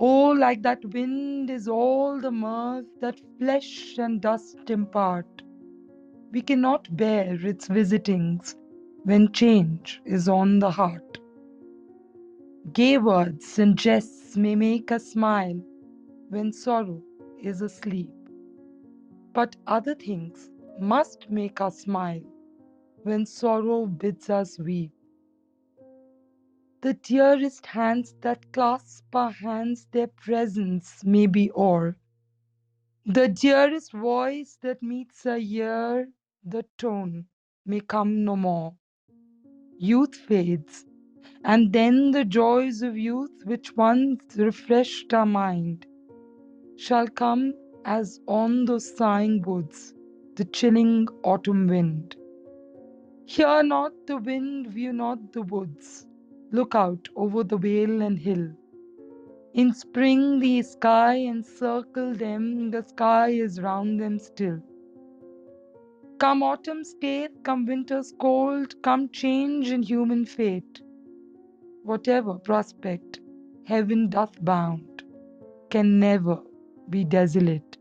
Oh, 0.00 0.30
like 0.30 0.62
that 0.62 0.84
wind 0.94 1.50
is 1.50 1.68
all 1.68 2.20
the 2.20 2.30
mirth 2.32 2.86
that 3.02 3.20
flesh 3.38 3.98
and 3.98 4.20
dust 4.20 4.70
impart. 4.70 5.42
We 6.32 6.42
cannot 6.42 6.96
bear 6.96 7.34
its 7.46 7.68
visitings 7.68 8.56
when 9.04 9.32
change 9.32 10.00
is 10.06 10.28
on 10.28 10.58
the 10.60 10.70
heart. 10.70 11.18
Gay 12.72 12.98
words 12.98 13.58
and 13.58 13.76
jests 13.76 14.36
may 14.36 14.56
make 14.56 14.92
us 14.92 15.06
smile 15.12 15.60
when 16.30 16.52
sorrow 16.52 17.02
is 17.42 17.62
asleep. 17.62 18.10
But 19.34 19.56
other 19.66 19.94
things 19.94 20.50
must 20.80 21.30
make 21.30 21.60
us 21.60 21.80
smile 21.80 22.22
when 23.04 23.26
sorrow 23.26 23.86
bids 23.86 24.30
us 24.30 24.58
weep. 24.58 24.92
The 26.82 26.94
dearest 26.94 27.66
hands 27.66 28.14
that 28.22 28.52
clasp 28.52 29.14
our 29.14 29.32
hands, 29.32 29.86
their 29.92 30.06
presence 30.06 31.04
may 31.04 31.26
be 31.26 31.50
o'er. 31.54 31.98
The 33.04 33.28
dearest 33.28 33.92
voice 33.92 34.56
that 34.62 34.82
meets 34.82 35.26
our 35.26 35.36
ear, 35.36 36.08
the 36.42 36.64
tone 36.78 37.26
may 37.66 37.80
come 37.80 38.24
no 38.24 38.34
more. 38.36 38.74
Youth 39.78 40.14
fades, 40.14 40.86
and 41.44 41.70
then 41.70 42.12
the 42.12 42.24
joys 42.24 42.80
of 42.80 42.96
youth, 42.96 43.42
which 43.44 43.76
once 43.76 44.36
refreshed 44.36 45.12
our 45.12 45.26
mind, 45.26 45.86
shall 46.76 47.08
come 47.08 47.52
as 47.84 48.20
on 48.26 48.64
those 48.64 48.96
sighing 48.96 49.42
woods 49.42 49.94
the 50.36 50.46
chilling 50.46 51.06
autumn 51.24 51.66
wind. 51.66 52.16
Hear 53.26 53.62
not 53.62 53.92
the 54.06 54.16
wind, 54.16 54.68
view 54.68 54.94
not 54.94 55.32
the 55.34 55.42
woods, 55.42 56.06
look 56.52 56.74
out 56.74 57.08
over 57.16 57.44
the 57.44 57.56
vale 57.56 58.02
and 58.02 58.18
hill. 58.18 58.50
In 59.54 59.72
spring 59.74 60.38
the 60.40 60.62
sky 60.62 61.16
encircle 61.18 62.14
them, 62.14 62.70
the 62.70 62.82
sky 62.82 63.28
is 63.30 63.60
round 63.60 64.00
them 64.00 64.18
still. 64.18 64.60
Come 66.18 66.42
autumn's 66.42 66.94
death, 66.94 67.30
come 67.42 67.66
winter's 67.66 68.12
cold, 68.20 68.74
come 68.82 69.08
change 69.08 69.70
in 69.70 69.82
human 69.82 70.24
fate. 70.24 70.82
Whatever 71.82 72.34
prospect 72.34 73.20
heaven 73.64 74.08
doth 74.08 74.44
bound 74.44 75.02
can 75.70 75.98
never 75.98 76.38
be 76.90 77.04
desolate. 77.04 77.78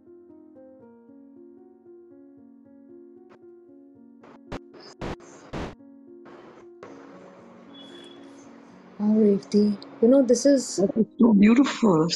Revti. 9.18 9.78
You 10.01 10.07
know, 10.07 10.22
this 10.24 10.45
is 10.45 10.78
That 10.78 10.91
is 10.97 11.05
so 11.20 11.34
beautiful. 11.34 12.07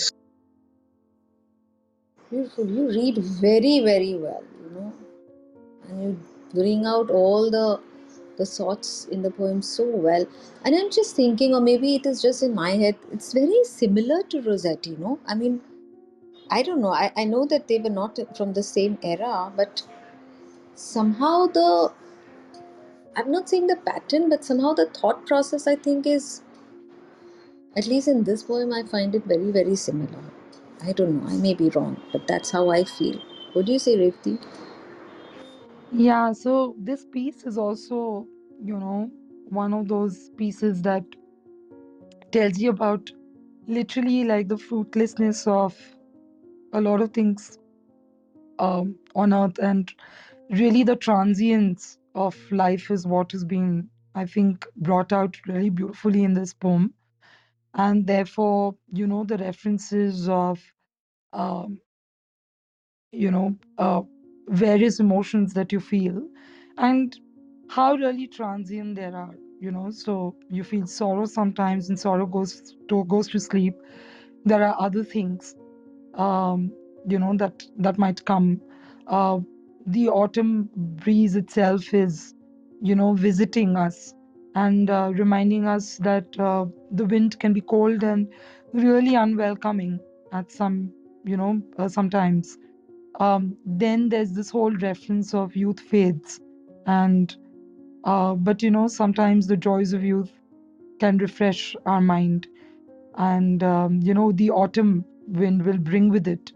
beautiful. 2.31 2.65
You 2.67 2.89
read 2.89 3.17
very, 3.17 3.79
very 3.81 4.15
well, 4.15 4.43
you 4.63 4.69
know. 4.75 4.93
And 5.89 6.03
you 6.03 6.19
bring 6.53 6.85
out 6.85 7.09
all 7.09 7.51
the 7.51 7.79
the 8.37 8.45
thoughts 8.45 9.05
in 9.11 9.21
the 9.21 9.29
poem 9.31 9.61
so 9.61 9.85
well. 9.85 10.25
And 10.65 10.75
I'm 10.75 10.89
just 10.91 11.15
thinking, 11.15 11.53
or 11.53 11.61
maybe 11.61 11.95
it 11.95 12.05
is 12.05 12.21
just 12.21 12.41
in 12.43 12.55
my 12.55 12.71
head, 12.71 12.95
it's 13.11 13.31
very 13.33 13.63
similar 13.63 14.23
to 14.29 14.41
Rossetti, 14.41 14.95
know. 14.97 15.19
I 15.27 15.35
mean, 15.35 15.61
I 16.49 16.63
don't 16.63 16.81
know. 16.81 16.93
I, 16.93 17.11
I 17.15 17.25
know 17.25 17.45
that 17.45 17.67
they 17.67 17.79
were 17.79 17.89
not 17.89 18.19
from 18.37 18.53
the 18.53 18.63
same 18.63 18.97
era, 19.03 19.51
but 19.55 19.83
somehow 20.75 21.47
the 21.47 21.91
I'm 23.15 23.31
not 23.31 23.49
saying 23.49 23.67
the 23.67 23.75
pattern, 23.75 24.29
but 24.29 24.43
somehow 24.43 24.73
the 24.73 24.87
thought 24.87 25.25
process 25.27 25.67
I 25.67 25.75
think 25.75 26.07
is 26.07 26.41
at 27.75 27.87
least 27.87 28.07
in 28.07 28.23
this 28.23 28.43
poem 28.43 28.73
I 28.73 28.83
find 28.83 29.15
it 29.15 29.25
very, 29.25 29.51
very 29.51 29.75
similar. 29.75 30.23
I 30.81 30.91
don't 30.91 31.23
know, 31.23 31.29
I 31.29 31.37
may 31.37 31.53
be 31.53 31.69
wrong, 31.69 32.01
but 32.11 32.27
that's 32.27 32.51
how 32.51 32.69
I 32.69 32.83
feel. 32.83 33.19
What 33.53 33.65
do 33.65 33.73
you 33.73 33.79
say, 33.79 33.97
Revti? 33.97 34.39
Yeah, 35.91 36.33
so 36.33 36.75
this 36.79 37.05
piece 37.05 37.43
is 37.43 37.57
also, 37.57 38.27
you 38.63 38.77
know, 38.77 39.11
one 39.49 39.73
of 39.73 39.87
those 39.87 40.31
pieces 40.37 40.81
that 40.81 41.03
tells 42.31 42.57
you 42.57 42.71
about 42.71 43.11
literally 43.67 44.23
like 44.23 44.47
the 44.47 44.57
fruitlessness 44.57 45.45
of 45.47 45.77
a 46.73 46.81
lot 46.81 47.01
of 47.01 47.13
things 47.13 47.59
um, 48.59 48.95
on 49.15 49.33
earth 49.33 49.59
and 49.59 49.93
really 50.49 50.83
the 50.83 50.95
transience 50.95 51.99
of 52.15 52.35
life 52.51 52.91
is 52.91 53.05
what 53.05 53.33
is 53.33 53.45
being, 53.45 53.87
I 54.15 54.25
think, 54.25 54.65
brought 54.77 55.13
out 55.13 55.37
really 55.47 55.69
beautifully 55.69 56.23
in 56.23 56.33
this 56.33 56.53
poem. 56.53 56.93
And 57.75 58.07
therefore, 58.07 58.75
you 58.93 59.07
know, 59.07 59.23
the 59.25 59.37
references 59.37 60.29
of, 60.29 60.61
um, 61.33 61.79
you 63.11 63.31
know, 63.31 63.55
uh, 63.77 64.01
various 64.49 64.99
emotions 64.99 65.53
that 65.53 65.71
you 65.71 65.79
feel 65.79 66.27
and 66.77 67.17
how 67.69 67.95
really 67.95 68.27
transient 68.27 68.95
there 68.95 69.15
are, 69.15 69.35
you 69.61 69.71
know. 69.71 69.91
So 69.91 70.35
you 70.49 70.63
feel 70.63 70.87
sorrow 70.87 71.25
sometimes 71.25 71.89
and 71.89 71.99
sorrow 71.99 72.25
goes 72.25 72.75
to 72.89 73.05
goes 73.05 73.29
to 73.29 73.39
sleep. 73.39 73.75
There 74.45 74.63
are 74.63 74.75
other 74.79 75.03
things 75.03 75.55
um, 76.15 76.71
you 77.07 77.19
know 77.19 77.35
that 77.37 77.63
that 77.77 77.97
might 77.97 78.25
come. 78.25 78.61
Uh, 79.07 79.39
the 79.87 80.09
autumn 80.09 80.69
breeze 80.75 81.35
itself 81.35 81.93
is, 81.93 82.35
you 82.81 82.95
know, 82.95 83.13
visiting 83.13 83.75
us 83.75 84.13
and 84.55 84.89
uh, 84.89 85.11
reminding 85.15 85.67
us 85.67 85.97
that 85.97 86.39
uh, 86.39 86.65
the 86.91 87.05
wind 87.05 87.39
can 87.39 87.53
be 87.53 87.61
cold 87.61 88.03
and 88.03 88.27
really 88.73 89.15
unwelcoming 89.15 89.99
at 90.31 90.51
some, 90.51 90.91
you 91.25 91.37
know, 91.37 91.61
uh, 91.77 91.87
sometimes. 91.87 92.57
Um, 93.19 93.57
then 93.65 94.09
there's 94.09 94.33
this 94.33 94.49
whole 94.49 94.75
reference 94.77 95.33
of 95.33 95.55
youth 95.55 95.79
fades, 95.79 96.39
and 96.85 97.35
uh, 98.03 98.35
but 98.35 98.61
you 98.63 98.71
know, 98.71 98.87
sometimes 98.87 99.47
the 99.47 99.57
joys 99.57 99.93
of 99.93 100.03
youth 100.03 100.31
can 100.99 101.17
refresh 101.17 101.75
our 101.85 102.01
mind, 102.01 102.47
and 103.15 103.63
um, 103.63 103.99
you 104.01 104.13
know, 104.13 104.31
the 104.31 104.49
autumn 104.51 105.05
wind 105.27 105.63
will 105.65 105.77
bring 105.77 106.09
with 106.09 106.27
it 106.27 106.51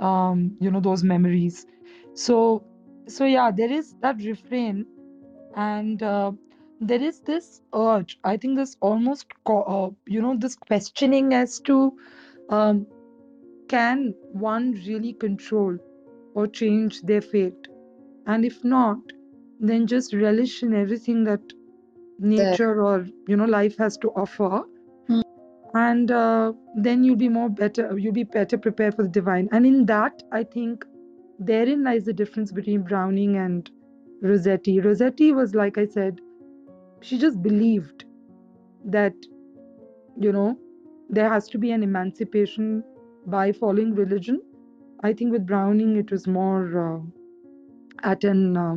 um, 0.00 0.56
you 0.60 0.70
know 0.70 0.80
those 0.80 1.02
memories 1.04 1.66
so 2.14 2.64
so 3.08 3.24
yeah 3.24 3.50
there 3.50 3.70
is 3.72 3.94
that 4.02 4.16
refrain 4.24 4.86
and 5.54 6.02
uh, 6.02 6.32
there 6.80 7.02
is 7.02 7.20
this 7.20 7.60
urge 7.74 8.18
i 8.24 8.36
think 8.36 8.56
this 8.56 8.76
almost 8.80 9.26
uh, 9.46 9.88
you 10.06 10.22
know 10.22 10.34
this 10.38 10.56
questioning 10.56 11.34
as 11.34 11.60
to 11.60 11.92
um, 12.48 12.86
can 13.68 14.14
one 14.32 14.72
really 14.86 15.12
control 15.12 15.78
or 16.34 16.46
change 16.46 17.02
their 17.02 17.20
fate? 17.20 17.68
And 18.26 18.44
if 18.44 18.64
not 18.64 18.98
then 19.60 19.86
just 19.86 20.14
relish 20.14 20.62
in 20.62 20.74
everything 20.74 21.24
that 21.24 21.40
nature 22.18 22.82
or 22.82 23.06
you 23.28 23.36
know 23.36 23.44
life 23.44 23.76
has 23.78 23.96
to 23.98 24.10
offer. 24.10 24.62
Hmm. 25.06 25.20
and 25.74 26.10
uh, 26.10 26.52
then 26.76 27.04
you'll 27.04 27.16
be 27.22 27.28
more 27.28 27.48
better 27.48 27.84
you'll 27.98 28.18
be 28.20 28.24
better 28.24 28.58
prepared 28.58 28.96
for 28.96 29.04
the 29.04 29.08
divine. 29.08 29.48
And 29.52 29.66
in 29.66 29.86
that 29.86 30.22
i 30.32 30.42
think 30.42 30.84
therein 31.38 31.84
lies 31.84 32.04
the 32.04 32.16
difference 32.22 32.52
between 32.52 32.82
browning 32.82 33.36
and 33.36 33.70
rossetti. 34.22 34.80
Rossetti 34.80 35.32
was 35.32 35.54
like 35.54 35.78
i 35.78 35.86
said 35.86 36.20
she 37.02 37.18
just 37.18 37.42
believed 37.42 38.04
that 38.84 39.14
you 40.18 40.32
know 40.32 40.58
there 41.10 41.28
has 41.30 41.48
to 41.48 41.58
be 41.58 41.72
an 41.72 41.82
emancipation 41.82 42.84
by 43.26 43.52
following 43.52 43.94
religion 43.94 44.40
i 45.02 45.12
think 45.12 45.32
with 45.32 45.46
browning 45.46 45.96
it 45.96 46.10
was 46.10 46.26
more 46.26 46.64
uh, 46.86 47.00
at 48.12 48.24
an 48.24 48.56
uh, 48.56 48.76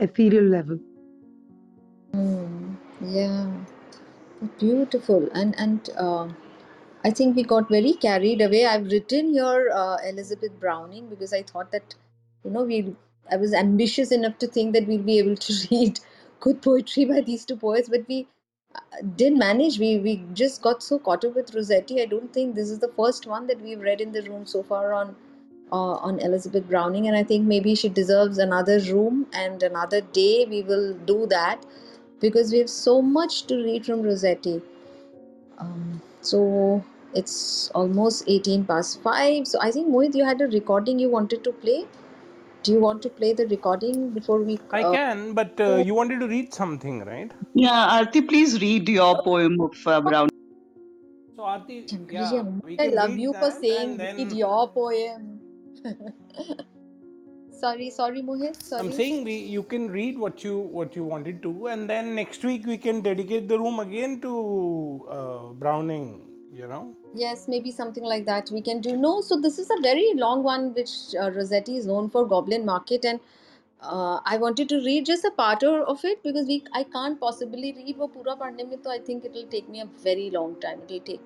ethereal 0.00 0.44
level 0.44 0.78
Hmm. 2.14 2.74
Yeah, 3.00 3.50
beautiful. 4.58 5.28
And 5.34 5.54
and 5.58 5.90
uh, 5.98 6.28
I 7.04 7.10
think 7.10 7.36
we 7.36 7.44
got 7.44 7.68
very 7.68 7.94
carried 7.94 8.42
away. 8.42 8.66
I've 8.66 8.86
written 8.86 9.32
here 9.32 9.70
uh, 9.74 9.98
Elizabeth 10.06 10.58
Browning 10.60 11.08
because 11.08 11.32
I 11.32 11.42
thought 11.42 11.72
that, 11.72 11.94
you 12.44 12.50
know, 12.50 12.64
we 12.64 12.96
I 13.30 13.36
was 13.36 13.54
ambitious 13.54 14.12
enough 14.12 14.38
to 14.38 14.46
think 14.48 14.74
that 14.74 14.88
we'll 14.88 15.02
be 15.12 15.18
able 15.20 15.36
to 15.36 15.54
read 15.70 16.00
good 16.46 16.62
poetry 16.62 17.04
by 17.06 17.20
these 17.22 17.44
two 17.46 17.56
poets, 17.56 17.88
but 17.88 18.06
we 18.08 18.26
uh, 18.74 18.80
didn't 19.16 19.38
manage. 19.38 19.78
We 19.84 19.90
we 20.06 20.14
just 20.42 20.62
got 20.62 20.82
so 20.88 20.98
caught 21.10 21.26
up 21.30 21.36
with 21.40 21.54
Rossetti. 21.54 22.00
I 22.02 22.06
don't 22.14 22.32
think 22.38 22.54
this 22.54 22.70
is 22.76 22.80
the 22.86 22.92
first 23.02 23.28
one 23.34 23.46
that 23.52 23.62
we've 23.68 23.86
read 23.90 24.00
in 24.06 24.12
the 24.18 24.22
room 24.30 24.46
so 24.54 24.62
far 24.72 24.92
on 25.00 25.14
uh, 25.72 25.96
on 26.10 26.20
Elizabeth 26.30 26.68
Browning, 26.74 27.08
and 27.08 27.16
I 27.16 27.24
think 27.32 27.46
maybe 27.54 27.74
she 27.84 27.88
deserves 28.00 28.38
another 28.48 28.80
room 28.92 29.26
and 29.44 29.62
another 29.70 30.02
day. 30.20 30.46
We 30.56 30.62
will 30.72 30.92
do 31.14 31.20
that 31.36 31.66
because 32.26 32.52
we 32.52 32.58
have 32.64 32.70
so 32.70 33.00
much 33.02 33.42
to 33.52 33.62
read 33.64 33.86
from 33.86 34.02
Rossetti. 34.10 34.60
Um, 35.58 36.02
so 36.20 36.84
it's 37.14 37.70
almost 37.74 38.24
18 38.26 38.64
past 38.64 39.00
5. 39.02 39.46
So 39.46 39.58
I 39.60 39.70
think, 39.70 39.88
Mohit, 39.88 40.14
you 40.14 40.24
had 40.24 40.40
a 40.40 40.46
recording 40.48 40.98
you 40.98 41.08
wanted 41.08 41.44
to 41.44 41.52
play. 41.52 41.84
Do 42.62 42.70
you 42.70 42.78
want 42.78 43.02
to 43.02 43.08
play 43.08 43.32
the 43.32 43.46
recording 43.48 44.10
before 44.10 44.40
we. 44.40 44.58
I 44.70 44.82
Uh, 44.82 44.92
can, 44.92 45.32
but 45.34 45.60
uh, 45.60 45.76
you 45.86 45.94
wanted 45.94 46.20
to 46.20 46.28
read 46.28 46.54
something, 46.54 47.00
right? 47.04 47.32
Yeah, 47.54 47.86
Arti, 47.94 48.22
please 48.22 48.60
read 48.60 48.88
your 48.88 49.20
poem 49.22 49.60
of 49.60 49.74
uh, 49.86 50.00
Brown. 50.00 50.28
So, 51.34 51.42
Aarti, 51.42 51.90
Shankar 51.90 52.20
yeah, 52.20 52.44
I 52.78 52.88
love 53.00 53.18
you 53.18 53.32
for 53.32 53.50
saying 53.50 54.00
and 54.00 54.18
read 54.18 54.32
your 54.32 54.68
poem. 54.70 55.40
sorry, 57.60 57.90
sorry, 57.90 58.22
Mohit. 58.22 58.58
I'm 58.78 58.92
saying 58.92 59.24
we 59.24 59.36
you 59.58 59.64
can 59.64 59.88
read 59.90 60.18
what 60.18 60.44
you 60.44 60.58
what 60.80 60.94
you 60.94 61.04
wanted 61.04 61.42
to, 61.42 61.66
and 61.66 61.90
then 61.90 62.14
next 62.14 62.44
week 62.44 62.66
we 62.74 62.78
can 62.78 63.00
dedicate 63.00 63.48
the 63.48 63.58
room 63.58 63.80
again 63.80 64.20
to 64.20 64.36
uh, 65.10 65.46
Browning 65.64 66.31
you 66.52 66.66
know? 66.66 66.94
Yes 67.14 67.48
maybe 67.48 67.70
something 67.70 68.04
like 68.04 68.24
that 68.26 68.50
we 68.50 68.62
can 68.62 68.80
do. 68.80 68.96
No 68.96 69.20
so 69.20 69.40
this 69.40 69.58
is 69.58 69.70
a 69.70 69.80
very 69.80 70.12
long 70.14 70.42
one 70.42 70.74
which 70.74 70.90
uh, 71.20 71.30
rossetti 71.30 71.76
is 71.76 71.86
known 71.86 72.10
for 72.10 72.26
goblin 72.26 72.64
market 72.64 73.04
and 73.04 73.20
uh, 73.82 74.20
i 74.24 74.36
wanted 74.36 74.68
to 74.68 74.76
read 74.84 75.04
just 75.04 75.24
a 75.24 75.30
part 75.30 75.62
of 75.64 76.04
it 76.04 76.22
because 76.22 76.46
we 76.46 76.62
i 76.72 76.82
can't 76.84 77.20
possibly 77.20 77.72
read 77.78 77.96
wo 77.98 78.08
pura 78.16 78.36
padne 78.42 78.66
mein 78.72 78.82
to 78.82 78.90
i 78.96 78.98
think 78.98 79.24
it 79.24 79.32
will 79.38 79.48
take 79.54 79.68
me 79.68 79.80
a 79.80 79.88
very 80.04 80.30
long 80.30 80.54
time. 80.60 80.82
It 80.86 80.92
will 80.92 81.00
take 81.00 81.24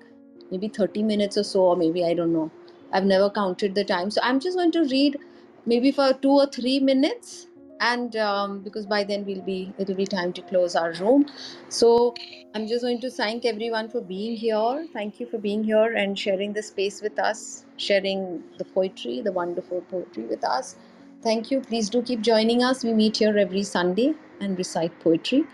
maybe 0.51 0.67
30 0.67 1.03
minutes 1.03 1.37
or 1.37 1.43
so 1.43 1.61
or 1.61 1.75
maybe 1.75 2.05
i 2.05 2.13
don't 2.13 2.33
know. 2.33 2.49
I've 2.91 3.05
never 3.05 3.29
counted 3.29 3.75
the 3.75 3.83
time. 3.83 4.11
So 4.11 4.21
i'm 4.23 4.39
just 4.39 4.57
going 4.57 4.71
to 4.71 4.83
read 4.95 5.17
maybe 5.65 5.91
for 5.91 6.13
2 6.13 6.29
or 6.29 6.47
3 6.47 6.79
minutes 6.79 7.46
and 7.79 8.15
um, 8.15 8.61
because 8.61 8.85
by 8.85 9.03
then 9.03 9.25
we'll 9.25 9.41
be 9.41 9.73
it'll 9.77 9.95
be 9.95 10.05
time 10.05 10.33
to 10.33 10.41
close 10.41 10.75
our 10.75 10.93
room. 10.93 11.25
So 11.69 12.15
I'm 12.55 12.67
just 12.67 12.83
going 12.83 13.01
to 13.01 13.09
thank 13.09 13.45
everyone 13.45 13.89
for 13.89 14.01
being 14.01 14.35
here. 14.35 14.87
Thank 14.93 15.19
you 15.19 15.27
for 15.27 15.37
being 15.37 15.63
here 15.63 15.95
and 15.95 16.17
sharing 16.17 16.53
the 16.53 16.63
space 16.63 17.01
with 17.01 17.19
us, 17.19 17.65
sharing 17.77 18.43
the 18.57 18.65
poetry, 18.65 19.21
the 19.21 19.31
wonderful 19.31 19.81
poetry 19.81 20.23
with 20.23 20.43
us. 20.43 20.75
Thank 21.21 21.51
you. 21.51 21.61
Please 21.61 21.89
do 21.89 22.01
keep 22.01 22.21
joining 22.21 22.63
us. 22.63 22.83
We 22.83 22.93
meet 22.93 23.17
here 23.17 23.37
every 23.37 23.63
Sunday 23.63 24.13
and 24.39 24.57
recite 24.57 24.97
poetry. 24.99 25.45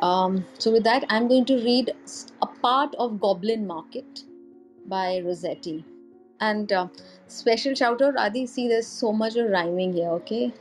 Um, 0.00 0.44
so, 0.58 0.72
with 0.72 0.84
that, 0.84 1.04
I'm 1.08 1.28
going 1.28 1.44
to 1.46 1.56
read 1.56 1.92
a 2.42 2.46
part 2.46 2.94
of 2.98 3.20
Goblin 3.20 3.66
Market 3.66 4.24
by 4.86 5.20
Rossetti. 5.24 5.84
And 6.40 6.72
uh, 6.72 6.88
special 7.28 7.74
shout 7.74 8.02
out, 8.02 8.16
Adi. 8.16 8.46
See, 8.46 8.68
there's 8.68 8.86
so 8.86 9.12
much 9.12 9.36
of 9.36 9.50
rhyming 9.50 9.92
here, 9.92 10.08
okay? 10.10 10.52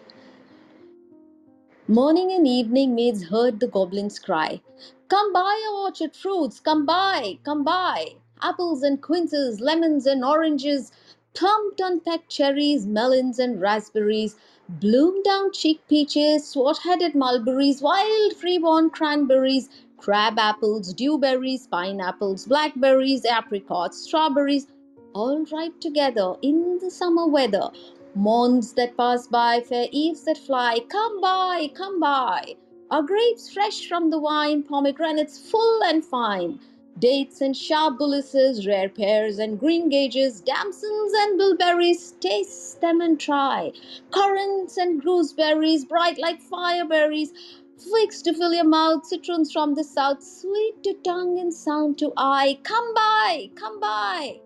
Morning 1.90 2.32
and 2.32 2.48
evening 2.48 2.96
maids 2.96 3.26
heard 3.26 3.60
the 3.60 3.68
goblins 3.68 4.18
cry, 4.18 4.62
Come 5.10 5.34
buy 5.34 5.62
our 5.68 5.82
orchard 5.82 6.16
fruits, 6.16 6.62
come 6.62 6.86
buy, 6.86 7.40
come 7.44 7.66
buy. 7.66 8.14
Apples 8.42 8.84
and 8.84 9.02
quinces, 9.02 9.60
lemons 9.60 10.06
and 10.06 10.24
oranges, 10.24 10.94
plumped 11.34 11.82
unpacked 11.82 12.30
cherries, 12.30 12.88
melons 12.88 13.38
and 13.38 13.60
raspberries, 13.60 14.38
bloom 14.70 15.22
down 15.24 15.52
cheek 15.52 15.82
peaches, 15.90 16.48
swart 16.48 16.78
headed 16.78 17.16
mulberries, 17.16 17.82
wild 17.82 18.34
freeborn 18.38 18.90
cranberries, 18.90 19.68
crab 19.98 20.40
apples, 20.40 20.94
dewberries, 20.94 21.68
pineapples, 21.68 22.46
blackberries, 22.46 23.26
apricots, 23.26 23.98
strawberries, 23.98 24.68
all 25.14 25.44
ripe 25.52 25.82
together 25.82 26.36
in 26.42 26.80
the 26.82 26.90
summer 26.90 27.28
weather 27.28 27.70
Morns 28.16 28.74
that 28.74 28.96
pass 28.96 29.26
by, 29.26 29.62
fair 29.62 29.88
eves 29.92 30.26
that 30.26 30.38
fly, 30.38 30.80
come 30.88 31.20
buy, 31.20 31.72
come 31.74 32.00
buy. 32.00 32.56
Our 32.92 33.02
grapes 33.02 33.52
fresh 33.52 33.88
from 33.88 34.12
the 34.12 34.20
vine, 34.20 34.62
pomegranates 34.62 35.40
full 35.50 35.84
and 35.84 36.06
fine, 36.06 36.60
dates 37.00 37.42
and 37.42 37.58
sharp 37.58 37.98
bullaces, 37.98 38.68
rare 38.68 38.88
pears 38.88 39.40
and 39.40 39.60
green 39.60 39.90
gages, 39.90 40.42
damsons 40.42 41.12
and 41.16 41.40
bilberries, 41.40 42.12
taste 42.20 42.82
them 42.82 43.02
and 43.02 43.20
try. 43.20 43.72
Currants 44.12 44.78
and 44.78 45.02
gooseberries, 45.02 45.84
bright 45.84 46.20
like 46.20 46.40
fireberries, 46.40 47.30
figs 47.78 48.22
to 48.22 48.34
fill 48.34 48.54
your 48.54 48.64
mouth, 48.64 49.08
citrons 49.08 49.52
from 49.52 49.74
the 49.74 49.84
south, 49.84 50.22
sweet 50.24 50.84
to 50.84 50.94
tongue 51.04 51.40
and 51.40 51.52
sound 51.52 51.98
to 51.98 52.14
eye. 52.16 52.60
Come 52.62 52.94
buy, 52.94 53.50
come 53.56 53.80
buy. 53.80 54.40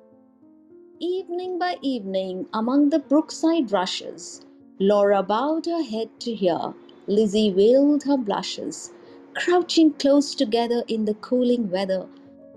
Evening 1.00 1.60
by 1.60 1.78
evening, 1.84 2.48
among 2.54 2.90
the 2.90 2.98
brookside 2.98 3.72
rushes, 3.72 4.48
Laura 4.80 5.22
bowed 5.22 5.68
her 5.68 5.84
head 5.84 6.10
to 6.22 6.34
hear, 6.34 6.74
Lizzie 7.06 7.52
veiled 7.52 8.02
her 8.06 8.18
blushes, 8.18 8.94
crouching 9.36 9.94
close 9.94 10.34
together 10.34 10.84
in 10.88 11.06
the 11.06 11.14
cooling 11.14 11.70
weather, 11.70 12.08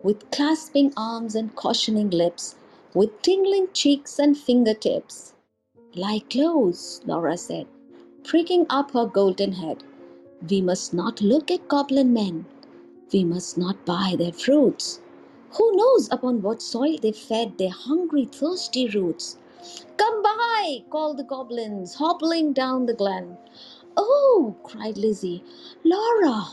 with 0.03 0.31
clasping 0.31 0.91
arms 0.97 1.35
and 1.35 1.55
cautioning 1.55 2.09
lips, 2.09 2.55
with 2.95 3.21
tingling 3.21 3.69
cheeks 3.75 4.19
and 4.19 4.39
fingertips. 4.39 5.35
Lie 5.95 6.23
close, 6.31 7.03
Laura 7.05 7.37
said, 7.37 7.67
pricking 8.25 8.65
up 8.71 8.93
her 8.93 9.05
golden 9.05 9.53
head. 9.53 9.85
We 10.49 10.63
must 10.63 10.95
not 10.95 11.21
look 11.21 11.51
at 11.51 11.69
goblin 11.69 12.15
men. 12.15 12.47
We 13.13 13.23
must 13.23 13.59
not 13.59 13.85
buy 13.85 14.15
their 14.17 14.33
fruits. 14.33 15.00
Who 15.55 15.77
knows 15.77 16.09
upon 16.13 16.43
what 16.43 16.63
soil 16.63 16.99
they 17.01 17.13
fed 17.13 17.59
their 17.59 17.71
hungry, 17.71 18.27
thirsty 18.27 18.89
roots? 18.89 19.39
Come 19.97 20.23
buy, 20.23 20.85
called 20.91 21.19
the 21.19 21.25
goblins, 21.25 21.95
hobbling 21.95 22.53
down 22.53 22.87
the 22.87 22.95
glen. 22.95 23.39
Oh, 23.97 24.57
cried 24.63 24.97
Lizzie, 24.99 25.45
Laura, 25.85 26.45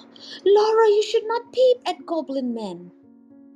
Laura, 0.46 0.88
you 0.90 1.04
should 1.04 1.28
not 1.28 1.54
peep 1.54 1.78
at 1.86 2.06
goblin 2.06 2.54
men. 2.54 2.92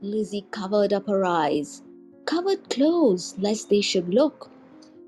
Lizzie 0.02 0.46
covered 0.52 0.94
up 0.94 1.08
her 1.08 1.26
eyes, 1.26 1.84
covered 2.26 2.70
close, 2.70 3.36
lest 3.40 3.70
they 3.70 3.82
should 3.82 4.14
look. 4.14 4.50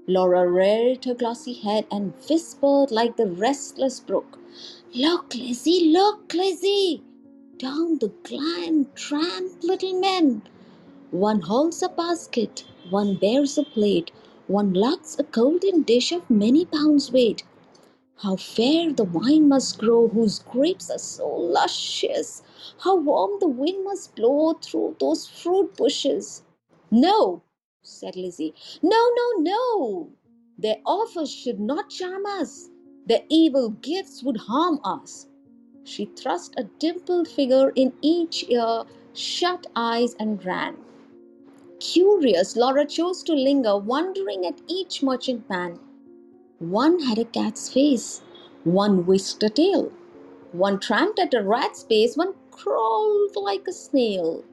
Laura 0.07 0.49
reared 0.51 1.05
her 1.05 1.13
glossy 1.13 1.53
head 1.53 1.85
and 1.91 2.13
whispered 2.29 2.91
like 2.91 3.17
the 3.17 3.27
restless 3.27 3.99
brook. 4.01 4.39
Look, 4.93 5.35
Lizzie, 5.35 5.91
look, 5.91 6.33
Lizzie! 6.33 7.03
Down 7.63 7.97
the 7.99 8.09
glen 8.23 8.87
tramp 8.93 9.63
little 9.63 9.97
men. 9.97 10.41
One 11.11 11.39
holds 11.39 11.81
a 11.81 11.87
basket, 11.87 12.65
one 12.89 13.15
bears 13.15 13.57
a 13.57 13.63
plate, 13.63 14.11
one 14.47 14.73
lugs 14.73 15.17
a 15.17 15.23
golden 15.23 15.83
dish 15.83 16.11
of 16.11 16.29
many 16.29 16.65
pounds 16.65 17.13
weight. 17.13 17.45
How 18.17 18.35
fair 18.35 18.91
the 18.91 19.05
wine 19.05 19.47
must 19.47 19.79
grow 19.79 20.09
whose 20.09 20.39
grapes 20.39 20.91
are 20.91 20.99
so 20.99 21.25
luscious! 21.25 22.43
How 22.79 22.97
warm 22.97 23.39
the 23.39 23.47
wind 23.47 23.85
must 23.85 24.13
blow 24.13 24.55
through 24.61 24.97
those 24.99 25.25
fruit 25.29 25.77
bushes! 25.77 26.43
No, 26.91 27.43
said 27.81 28.17
Lizzie. 28.17 28.53
No, 28.81 29.09
no, 29.15 29.41
no! 29.41 30.09
Their 30.57 30.81
offers 30.85 31.31
should 31.33 31.61
not 31.61 31.89
charm 31.89 32.25
us. 32.25 32.69
Their 33.05 33.23
evil 33.29 33.69
gifts 33.69 34.21
would 34.21 34.37
harm 34.51 34.81
us. 34.83 35.27
She 35.83 36.05
thrust 36.05 36.53
a 36.57 36.65
dimpled 36.79 37.27
figure 37.27 37.71
in 37.75 37.93
each 38.01 38.45
ear, 38.49 38.83
shut 39.13 39.67
eyes, 39.75 40.15
and 40.19 40.43
ran. 40.45 40.77
Curious, 41.79 42.55
Laura 42.55 42.85
chose 42.85 43.23
to 43.23 43.33
linger, 43.33 43.77
wondering 43.77 44.45
at 44.45 44.61
each 44.67 45.03
merchant 45.03 45.49
man. 45.49 45.79
One 46.59 46.99
had 47.01 47.17
a 47.19 47.25
cat's 47.25 47.69
face, 47.71 48.21
one 48.63 49.05
whisked 49.05 49.43
a 49.43 49.49
tail, 49.49 49.91
one 50.53 50.79
tramped 50.79 51.19
at 51.19 51.33
a 51.33 51.43
rat's 51.43 51.83
pace, 51.83 52.15
one 52.15 52.33
crawled 52.51 53.35
like 53.35 53.67
a 53.67 53.73
snail. 53.73 54.43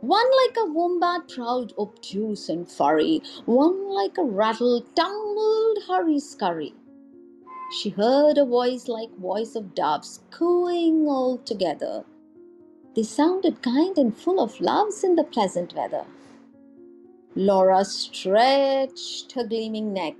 One 0.00 0.26
like 0.44 0.56
a 0.58 0.66
wombat 0.70 1.28
prowled 1.28 1.72
obtuse 1.78 2.48
and 2.48 2.68
furry, 2.70 3.22
one 3.46 3.88
like 3.88 4.18
a 4.18 4.22
ratel 4.22 4.84
tumbled 4.94 5.78
hurry 5.88 6.20
scurry. 6.20 6.74
She 7.76 7.90
heard 7.90 8.38
a 8.38 8.44
voice 8.44 8.86
like 8.86 9.10
voice 9.16 9.56
of 9.56 9.74
doves 9.74 10.20
cooing 10.30 11.08
all 11.08 11.38
together. 11.38 12.04
They 12.94 13.02
sounded 13.02 13.62
kind 13.62 13.98
and 13.98 14.16
full 14.16 14.38
of 14.38 14.60
loves 14.60 15.02
in 15.02 15.16
the 15.16 15.24
pleasant 15.24 15.74
weather. 15.74 16.06
Laura 17.34 17.84
stretched 17.84 19.32
her 19.32 19.42
gleaming 19.42 19.92
neck, 19.92 20.14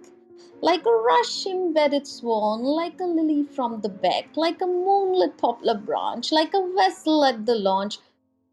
like 0.63 0.85
a 0.85 0.91
rush 0.91 1.47
embedded 1.47 2.09
swan, 2.09 2.65
like 2.65 2.99
a 2.99 3.05
lily 3.05 3.45
from 3.45 3.83
the 3.83 3.89
beck, 3.89 4.37
like 4.37 4.61
a 4.61 4.67
moonlit 4.67 5.39
poplar 5.39 5.79
branch, 5.79 6.33
like 6.33 6.55
a 6.55 6.73
vessel 6.75 7.25
at 7.25 7.47
the 7.47 7.55
launch 7.55 7.99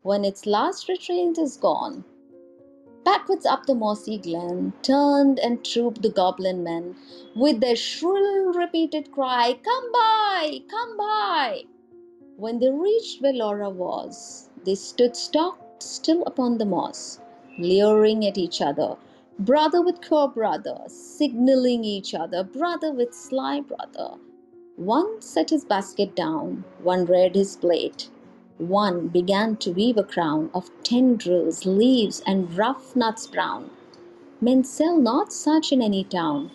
when 0.04 0.24
its 0.24 0.46
last 0.46 0.88
restraint 0.88 1.40
is 1.40 1.58
gone. 1.58 2.06
Backwards 3.04 3.46
up 3.46 3.66
the 3.66 3.74
mossy 3.74 4.18
glen 4.18 4.74
turned 4.84 5.40
and 5.40 5.66
trooped 5.66 6.02
the 6.04 6.10
goblin 6.10 6.64
men, 6.64 6.96
with 7.36 7.60
their 7.60 7.76
shrill 7.76 8.54
repeated 8.54 9.12
cry, 9.12 9.60
Come 9.64 9.92
buy, 9.92 10.62
come 10.70 10.98
buy! 10.98 11.64
When 12.38 12.60
they 12.60 12.70
reached 12.70 13.22
where 13.22 13.34
Laura 13.34 13.70
was, 13.70 14.50
they 14.66 14.76
stood 14.76 15.16
stock 15.16 15.58
still 15.80 16.24
upon 16.26 16.58
the 16.58 16.66
moss, 16.66 17.20
leering 17.58 18.26
at 18.26 18.38
each 18.38 18.62
other, 18.62 18.98
brother 19.40 19.82
with 19.82 20.02
poor 20.02 20.28
brother, 20.28 20.84
signaling 20.88 21.84
each 21.84 22.14
other, 22.14 22.44
brother 22.44 22.92
with 22.92 23.14
sly 23.16 23.62
brother. 23.62 24.16
One 24.76 25.22
set 25.22 25.50
his 25.50 25.66
basket 25.66 26.16
down, 26.16 26.66
one 26.84 27.06
read 27.06 27.36
his 27.36 27.56
plate, 27.56 28.10
one 28.62 29.10
began 29.10 29.58
to 29.58 29.72
weave 29.74 29.98
a 29.98 30.04
crown 30.04 30.50
of 30.54 30.72
tendrils, 30.84 31.66
leaves, 31.66 32.22
and 32.28 32.58
rough 32.58 32.96
nuts 32.96 33.28
brown. 33.28 33.72
Men 34.42 34.64
sell 34.64 34.98
not 34.98 35.34
such 35.34 35.72
in 35.72 35.82
any 35.82 36.04
town. 36.04 36.52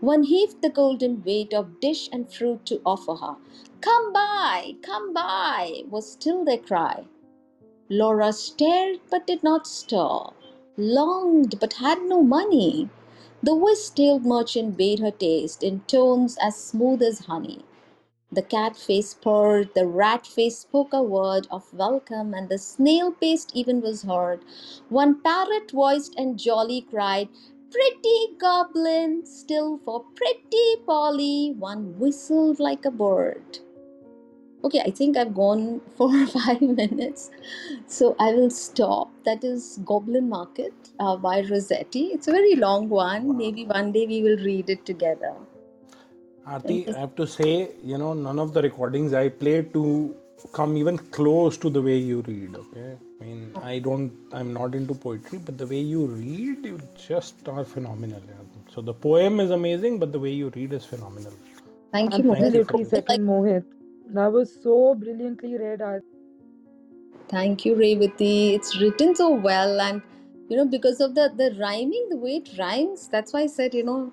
One 0.00 0.24
heaved 0.24 0.62
the 0.62 0.70
golden 0.70 1.22
weight 1.24 1.54
of 1.54 1.80
dish 1.80 2.08
and 2.12 2.32
fruit 2.32 2.66
to 2.66 2.80
offer 2.86 3.16
her. 3.16 3.36
Come 3.80 4.12
buy, 4.12 4.76
come 4.82 5.12
buy, 5.14 5.84
was 5.90 6.10
still 6.12 6.44
their 6.44 6.58
cry. 6.58 7.04
Laura 7.90 8.32
stared 8.32 9.00
but 9.10 9.26
did 9.26 9.42
not 9.44 9.66
stir, 9.66 10.20
longed 10.76 11.60
but 11.60 11.74
had 11.74 12.02
no 12.02 12.22
money. 12.22 12.90
The 13.42 13.54
whist 13.54 13.96
tailed 13.96 14.26
merchant 14.26 14.76
bade 14.76 15.00
her 15.00 15.12
taste 15.12 15.62
in 15.62 15.80
tones 15.82 16.38
as 16.40 16.56
smooth 16.56 17.02
as 17.02 17.20
honey. 17.26 17.64
The 18.32 18.40
cat 18.40 18.78
face 18.78 19.12
purred, 19.12 19.74
the 19.74 19.86
rat 19.86 20.26
face 20.26 20.60
spoke 20.60 20.94
a 20.94 21.02
word 21.02 21.46
of 21.50 21.70
welcome, 21.74 22.32
and 22.32 22.48
the 22.48 22.56
snail 22.56 23.12
paced 23.12 23.54
even 23.54 23.82
was 23.82 24.04
heard. 24.04 24.40
One 24.88 25.20
parrot 25.20 25.70
voiced 25.70 26.14
and 26.16 26.38
jolly 26.38 26.80
cried, 26.80 27.28
Pretty 27.70 28.34
goblin, 28.38 29.26
still 29.26 29.78
for 29.84 30.04
pretty 30.14 30.76
Polly, 30.86 31.54
one 31.58 31.98
whistled 31.98 32.58
like 32.58 32.86
a 32.86 32.90
bird. 32.90 33.58
Okay, 34.64 34.80
I 34.80 34.90
think 34.90 35.18
I've 35.18 35.34
gone 35.34 35.82
for 35.96 36.26
five 36.28 36.62
minutes, 36.62 37.30
so 37.86 38.16
I 38.18 38.32
will 38.32 38.50
stop. 38.50 39.10
That 39.24 39.44
is 39.44 39.78
Goblin 39.84 40.30
Market 40.30 40.72
uh, 40.98 41.16
by 41.16 41.42
Rossetti. 41.42 42.06
It's 42.14 42.28
a 42.28 42.32
very 42.32 42.54
long 42.54 42.88
one. 42.88 43.36
Maybe 43.36 43.66
one 43.66 43.92
day 43.92 44.06
we 44.06 44.22
will 44.22 44.38
read 44.38 44.70
it 44.70 44.86
together. 44.86 45.34
Aarti, 46.46 46.94
I 46.94 47.00
have 47.00 47.16
to 47.16 47.26
say, 47.26 47.70
you 47.84 47.98
know, 47.98 48.14
none 48.14 48.38
of 48.38 48.52
the 48.54 48.62
recordings 48.62 49.14
I 49.14 49.28
played 49.28 49.72
to 49.74 50.16
come 50.52 50.76
even 50.76 50.98
close 50.98 51.56
to 51.58 51.70
the 51.70 51.82
way 51.82 51.98
you 51.98 52.22
read. 52.26 52.56
Okay, 52.56 52.96
I 53.20 53.24
mean, 53.24 53.52
I 53.62 53.78
don't, 53.80 54.12
I'm 54.32 54.52
not 54.52 54.74
into 54.74 54.94
poetry, 54.94 55.38
but 55.44 55.58
the 55.58 55.66
way 55.66 55.80
you 55.80 56.06
read, 56.06 56.64
you 56.64 56.80
just 57.08 57.48
are 57.48 57.64
phenomenal. 57.64 58.20
yeah. 58.26 58.34
So 58.74 58.80
the 58.82 58.94
poem 58.94 59.40
is 59.40 59.50
amazing, 59.50 59.98
but 60.00 60.12
the 60.12 60.20
way 60.20 60.30
you 60.32 60.50
read 60.56 60.72
is 60.72 60.84
phenomenal. 60.84 61.32
Thank 61.92 62.18
you, 62.18 62.24
Thank 62.24 62.54
you 62.54 62.62
Mohit. 62.62 62.64
for 62.64 62.78
Absolutely, 62.78 62.84
this. 62.90 62.90
second 62.90 63.26
Mohit. 63.26 63.64
That 64.14 64.32
was 64.32 64.54
so 64.62 64.94
brilliantly 64.94 65.56
read. 65.58 65.82
I 65.82 66.00
Thank 67.28 67.64
you, 67.66 67.74
Revati. 67.76 68.54
It's 68.54 68.80
written 68.80 69.16
so 69.16 69.30
well, 69.30 69.80
and 69.80 70.02
you 70.48 70.56
know, 70.56 70.66
because 70.66 71.00
of 71.00 71.14
the 71.16 71.32
the 71.36 71.56
rhyming, 71.60 72.08
the 72.10 72.16
way 72.18 72.36
it 72.36 72.50
rhymes, 72.58 73.08
that's 73.08 73.32
why 73.32 73.42
I 73.42 73.48
said, 73.48 73.74
you 73.74 73.84
know, 73.84 74.12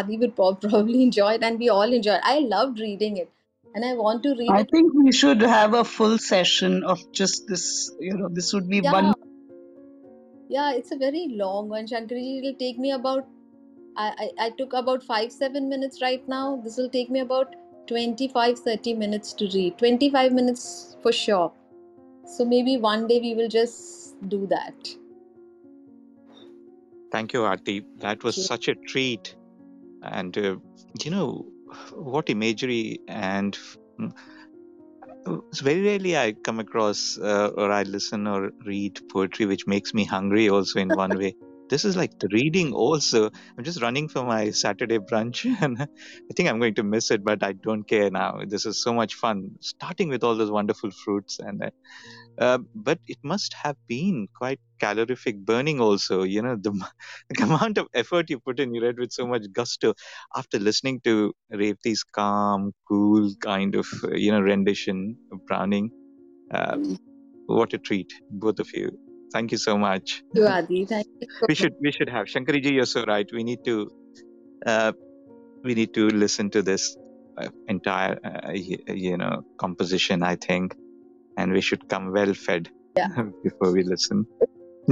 Adi 0.00 0.16
would 0.18 0.34
probably 0.42 1.02
enjoy 1.02 1.32
it, 1.34 1.42
and 1.42 1.58
we 1.58 1.68
all 1.68 1.92
enjoy 2.00 2.14
it. 2.14 2.20
I 2.24 2.38
loved 2.40 2.80
reading 2.80 3.18
it, 3.18 3.30
and 3.74 3.84
I 3.84 3.92
want 3.94 4.22
to 4.24 4.30
read 4.30 4.50
I 4.50 4.62
it. 4.62 4.70
think 4.72 4.94
we 4.94 5.12
should 5.12 5.42
have 5.42 5.74
a 5.74 5.84
full 5.84 6.18
session 6.18 6.82
of 6.84 7.00
just 7.12 7.46
this. 7.48 7.90
You 8.00 8.16
know, 8.16 8.28
this 8.40 8.52
would 8.52 8.68
be 8.68 8.80
Yeah, 8.80 8.92
one. 8.92 9.12
yeah, 10.48 10.72
it's 10.72 10.92
a 10.92 10.96
very 10.96 11.28
long 11.42 11.68
one, 11.68 11.86
Shankarji. 11.86 12.38
It'll 12.38 12.58
take 12.66 12.78
me 12.78 12.92
about. 12.92 13.28
I, 13.96 14.06
I 14.24 14.46
I 14.46 14.50
took 14.58 14.72
about 14.72 15.02
five 15.02 15.32
seven 15.32 15.68
minutes 15.68 16.00
right 16.02 16.26
now. 16.36 16.44
This 16.64 16.78
will 16.82 16.88
take 16.88 17.10
me 17.10 17.20
about 17.20 17.54
25 17.88 18.58
30 18.58 18.94
minutes 18.94 19.34
to 19.42 19.50
read. 19.54 19.76
25 19.78 20.32
minutes 20.32 20.96
for 21.02 21.12
sure. 21.12 21.52
So 22.24 22.44
maybe 22.44 22.76
one 22.76 23.06
day 23.08 23.20
we 23.20 23.34
will 23.34 23.48
just 23.48 24.16
do 24.28 24.46
that. 24.46 24.92
Thank 27.10 27.34
you, 27.34 27.40
Aarti. 27.40 27.84
That 27.98 28.24
was 28.24 28.46
such 28.46 28.68
a 28.68 28.74
treat. 28.74 29.34
And 30.02 30.36
uh, 30.38 30.56
you 31.04 31.10
know 31.10 31.46
what 31.94 32.28
imagery 32.28 33.00
and 33.08 33.58
mm, 33.98 34.12
very 35.62 35.82
rarely 35.82 36.16
I 36.16 36.32
come 36.32 36.58
across 36.58 37.18
uh, 37.18 37.50
or 37.56 37.70
I 37.70 37.82
listen 37.82 38.26
or 38.26 38.50
read 38.64 39.00
poetry 39.10 39.46
which 39.46 39.66
makes 39.66 39.94
me 39.94 40.04
hungry 40.04 40.48
also 40.48 40.80
in 40.80 40.88
one 40.88 41.18
way. 41.22 41.34
This 41.72 41.86
is 41.86 41.96
like 41.96 42.18
the 42.18 42.28
reading 42.30 42.74
also. 42.74 43.30
I'm 43.56 43.64
just 43.64 43.80
running 43.80 44.06
for 44.06 44.22
my 44.24 44.50
Saturday 44.50 44.98
brunch 44.98 45.38
and 45.62 45.80
I 45.80 46.32
think 46.36 46.50
I'm 46.50 46.58
going 46.58 46.74
to 46.74 46.82
miss 46.82 47.10
it, 47.10 47.24
but 47.24 47.42
I 47.42 47.52
don't 47.52 47.84
care 47.84 48.10
now. 48.10 48.40
This 48.46 48.66
is 48.66 48.82
so 48.82 48.92
much 48.92 49.14
fun. 49.14 49.52
Starting 49.60 50.10
with 50.10 50.22
all 50.22 50.36
those 50.36 50.50
wonderful 50.50 50.90
fruits 50.90 51.38
and 51.38 51.62
uh, 51.64 51.70
uh, 52.38 52.58
but 52.74 52.98
it 53.06 53.16
must 53.22 53.54
have 53.54 53.76
been 53.88 54.28
quite 54.34 54.60
calorific 54.80 55.38
burning 55.44 55.80
also 55.80 56.22
you 56.22 56.42
know 56.42 56.56
the, 56.56 56.72
the 57.30 57.42
amount 57.42 57.78
of 57.78 57.86
effort 57.94 58.28
you 58.30 58.38
put 58.40 58.58
in 58.58 58.74
you 58.74 58.82
read 58.82 58.98
with 58.98 59.12
so 59.12 59.26
much 59.26 59.42
gusto 59.52 59.94
after 60.34 60.58
listening 60.58 60.98
to 61.04 61.32
Revti's 61.52 62.02
calm 62.02 62.72
cool 62.88 63.30
kind 63.40 63.76
of 63.76 63.86
you 64.12 64.32
know 64.32 64.40
rendition 64.40 65.16
of 65.30 65.44
browning 65.46 65.90
uh, 66.52 66.78
what 67.46 67.74
a 67.74 67.78
treat 67.78 68.12
both 68.30 68.58
of 68.58 68.68
you 68.74 68.90
thank 69.32 69.52
you 69.54 69.58
so 69.58 69.76
much 69.78 70.22
you, 70.34 70.46
Adi. 70.46 70.84
Thank 70.84 71.06
you 71.20 71.28
so 71.38 71.46
we 71.48 71.54
should 71.60 71.74
we 71.86 71.92
should 71.96 72.10
have 72.16 72.26
shankariji 72.34 72.72
you're 72.78 72.90
so 72.96 73.04
right 73.12 73.28
we 73.38 73.44
need 73.50 73.64
to 73.70 73.76
uh, 74.66 74.92
we 75.64 75.74
need 75.80 75.92
to 75.94 76.04
listen 76.24 76.50
to 76.50 76.62
this 76.70 76.96
uh, 77.38 77.48
entire 77.68 78.14
uh, 78.30 78.52
you 79.08 79.16
know 79.16 79.34
composition 79.64 80.22
i 80.22 80.36
think 80.46 80.74
and 81.36 81.52
we 81.52 81.60
should 81.70 81.88
come 81.88 82.12
well 82.20 82.34
fed 82.46 82.70
Yeah. 82.96 83.08
before 83.44 83.68
we 83.74 83.82
listen. 83.90 84.18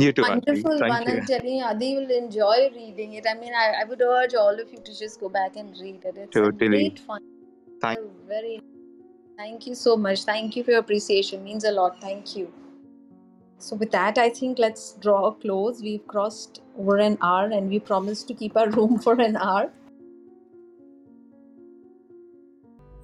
You 0.03 0.13
too. 0.19 0.23
Wonderful 0.27 0.79
Thank 0.83 0.93
one. 0.93 1.03
you. 1.09 1.15
I'm 1.15 1.27
telling 1.31 1.57
you, 1.57 1.65
Adi 1.71 1.89
will 1.97 2.13
enjoy 2.19 2.59
reading 2.77 3.11
it. 3.19 3.27
I 3.31 3.35
mean, 3.41 3.53
I, 3.63 3.67
I 3.81 3.85
would 3.91 4.01
urge 4.01 4.35
all 4.43 4.61
of 4.63 4.73
you 4.75 4.79
to 4.87 4.95
just 5.01 5.21
go 5.25 5.29
back 5.29 5.57
and 5.63 5.77
read 5.83 6.07
it. 6.11 6.17
It's 6.23 6.37
a 6.37 6.41
Totally. 6.45 6.69
great 6.69 7.01
fun. 7.09 7.21
Thank- 7.83 8.01
Very. 8.31 8.55
Thank 9.43 9.67
you 9.67 9.75
so 9.75 9.97
much. 10.07 10.23
Thank 10.31 10.57
you 10.57 10.65
for 10.65 10.71
your 10.77 10.81
appreciation. 10.81 11.45
Means 11.51 11.65
a 11.65 11.73
lot. 11.73 12.01
Thank 12.01 12.37
you. 12.37 12.47
So 13.61 13.77
with 13.77 13.91
that, 13.93 14.17
I 14.19 14.31
think 14.31 14.59
let's 14.59 14.95
draw 15.01 15.27
a 15.27 15.35
close. 15.35 15.83
We've 15.83 16.07
crossed 16.07 16.63
over 16.79 16.97
an 16.97 17.19
hour, 17.21 17.45
and 17.47 17.69
we 17.69 17.79
promised 17.79 18.27
to 18.29 18.35
keep 18.35 18.57
our 18.57 18.71
room 18.79 18.99
for 18.99 19.21
an 19.21 19.37
hour. 19.37 19.71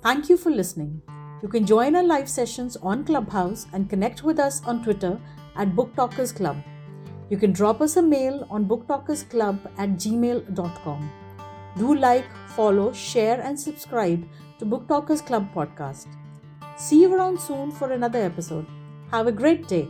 Thank 0.02 0.28
you 0.30 0.36
for 0.36 0.50
listening. 0.50 1.02
You 1.42 1.48
can 1.48 1.66
join 1.66 1.94
our 1.96 2.02
live 2.02 2.28
sessions 2.28 2.76
on 2.76 3.04
Clubhouse 3.04 3.66
and 3.72 3.90
connect 3.90 4.22
with 4.22 4.38
us 4.38 4.62
on 4.64 4.82
Twitter 4.82 5.20
at 5.57 5.76
Book 5.76 5.94
Talkers 5.94 6.32
Club. 6.32 6.57
You 7.28 7.36
can 7.36 7.52
drop 7.52 7.80
us 7.80 7.96
a 7.96 8.02
mail 8.02 8.46
on 8.50 8.66
booktalkersclub 8.66 9.59
at 9.76 9.90
gmail.com. 9.90 11.11
Do 11.76 11.94
like, 11.94 12.24
follow, 12.48 12.92
share, 12.92 13.40
and 13.42 13.59
subscribe 13.59 14.26
to 14.59 14.64
Book 14.64 14.88
Talkers 14.88 15.20
Club 15.20 15.52
podcast. 15.54 16.07
See 16.78 17.02
you 17.02 17.14
around 17.14 17.38
soon 17.38 17.70
for 17.70 17.92
another 17.92 18.20
episode. 18.20 18.66
Have 19.11 19.26
a 19.26 19.32
great 19.32 19.68
day. 19.68 19.88